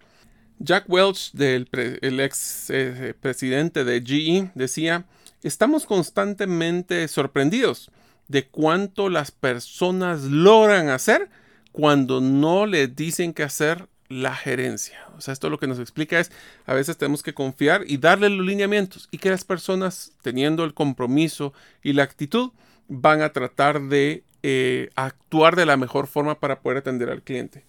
Jack 0.60 0.86
Welch, 0.88 1.32
del 1.32 1.68
el 2.04 2.20
ex 2.20 2.70
eh, 2.70 3.16
presidente 3.20 3.86
de 3.86 4.04
GE, 4.06 4.52
decía, 4.54 5.08
estamos 5.44 5.86
constantemente 5.86 7.08
sorprendidos 7.08 7.92
de 8.28 8.48
cuánto 8.48 9.10
las 9.10 9.32
personas 9.32 10.24
logran 10.24 10.90
hacer 10.90 11.30
cuando 11.72 12.22
no 12.22 12.66
les 12.66 12.96
dicen 12.96 13.34
qué 13.34 13.44
hacer 13.44 13.88
la 14.08 14.36
gerencia. 14.36 15.08
O 15.18 15.22
sea, 15.22 15.34
esto 15.34 15.50
lo 15.50 15.60
que 15.60 15.68
nos 15.68 15.80
explica 15.80 16.20
es, 16.20 16.32
a 16.66 16.74
veces 16.74 16.98
tenemos 16.98 17.24
que 17.24 17.34
confiar 17.34 17.84
y 17.86 17.98
darle 17.98 18.30
los 18.30 18.46
lineamientos 18.46 19.08
y 19.12 19.20
que 19.20 19.30
las 19.30 19.44
personas, 19.44 20.14
teniendo 20.22 20.64
el 20.64 20.74
compromiso 20.74 21.54
y 21.84 21.94
la 21.94 22.04
actitud, 22.04 22.52
van 22.88 23.22
a 23.22 23.34
tratar 23.34 23.82
de 23.84 24.24
eh, 24.42 24.90
actuar 24.96 25.56
de 25.56 25.66
la 25.66 25.78
mejor 25.78 26.08
forma 26.08 26.40
para 26.40 26.62
poder 26.62 26.80
atender 26.80 27.10
al 27.10 27.22
cliente. 27.22 27.66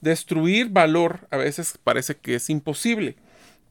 Destruir 0.00 0.68
valor 0.68 1.26
a 1.30 1.36
veces 1.36 1.78
parece 1.82 2.16
que 2.16 2.34
es 2.36 2.50
imposible, 2.50 3.16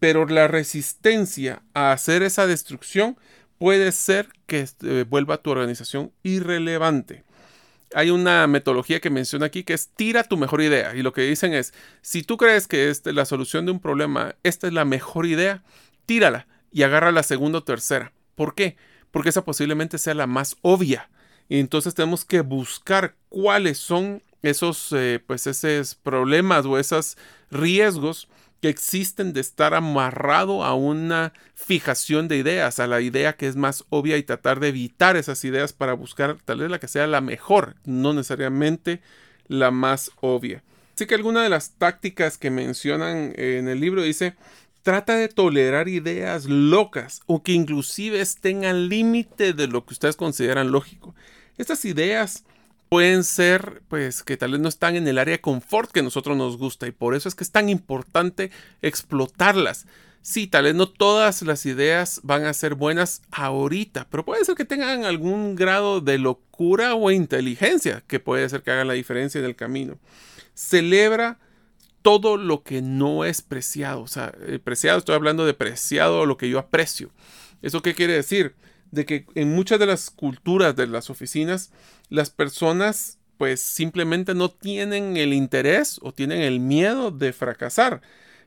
pero 0.04 0.26
la 0.26 0.50
resistencia 0.50 1.62
a 1.74 1.94
hacer 1.94 2.24
esa 2.24 2.46
destrucción 2.46 3.18
puede 3.58 3.90
ser 3.94 4.28
que 4.48 4.68
eh, 4.84 5.06
vuelva 5.10 5.38
tu 5.38 5.50
organización 5.50 6.12
irrelevante. 6.24 7.24
Hay 7.96 8.10
una 8.10 8.46
metodología 8.48 9.00
que 9.00 9.10
menciona 9.10 9.46
aquí 9.46 9.64
que 9.64 9.74
es 9.74 9.92
tira 9.96 10.26
tu 10.26 10.36
mejor 10.36 10.62
idea. 10.62 10.94
Y 10.94 11.04
lo 11.04 11.14
que 11.14 11.22
dicen 11.22 11.54
es, 11.54 11.74
si 12.02 12.22
tú 12.22 12.36
crees 12.36 12.68
que 12.68 12.90
esta 12.90 13.12
es 13.12 13.16
la 13.16 13.24
solución 13.24 13.66
de 13.66 13.72
un 13.72 13.80
problema, 13.80 14.36
esta 14.44 14.68
es 14.68 14.74
la 14.74 14.84
mejor 14.84 15.26
idea, 15.26 15.64
tírala 16.06 16.48
y 16.70 16.84
agarra 16.84 17.14
la 17.14 17.24
segunda 17.24 17.60
o 17.60 17.64
tercera. 17.64 18.12
¿Por 18.36 18.56
qué? 18.56 18.76
Porque 19.10 19.30
esa 19.30 19.46
posiblemente 19.46 19.98
sea 19.98 20.16
la 20.16 20.28
más 20.28 20.58
obvia. 20.64 21.10
Entonces 21.48 21.96
tenemos 21.96 22.26
que 22.26 22.42
buscar 22.42 23.16
cuáles 23.30 23.78
son 23.78 24.22
esos, 24.42 24.92
eh, 24.92 25.24
pues 25.26 25.48
esos 25.48 25.96
problemas 25.96 26.66
o 26.66 26.78
esos 26.78 27.18
riesgos 27.50 28.28
que 28.64 28.70
existen 28.70 29.34
de 29.34 29.42
estar 29.42 29.74
amarrado 29.74 30.64
a 30.64 30.74
una 30.74 31.34
fijación 31.54 32.30
de 32.30 32.38
ideas, 32.38 32.80
a 32.80 32.88
la 32.88 33.02
idea 33.02 33.34
que 33.34 33.46
es 33.46 33.58
más 33.58 33.84
obvia 33.90 34.16
y 34.16 34.24
tratar 34.24 34.62
de 34.62 34.70
evitar 34.70 35.18
esas 35.18 35.44
ideas 35.44 35.74
para 35.74 35.92
buscar 35.92 36.38
tal 36.46 36.60
vez 36.60 36.72
la 36.72 36.80
que 36.80 36.88
sea 36.88 37.06
la 37.06 37.20
mejor, 37.20 37.76
no 37.84 38.14
necesariamente 38.14 39.02
la 39.50 39.72
más 39.72 40.12
obvia. 40.22 40.64
Así 40.96 41.06
que 41.08 41.16
alguna 41.16 41.44
de 41.44 41.50
las 41.50 41.72
tácticas 41.72 42.38
que 42.38 42.52
mencionan 42.52 43.34
en 43.36 43.68
el 43.68 43.82
libro 43.82 44.02
dice, 44.02 44.36
trata 44.82 45.18
de 45.18 45.28
tolerar 45.28 45.90
ideas 45.90 46.46
locas 46.46 47.20
o 47.26 47.44
que 47.44 47.52
inclusive 47.52 48.22
estén 48.22 48.64
al 48.64 48.88
límite 48.88 49.52
de 49.52 49.68
lo 49.68 49.86
que 49.86 49.94
ustedes 49.94 50.16
consideran 50.16 50.72
lógico. 50.72 51.14
Estas 51.58 51.84
ideas 51.84 52.46
pueden 52.94 53.24
ser, 53.24 53.82
pues, 53.88 54.22
que 54.22 54.38
tal 54.38 54.52
vez 54.52 54.62
no 54.62 54.70
están 54.70 54.96
en 54.96 55.08
el 55.08 55.18
área 55.18 55.32
de 55.32 55.42
confort 55.42 55.92
que 55.92 56.02
a 56.02 56.04
nosotros 56.04 56.38
nos 56.38 56.58
gusta 56.58 56.86
y 56.86 56.92
por 56.92 57.16
eso 57.16 57.28
es 57.28 57.34
que 57.34 57.44
es 57.44 57.50
tan 57.50 57.68
importante 57.68 58.52
explotarlas. 58.84 59.88
Sí, 60.22 60.46
tal 60.46 60.66
vez 60.66 60.76
no 60.76 60.88
todas 60.88 61.42
las 61.42 61.66
ideas 61.66 62.20
van 62.22 62.46
a 62.46 62.54
ser 62.54 62.76
buenas 62.76 63.24
ahorita, 63.32 64.06
pero 64.12 64.24
puede 64.24 64.46
ser 64.46 64.54
que 64.54 64.64
tengan 64.64 65.06
algún 65.06 65.56
grado 65.56 66.02
de 66.02 66.20
locura 66.20 66.94
o 66.94 67.10
inteligencia 67.10 68.04
que 68.06 68.20
puede 68.20 68.48
ser 68.48 68.62
que 68.62 68.70
hagan 68.70 68.90
la 68.90 68.94
diferencia 68.94 69.40
en 69.40 69.46
el 69.46 69.56
camino. 69.56 69.98
Celebra 70.54 71.40
todo 72.04 72.38
lo 72.38 72.62
que 72.62 72.84
no 72.84 73.26
es 73.26 73.42
preciado. 73.42 74.02
O 74.02 74.08
sea, 74.08 74.36
eh, 74.46 74.60
preciado, 74.64 75.00
estoy 75.00 75.16
hablando 75.16 75.48
de 75.48 75.56
preciado, 75.56 76.28
lo 76.28 76.38
que 76.38 76.48
yo 76.48 76.60
aprecio. 76.60 77.10
¿Eso 77.64 77.82
qué 77.82 77.96
quiere 77.96 78.14
decir? 78.14 78.54
De 78.94 79.06
que 79.06 79.26
en 79.34 79.56
muchas 79.56 79.80
de 79.80 79.88
las 79.88 80.12
culturas 80.12 80.76
de 80.76 80.86
las 80.86 81.10
oficinas, 81.10 81.72
las 82.10 82.30
personas 82.30 83.18
pues 83.38 83.60
simplemente 83.60 84.36
no 84.36 84.50
tienen 84.50 85.18
el 85.18 85.34
interés 85.34 86.00
o 86.04 86.14
tienen 86.14 86.42
el 86.42 86.60
miedo 86.60 87.10
de 87.10 87.34
fracasar. 87.34 88.02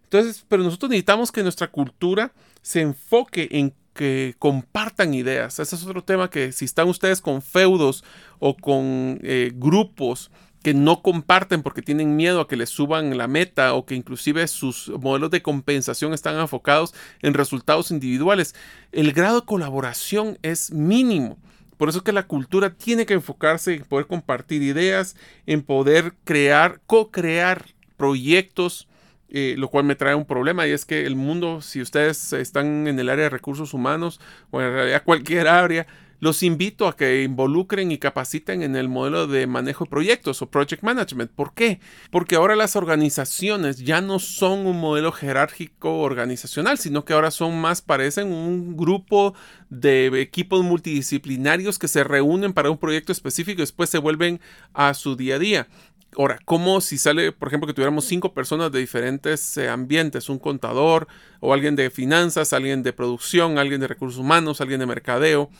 Entonces, 0.04 0.44
pero 0.48 0.62
nosotros 0.62 0.90
necesitamos 0.90 1.32
que 1.32 1.42
nuestra 1.42 1.66
cultura 1.66 2.32
se 2.62 2.80
enfoque 2.80 3.48
en 3.50 3.74
que 3.92 4.36
compartan 4.38 5.14
ideas. 5.14 5.58
Ese 5.58 5.74
es 5.74 5.84
otro 5.84 6.04
tema 6.04 6.30
que 6.30 6.52
si 6.52 6.64
están 6.64 6.88
ustedes 6.88 7.20
con 7.20 7.42
feudos 7.42 8.04
o 8.38 8.56
con 8.56 9.18
eh, 9.22 9.50
grupos 9.54 10.30
que 10.66 10.74
no 10.74 11.00
comparten 11.00 11.62
porque 11.62 11.80
tienen 11.80 12.16
miedo 12.16 12.40
a 12.40 12.48
que 12.48 12.56
les 12.56 12.70
suban 12.70 13.16
la 13.16 13.28
meta 13.28 13.74
o 13.74 13.86
que 13.86 13.94
inclusive 13.94 14.48
sus 14.48 14.88
modelos 14.88 15.30
de 15.30 15.40
compensación 15.40 16.12
están 16.12 16.40
enfocados 16.40 16.92
en 17.22 17.34
resultados 17.34 17.92
individuales, 17.92 18.56
el 18.90 19.12
grado 19.12 19.42
de 19.42 19.46
colaboración 19.46 20.40
es 20.42 20.72
mínimo. 20.72 21.38
Por 21.76 21.88
eso 21.88 21.98
es 21.98 22.04
que 22.04 22.10
la 22.10 22.26
cultura 22.26 22.70
tiene 22.70 23.06
que 23.06 23.14
enfocarse 23.14 23.74
en 23.74 23.84
poder 23.84 24.08
compartir 24.08 24.60
ideas, 24.62 25.14
en 25.46 25.62
poder 25.62 26.14
crear, 26.24 26.80
co-crear 26.88 27.66
proyectos, 27.96 28.88
eh, 29.28 29.54
lo 29.56 29.68
cual 29.68 29.84
me 29.84 29.94
trae 29.94 30.16
un 30.16 30.26
problema 30.26 30.66
y 30.66 30.72
es 30.72 30.84
que 30.84 31.06
el 31.06 31.14
mundo, 31.14 31.62
si 31.62 31.80
ustedes 31.80 32.32
están 32.32 32.88
en 32.88 32.98
el 32.98 33.08
área 33.08 33.26
de 33.26 33.30
recursos 33.30 33.72
humanos 33.72 34.20
o 34.50 34.60
en 34.60 34.72
realidad 34.72 35.04
cualquier 35.04 35.46
área, 35.46 35.86
los 36.20 36.42
invito 36.42 36.88
a 36.88 36.96
que 36.96 37.22
involucren 37.22 37.90
y 37.92 37.98
capaciten 37.98 38.62
en 38.62 38.76
el 38.76 38.88
modelo 38.88 39.26
de 39.26 39.46
manejo 39.46 39.84
de 39.84 39.90
proyectos 39.90 40.42
o 40.42 40.50
project 40.50 40.82
management. 40.82 41.30
¿Por 41.30 41.54
qué? 41.54 41.80
Porque 42.10 42.36
ahora 42.36 42.56
las 42.56 42.76
organizaciones 42.76 43.78
ya 43.78 44.00
no 44.00 44.18
son 44.18 44.66
un 44.66 44.78
modelo 44.80 45.12
jerárquico 45.12 46.00
organizacional, 46.00 46.78
sino 46.78 47.04
que 47.04 47.12
ahora 47.12 47.30
son 47.30 47.60
más, 47.60 47.82
parecen 47.82 48.32
un 48.32 48.76
grupo 48.76 49.34
de 49.68 50.20
equipos 50.20 50.62
multidisciplinarios 50.62 51.78
que 51.78 51.88
se 51.88 52.04
reúnen 52.04 52.52
para 52.52 52.70
un 52.70 52.78
proyecto 52.78 53.12
específico 53.12 53.58
y 53.58 53.62
después 53.62 53.90
se 53.90 53.98
vuelven 53.98 54.40
a 54.72 54.94
su 54.94 55.16
día 55.16 55.36
a 55.36 55.38
día. 55.38 55.68
Ahora, 56.16 56.38
¿cómo 56.44 56.80
si 56.80 56.96
sale, 56.96 57.30
por 57.32 57.48
ejemplo, 57.48 57.66
que 57.66 57.74
tuviéramos 57.74 58.06
cinco 58.06 58.32
personas 58.32 58.72
de 58.72 58.78
diferentes 58.78 59.56
eh, 59.58 59.68
ambientes, 59.68 60.28
un 60.28 60.38
contador 60.38 61.08
o 61.40 61.52
alguien 61.52 61.76
de 61.76 61.90
finanzas, 61.90 62.52
alguien 62.52 62.82
de 62.82 62.92
producción, 62.92 63.58
alguien 63.58 63.80
de 63.80 63.88
recursos 63.88 64.18
humanos, 64.18 64.60
alguien 64.60 64.80
de 64.80 64.86
mercadeo, 64.86 65.50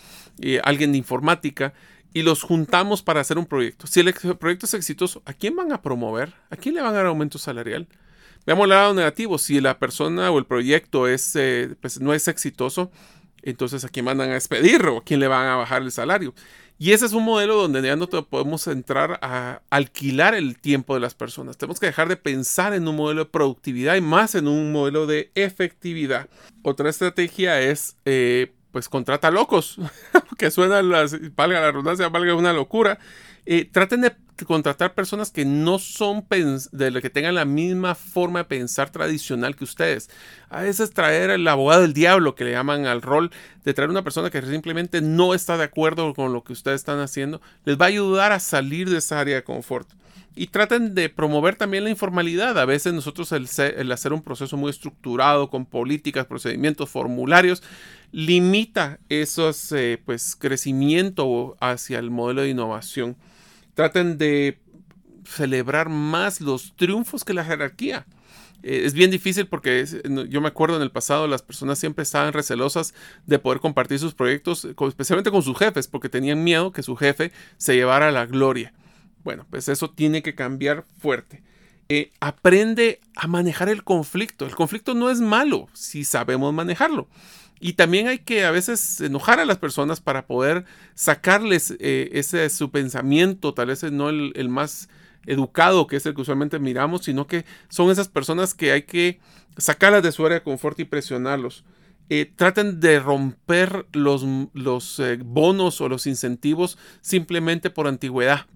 alguien 0.63 0.93
de 0.93 0.99
informática, 0.99 1.75
y 2.15 2.23
los 2.23 2.43
juntamos 2.43 3.03
para 3.03 3.21
hacer 3.21 3.37
un 3.37 3.45
proyecto? 3.45 3.87
Si 3.87 4.01
el 4.01 4.15
proyecto 4.15 4.65
es 4.65 4.73
exitoso, 4.73 5.21
¿a 5.27 5.35
quién 5.35 5.55
van 5.55 5.73
a 5.73 5.83
promover? 5.83 6.33
¿A 6.49 6.57
quién 6.57 6.75
le 6.75 6.81
van 6.81 6.95
a 6.95 6.97
dar 6.97 7.07
aumento 7.07 7.37
salarial? 7.39 7.87
Veamos 8.47 8.65
el 8.65 8.71
lado 8.71 8.95
negativo. 8.95 9.39
Si 9.39 9.61
la 9.61 9.79
persona 9.79 10.31
o 10.31 10.39
el 10.39 10.47
proyecto 10.47 11.09
es, 11.09 11.35
eh, 11.37 11.75
pues, 11.81 12.01
no 12.01 12.15
es 12.15 12.29
exitoso, 12.29 12.91
entonces 13.43 13.85
a 13.85 13.89
quién 13.89 14.05
mandan 14.05 14.31
a 14.31 14.35
despedir 14.35 14.87
o 14.87 14.99
a 14.99 15.05
quién 15.05 15.21
le 15.21 15.29
van 15.29 15.47
a 15.49 15.57
bajar 15.57 15.83
el 15.83 15.93
salario. 15.93 16.33
Y 16.79 16.93
ese 16.93 17.07
es 17.07 17.13
un 17.13 17.25
modelo 17.25 17.55
donde 17.55 17.81
ya 17.81 17.97
no 17.97 18.07
podemos 18.07 18.67
entrar 18.67 19.19
a 19.23 19.63
alquilar 19.71 20.35
el 20.35 20.59
tiempo 20.59 20.95
de 20.95 21.01
las 21.01 21.15
personas. 21.15 21.57
Tenemos 21.57 21.81
que 21.81 21.87
dejar 21.87 22.09
de 22.09 22.17
pensar 22.17 22.75
en 22.75 22.87
un 22.87 22.97
modelo 22.97 23.25
de 23.25 23.31
productividad 23.31 23.97
y 23.97 24.03
más 24.03 24.35
en 24.35 24.47
un 24.47 24.73
modelo 24.73 25.07
de 25.07 25.31
efectividad. 25.35 26.29
Otra 26.63 26.91
estrategia 26.91 27.61
es, 27.63 27.97
eh, 28.05 28.53
pues, 28.73 28.91
contrata 28.91 29.31
locos, 29.31 29.79
que 30.39 30.51
suena, 30.51 30.83
las, 30.83 31.17
valga 31.35 31.61
la 31.61 31.71
redundancia, 31.71 32.11
valga 32.11 32.35
una 32.35 32.53
locura. 32.53 32.99
Eh, 33.47 33.65
traten 33.65 34.03
de 34.03 34.15
contratar 34.45 34.95
personas 34.95 35.31
que 35.31 35.45
no 35.45 35.79
son 35.79 36.27
de 36.29 37.01
que 37.01 37.11
tengan 37.11 37.35
la 37.35 37.45
misma 37.45 37.95
forma 37.95 38.41
de 38.41 38.45
pensar 38.45 38.91
tradicional 38.91 39.57
que 39.57 39.65
ustedes. 39.65 40.11
A 40.51 40.63
veces 40.63 40.91
traer 40.91 41.31
el 41.31 41.49
abogado 41.49 41.83
del 41.83 41.95
diablo 41.95 42.35
que 42.35 42.45
le 42.45 42.53
llaman 42.53 42.87
al 42.87 43.03
rol 43.03 43.31
de 43.65 43.73
traer 43.73 43.91
una 43.91 44.03
persona 44.03 44.31
que 44.31 44.43
simplemente 44.43 45.01
no 45.01 45.35
está 45.35 45.57
de 45.57 45.65
acuerdo 45.65 46.13
con 46.15 46.33
lo 46.33 46.45
que 46.45 46.53
ustedes 46.53 46.81
están 46.81 47.01
haciendo, 47.01 47.41
les 47.65 47.81
va 47.81 47.87
a 47.87 47.89
ayudar 47.89 48.33
a 48.33 48.41
salir 48.41 48.91
de 48.91 48.99
esa 48.99 49.21
área 49.21 49.37
de 49.37 49.45
confort. 49.45 49.89
Y 50.39 50.49
traten 50.49 50.95
de 50.95 51.09
promover 51.09 51.57
también 51.57 51.85
la 51.85 51.91
informalidad. 51.91 52.59
A 52.59 52.67
veces 52.67 52.93
nosotros 52.93 53.33
el, 53.33 53.91
hacer 53.91 54.13
un 54.13 54.21
proceso 54.21 54.59
muy 54.59 54.69
estructurado 54.69 55.49
con 55.49 55.65
políticas, 55.65 56.27
procedimientos, 56.27 56.91
formularios, 56.91 57.63
limita 58.13 58.99
esos 59.09 59.73
eh, 59.73 59.99
pues 60.05 60.37
crecimiento 60.37 61.57
hacia 61.59 61.99
el 61.99 62.11
modelo 62.11 62.43
de 62.43 62.51
innovación 62.51 63.17
traten 63.77 64.17
de 64.17 64.59
celebrar 65.27 65.91
más 65.91 66.41
los 66.41 66.75
triunfos 66.77 67.25
que 67.25 67.35
la 67.35 67.45
jerarquía. 67.45 68.07
Eh, 68.63 68.83
es 68.85 68.95
bien 68.95 69.11
difícil 69.11 69.47
porque 69.47 69.85
yo 70.31 70.41
me 70.41 70.49
acuerdo 70.49 70.77
en 70.77 70.83
el 70.83 70.91
pasado 70.91 71.29
las 71.29 71.43
personas 71.43 71.79
siempre 71.79 72.03
estaban 72.03 72.33
recelosas 72.33 72.95
de 73.27 73.39
poder 73.39 73.61
compartir 73.61 73.99
sus 73.99 74.15
proyectos, 74.15 74.65
especialmente 74.65 75.31
con 75.31 75.43
sus 75.43 75.59
jefes, 75.59 75.89
porque 75.89 76.09
tenían 76.09 76.43
miedo 76.43 76.73
que 76.73 76.83
su 76.83 76.97
jefe 76.97 77.33
se 77.59 77.77
llevara 77.77 78.11
la 78.11 78.25
gloria. 78.25 78.73
Bueno, 79.25 79.47
pues 79.51 79.69
eso 79.69 79.91
tiene 79.91 80.23
que 80.23 80.35
cambiar 80.35 80.87
fuerte. 80.99 81.43
Eh, 81.91 82.13
aprende 82.19 83.01
a 83.15 83.27
manejar 83.27 83.69
el 83.69 83.85
conflicto. 83.85 84.47
El 84.47 84.57
conflicto 84.57 84.95
no 84.95 85.11
es 85.11 85.21
malo 85.21 85.69
si 85.75 86.03
sabemos 86.05 86.55
manejarlo. 86.55 87.09
Y 87.59 87.73
también 87.75 88.07
hay 88.09 88.19
que 88.19 88.45
a 88.45 88.51
veces 88.51 89.01
enojar 89.01 89.41
a 89.41 89.47
las 89.47 89.59
personas 89.59 90.01
para 90.01 90.27
poder 90.27 90.65
sacarles 90.95 91.75
eh, 91.81 92.11
ese 92.13 92.49
su 92.51 92.71
pensamiento, 92.71 93.55
tal 93.55 93.69
vez 93.69 93.83
no 93.91 94.11
el, 94.11 94.49
más 94.49 94.89
educado 95.25 95.87
que 95.87 95.97
es 95.97 96.07
el 96.07 96.15
que 96.15 96.21
usualmente 96.21 96.59
miramos, 96.59 97.05
sino 97.05 97.27
que 97.27 97.45
son 97.69 97.91
esas 97.91 98.09
personas 98.09 98.55
que 98.55 98.73
hay 98.73 98.83
que 98.83 99.21
sacarlas 99.57 100.03
de 100.03 100.13
su 100.13 100.25
área 100.25 100.39
de 100.39 100.45
confort 100.45 100.79
y 100.81 100.85
presionarlos. 100.85 101.65
Eh, 102.09 102.31
traten 102.37 102.79
de 102.79 103.01
romper 103.01 103.87
los, 103.93 104.25
los 104.53 105.01
eh, 105.01 105.19
bonos 105.25 105.81
o 105.81 105.89
los 105.89 106.07
incentivos 106.07 106.79
simplemente 107.01 107.71
por 107.71 107.89
antigüedad. 107.89 108.47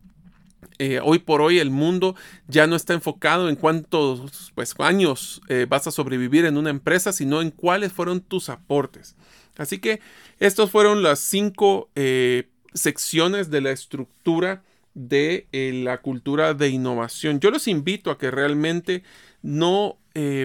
Eh, 0.79 0.99
hoy 1.03 1.19
por 1.19 1.43
hoy 1.43 1.59
el 1.59 1.71
mundo 1.71 2.17
ya 2.49 2.67
no 2.67 2.75
está 2.75 2.95
enfocado 2.95 3.49
en 3.49 3.57
cuántos 3.57 4.51
pues, 4.55 4.75
años 4.79 5.43
eh, 5.49 5.67
vas 5.69 5.87
a 5.87 5.91
sobrevivir 5.91 6.47
en 6.47 6.57
una 6.57 6.71
empresa, 6.71 7.13
sino 7.13 7.43
en 7.43 7.51
cuáles 7.51 7.93
fueron 7.93 8.21
tus 8.21 8.49
aportes. 8.49 9.15
Así 9.59 9.79
que 9.79 10.01
estas 10.39 10.71
fueron 10.71 11.03
las 11.03 11.19
cinco 11.19 11.91
eh, 11.97 12.49
secciones 12.73 13.51
de 13.51 13.61
la 13.61 13.73
estructura 13.73 14.63
de 14.95 15.47
la 15.53 15.99
cultura 15.99 16.55
de 16.55 16.69
innovación. 16.69 17.41
Yo 17.41 17.51
los 17.51 17.69
invito 17.69 18.11
a 18.11 18.19
que 18.19 18.31
realmente 18.31 19.03
no 19.43 19.97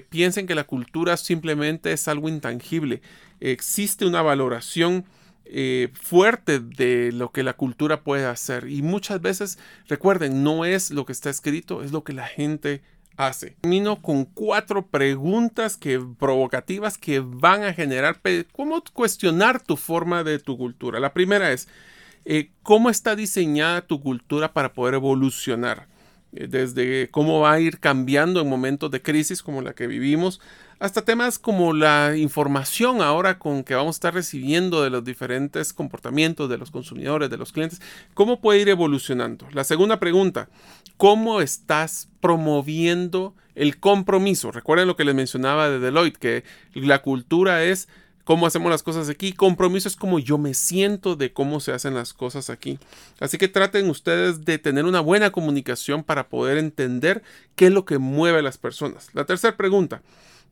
piensen 0.10 0.46
que 0.46 0.54
la 0.54 0.66
cultura 0.66 1.18
simplemente 1.18 1.92
es 1.92 2.08
algo 2.08 2.30
intangible. 2.30 3.02
Existe 3.40 4.06
una 4.06 4.22
valoración 4.22 5.06
eh, 5.46 5.90
fuerte 5.94 6.60
de 6.60 7.12
lo 7.12 7.32
que 7.32 7.44
la 7.44 7.54
cultura 7.54 8.02
puede 8.02 8.26
hacer. 8.26 8.68
Y 8.68 8.82
muchas 8.82 9.22
veces, 9.22 9.60
recuerden, 9.88 10.44
no 10.44 10.66
es 10.66 10.92
lo 10.92 11.06
que 11.06 11.12
está 11.12 11.30
escrito, 11.30 11.84
es 11.84 11.92
lo 11.92 12.04
que 12.04 12.14
la 12.14 12.28
gente 12.28 12.82
hace. 13.18 13.52
Termino 13.62 14.02
con 14.02 14.26
cuatro 14.26 14.88
preguntas 14.88 15.78
que, 15.78 16.00
provocativas 16.20 16.98
que 16.98 17.20
van 17.20 17.64
a 17.64 17.74
generar 17.74 18.20
cómo 18.52 18.84
cuestionar 18.94 19.62
tu 19.62 19.78
forma 19.78 20.24
de 20.24 20.40
tu 20.40 20.58
cultura. 20.58 21.00
La 21.00 21.14
primera 21.14 21.52
es, 21.52 21.68
eh, 22.26 22.50
¿cómo 22.64 22.90
está 22.90 23.16
diseñada 23.16 23.82
tu 23.82 24.02
cultura 24.02 24.52
para 24.54 24.74
poder 24.74 24.96
evolucionar? 24.96 25.88
Eh, 26.34 26.48
desde 26.48 27.10
cómo 27.12 27.40
va 27.40 27.54
a 27.54 27.60
ir 27.60 27.80
cambiando 27.80 28.42
en 28.42 28.50
momentos 28.50 28.92
de 28.92 29.02
crisis 29.02 29.42
como 29.42 29.62
la 29.62 29.74
que 29.74 29.88
vivimos, 29.88 30.42
hasta 30.80 31.04
temas 31.04 31.40
como 31.40 31.74
la 31.74 32.16
información 32.18 33.02
ahora 33.02 33.40
con 33.40 33.64
que 33.64 33.76
vamos 33.76 33.96
a 33.96 33.98
estar 33.98 34.14
recibiendo 34.14 34.84
de 34.84 34.90
los 34.90 35.04
diferentes 35.04 35.74
comportamientos 35.74 36.50
de 36.50 36.58
los 36.58 36.72
consumidores, 36.72 37.30
de 37.30 37.38
los 37.38 37.52
clientes, 37.52 37.82
cómo 38.14 38.42
puede 38.42 38.60
ir 38.62 38.70
evolucionando. 38.70 39.48
La 39.52 39.64
segunda 39.64 40.00
pregunta, 40.00 40.50
¿cómo 40.98 41.42
estás 41.42 42.10
promoviendo 42.20 43.36
el 43.56 43.80
compromiso? 43.80 44.52
Recuerden 44.52 44.88
lo 44.88 44.96
que 44.96 45.06
les 45.06 45.16
mencionaba 45.16 45.70
de 45.70 45.80
Deloitte, 45.80 46.18
que 46.18 46.44
la 46.74 47.02
cultura 47.02 47.64
es 47.64 47.88
cómo 48.26 48.46
hacemos 48.46 48.70
las 48.70 48.84
cosas 48.84 49.08
aquí. 49.08 49.32
Compromiso 49.32 49.88
es 49.88 49.96
como 49.96 50.20
yo 50.20 50.38
me 50.38 50.54
siento 50.54 51.16
de 51.16 51.32
cómo 51.32 51.62
se 51.62 51.72
hacen 51.72 51.94
las 51.94 52.14
cosas 52.14 52.50
aquí. 52.50 52.80
Así 53.22 53.38
que 53.38 53.48
traten 53.48 53.90
ustedes 53.90 54.44
de 54.44 54.58
tener 54.58 54.84
una 54.84 55.00
buena 55.00 55.32
comunicación 55.32 56.04
para 56.04 56.28
poder 56.28 56.58
entender 56.58 57.24
qué 57.56 57.68
es 57.68 57.72
lo 57.72 57.86
que 57.86 57.98
mueve 57.98 58.40
a 58.40 58.42
las 58.42 58.58
personas. 58.58 59.10
La 59.14 59.26
tercera 59.26 59.56
pregunta, 59.56 60.02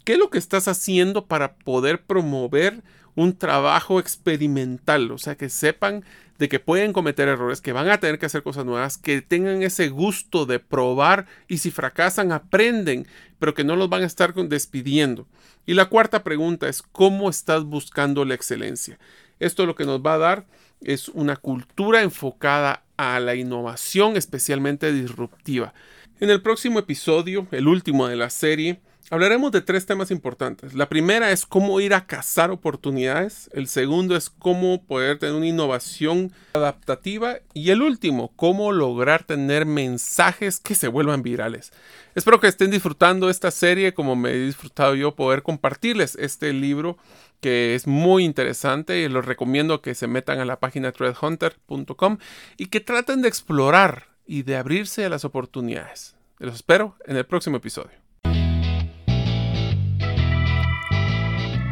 ¿qué 0.03 0.13
es 0.13 0.19
lo 0.19 0.29
que 0.29 0.37
estás 0.37 0.67
haciendo 0.67 1.25
para 1.25 1.55
poder 1.55 2.01
promover 2.03 2.81
un 3.15 3.37
trabajo 3.37 3.99
experimental? 3.99 5.11
O 5.11 5.17
sea, 5.17 5.35
que 5.35 5.49
sepan 5.49 6.03
de 6.39 6.49
que 6.49 6.59
pueden 6.59 6.93
cometer 6.93 7.27
errores, 7.27 7.61
que 7.61 7.73
van 7.73 7.89
a 7.89 7.99
tener 7.99 8.19
que 8.19 8.25
hacer 8.25 8.43
cosas 8.43 8.65
nuevas, 8.65 8.97
que 8.97 9.21
tengan 9.21 9.63
ese 9.63 9.89
gusto 9.89 10.45
de 10.45 10.59
probar 10.59 11.27
y 11.47 11.59
si 11.59 11.71
fracasan 11.71 12.31
aprenden, 12.31 13.07
pero 13.39 13.53
que 13.53 13.63
no 13.63 13.75
los 13.75 13.89
van 13.89 14.03
a 14.03 14.07
estar 14.07 14.33
despidiendo. 14.33 15.27
Y 15.65 15.75
la 15.75 15.85
cuarta 15.85 16.23
pregunta 16.23 16.67
es, 16.67 16.81
¿cómo 16.81 17.29
estás 17.29 17.63
buscando 17.63 18.25
la 18.25 18.33
excelencia? 18.33 18.99
Esto 19.39 19.65
lo 19.65 19.75
que 19.75 19.85
nos 19.85 20.01
va 20.01 20.15
a 20.15 20.17
dar 20.19 20.45
es 20.81 21.07
una 21.09 21.37
cultura 21.37 22.01
enfocada 22.01 22.83
a 22.97 23.19
la 23.19 23.35
innovación, 23.35 24.17
especialmente 24.17 24.91
disruptiva. 24.91 25.73
En 26.19 26.29
el 26.29 26.41
próximo 26.41 26.79
episodio, 26.79 27.47
el 27.51 27.67
último 27.67 28.07
de 28.07 28.15
la 28.15 28.29
serie, 28.29 28.79
Hablaremos 29.13 29.51
de 29.51 29.61
tres 29.61 29.85
temas 29.85 30.09
importantes. 30.09 30.73
La 30.73 30.89
primera 30.89 31.29
es 31.29 31.45
cómo 31.45 31.79
ir 31.79 31.93
a 31.93 32.07
cazar 32.07 32.49
oportunidades. 32.49 33.47
El 33.53 33.67
segundo 33.67 34.15
es 34.15 34.31
cómo 34.31 34.83
poder 34.83 35.19
tener 35.19 35.35
una 35.35 35.45
innovación 35.45 36.31
adaptativa. 36.55 37.35
Y 37.53 37.69
el 37.69 37.83
último, 37.83 38.33
cómo 38.35 38.71
lograr 38.71 39.23
tener 39.23 39.67
mensajes 39.67 40.59
que 40.59 40.73
se 40.73 40.87
vuelvan 40.87 41.21
virales. 41.21 41.71
Espero 42.15 42.39
que 42.39 42.47
estén 42.47 42.71
disfrutando 42.71 43.29
esta 43.29 43.51
serie 43.51 43.93
como 43.93 44.15
me 44.15 44.31
he 44.31 44.45
disfrutado 44.47 44.95
yo 44.95 45.13
poder 45.13 45.43
compartirles 45.43 46.15
este 46.15 46.51
libro 46.51 46.97
que 47.39 47.75
es 47.75 47.85
muy 47.85 48.25
interesante 48.25 48.99
y 48.99 49.09
les 49.09 49.25
recomiendo 49.25 49.83
que 49.83 49.93
se 49.93 50.07
metan 50.07 50.39
a 50.39 50.45
la 50.45 50.59
página 50.59 50.91
threadhunter.com 50.91 52.17
y 52.57 52.65
que 52.65 52.79
traten 52.79 53.21
de 53.21 53.27
explorar 53.27 54.07
y 54.25 54.41
de 54.41 54.57
abrirse 54.57 55.05
a 55.05 55.09
las 55.09 55.23
oportunidades. 55.23 56.15
Los 56.39 56.55
espero 56.55 56.95
en 57.05 57.15
el 57.15 57.27
próximo 57.27 57.57
episodio. 57.57 58.02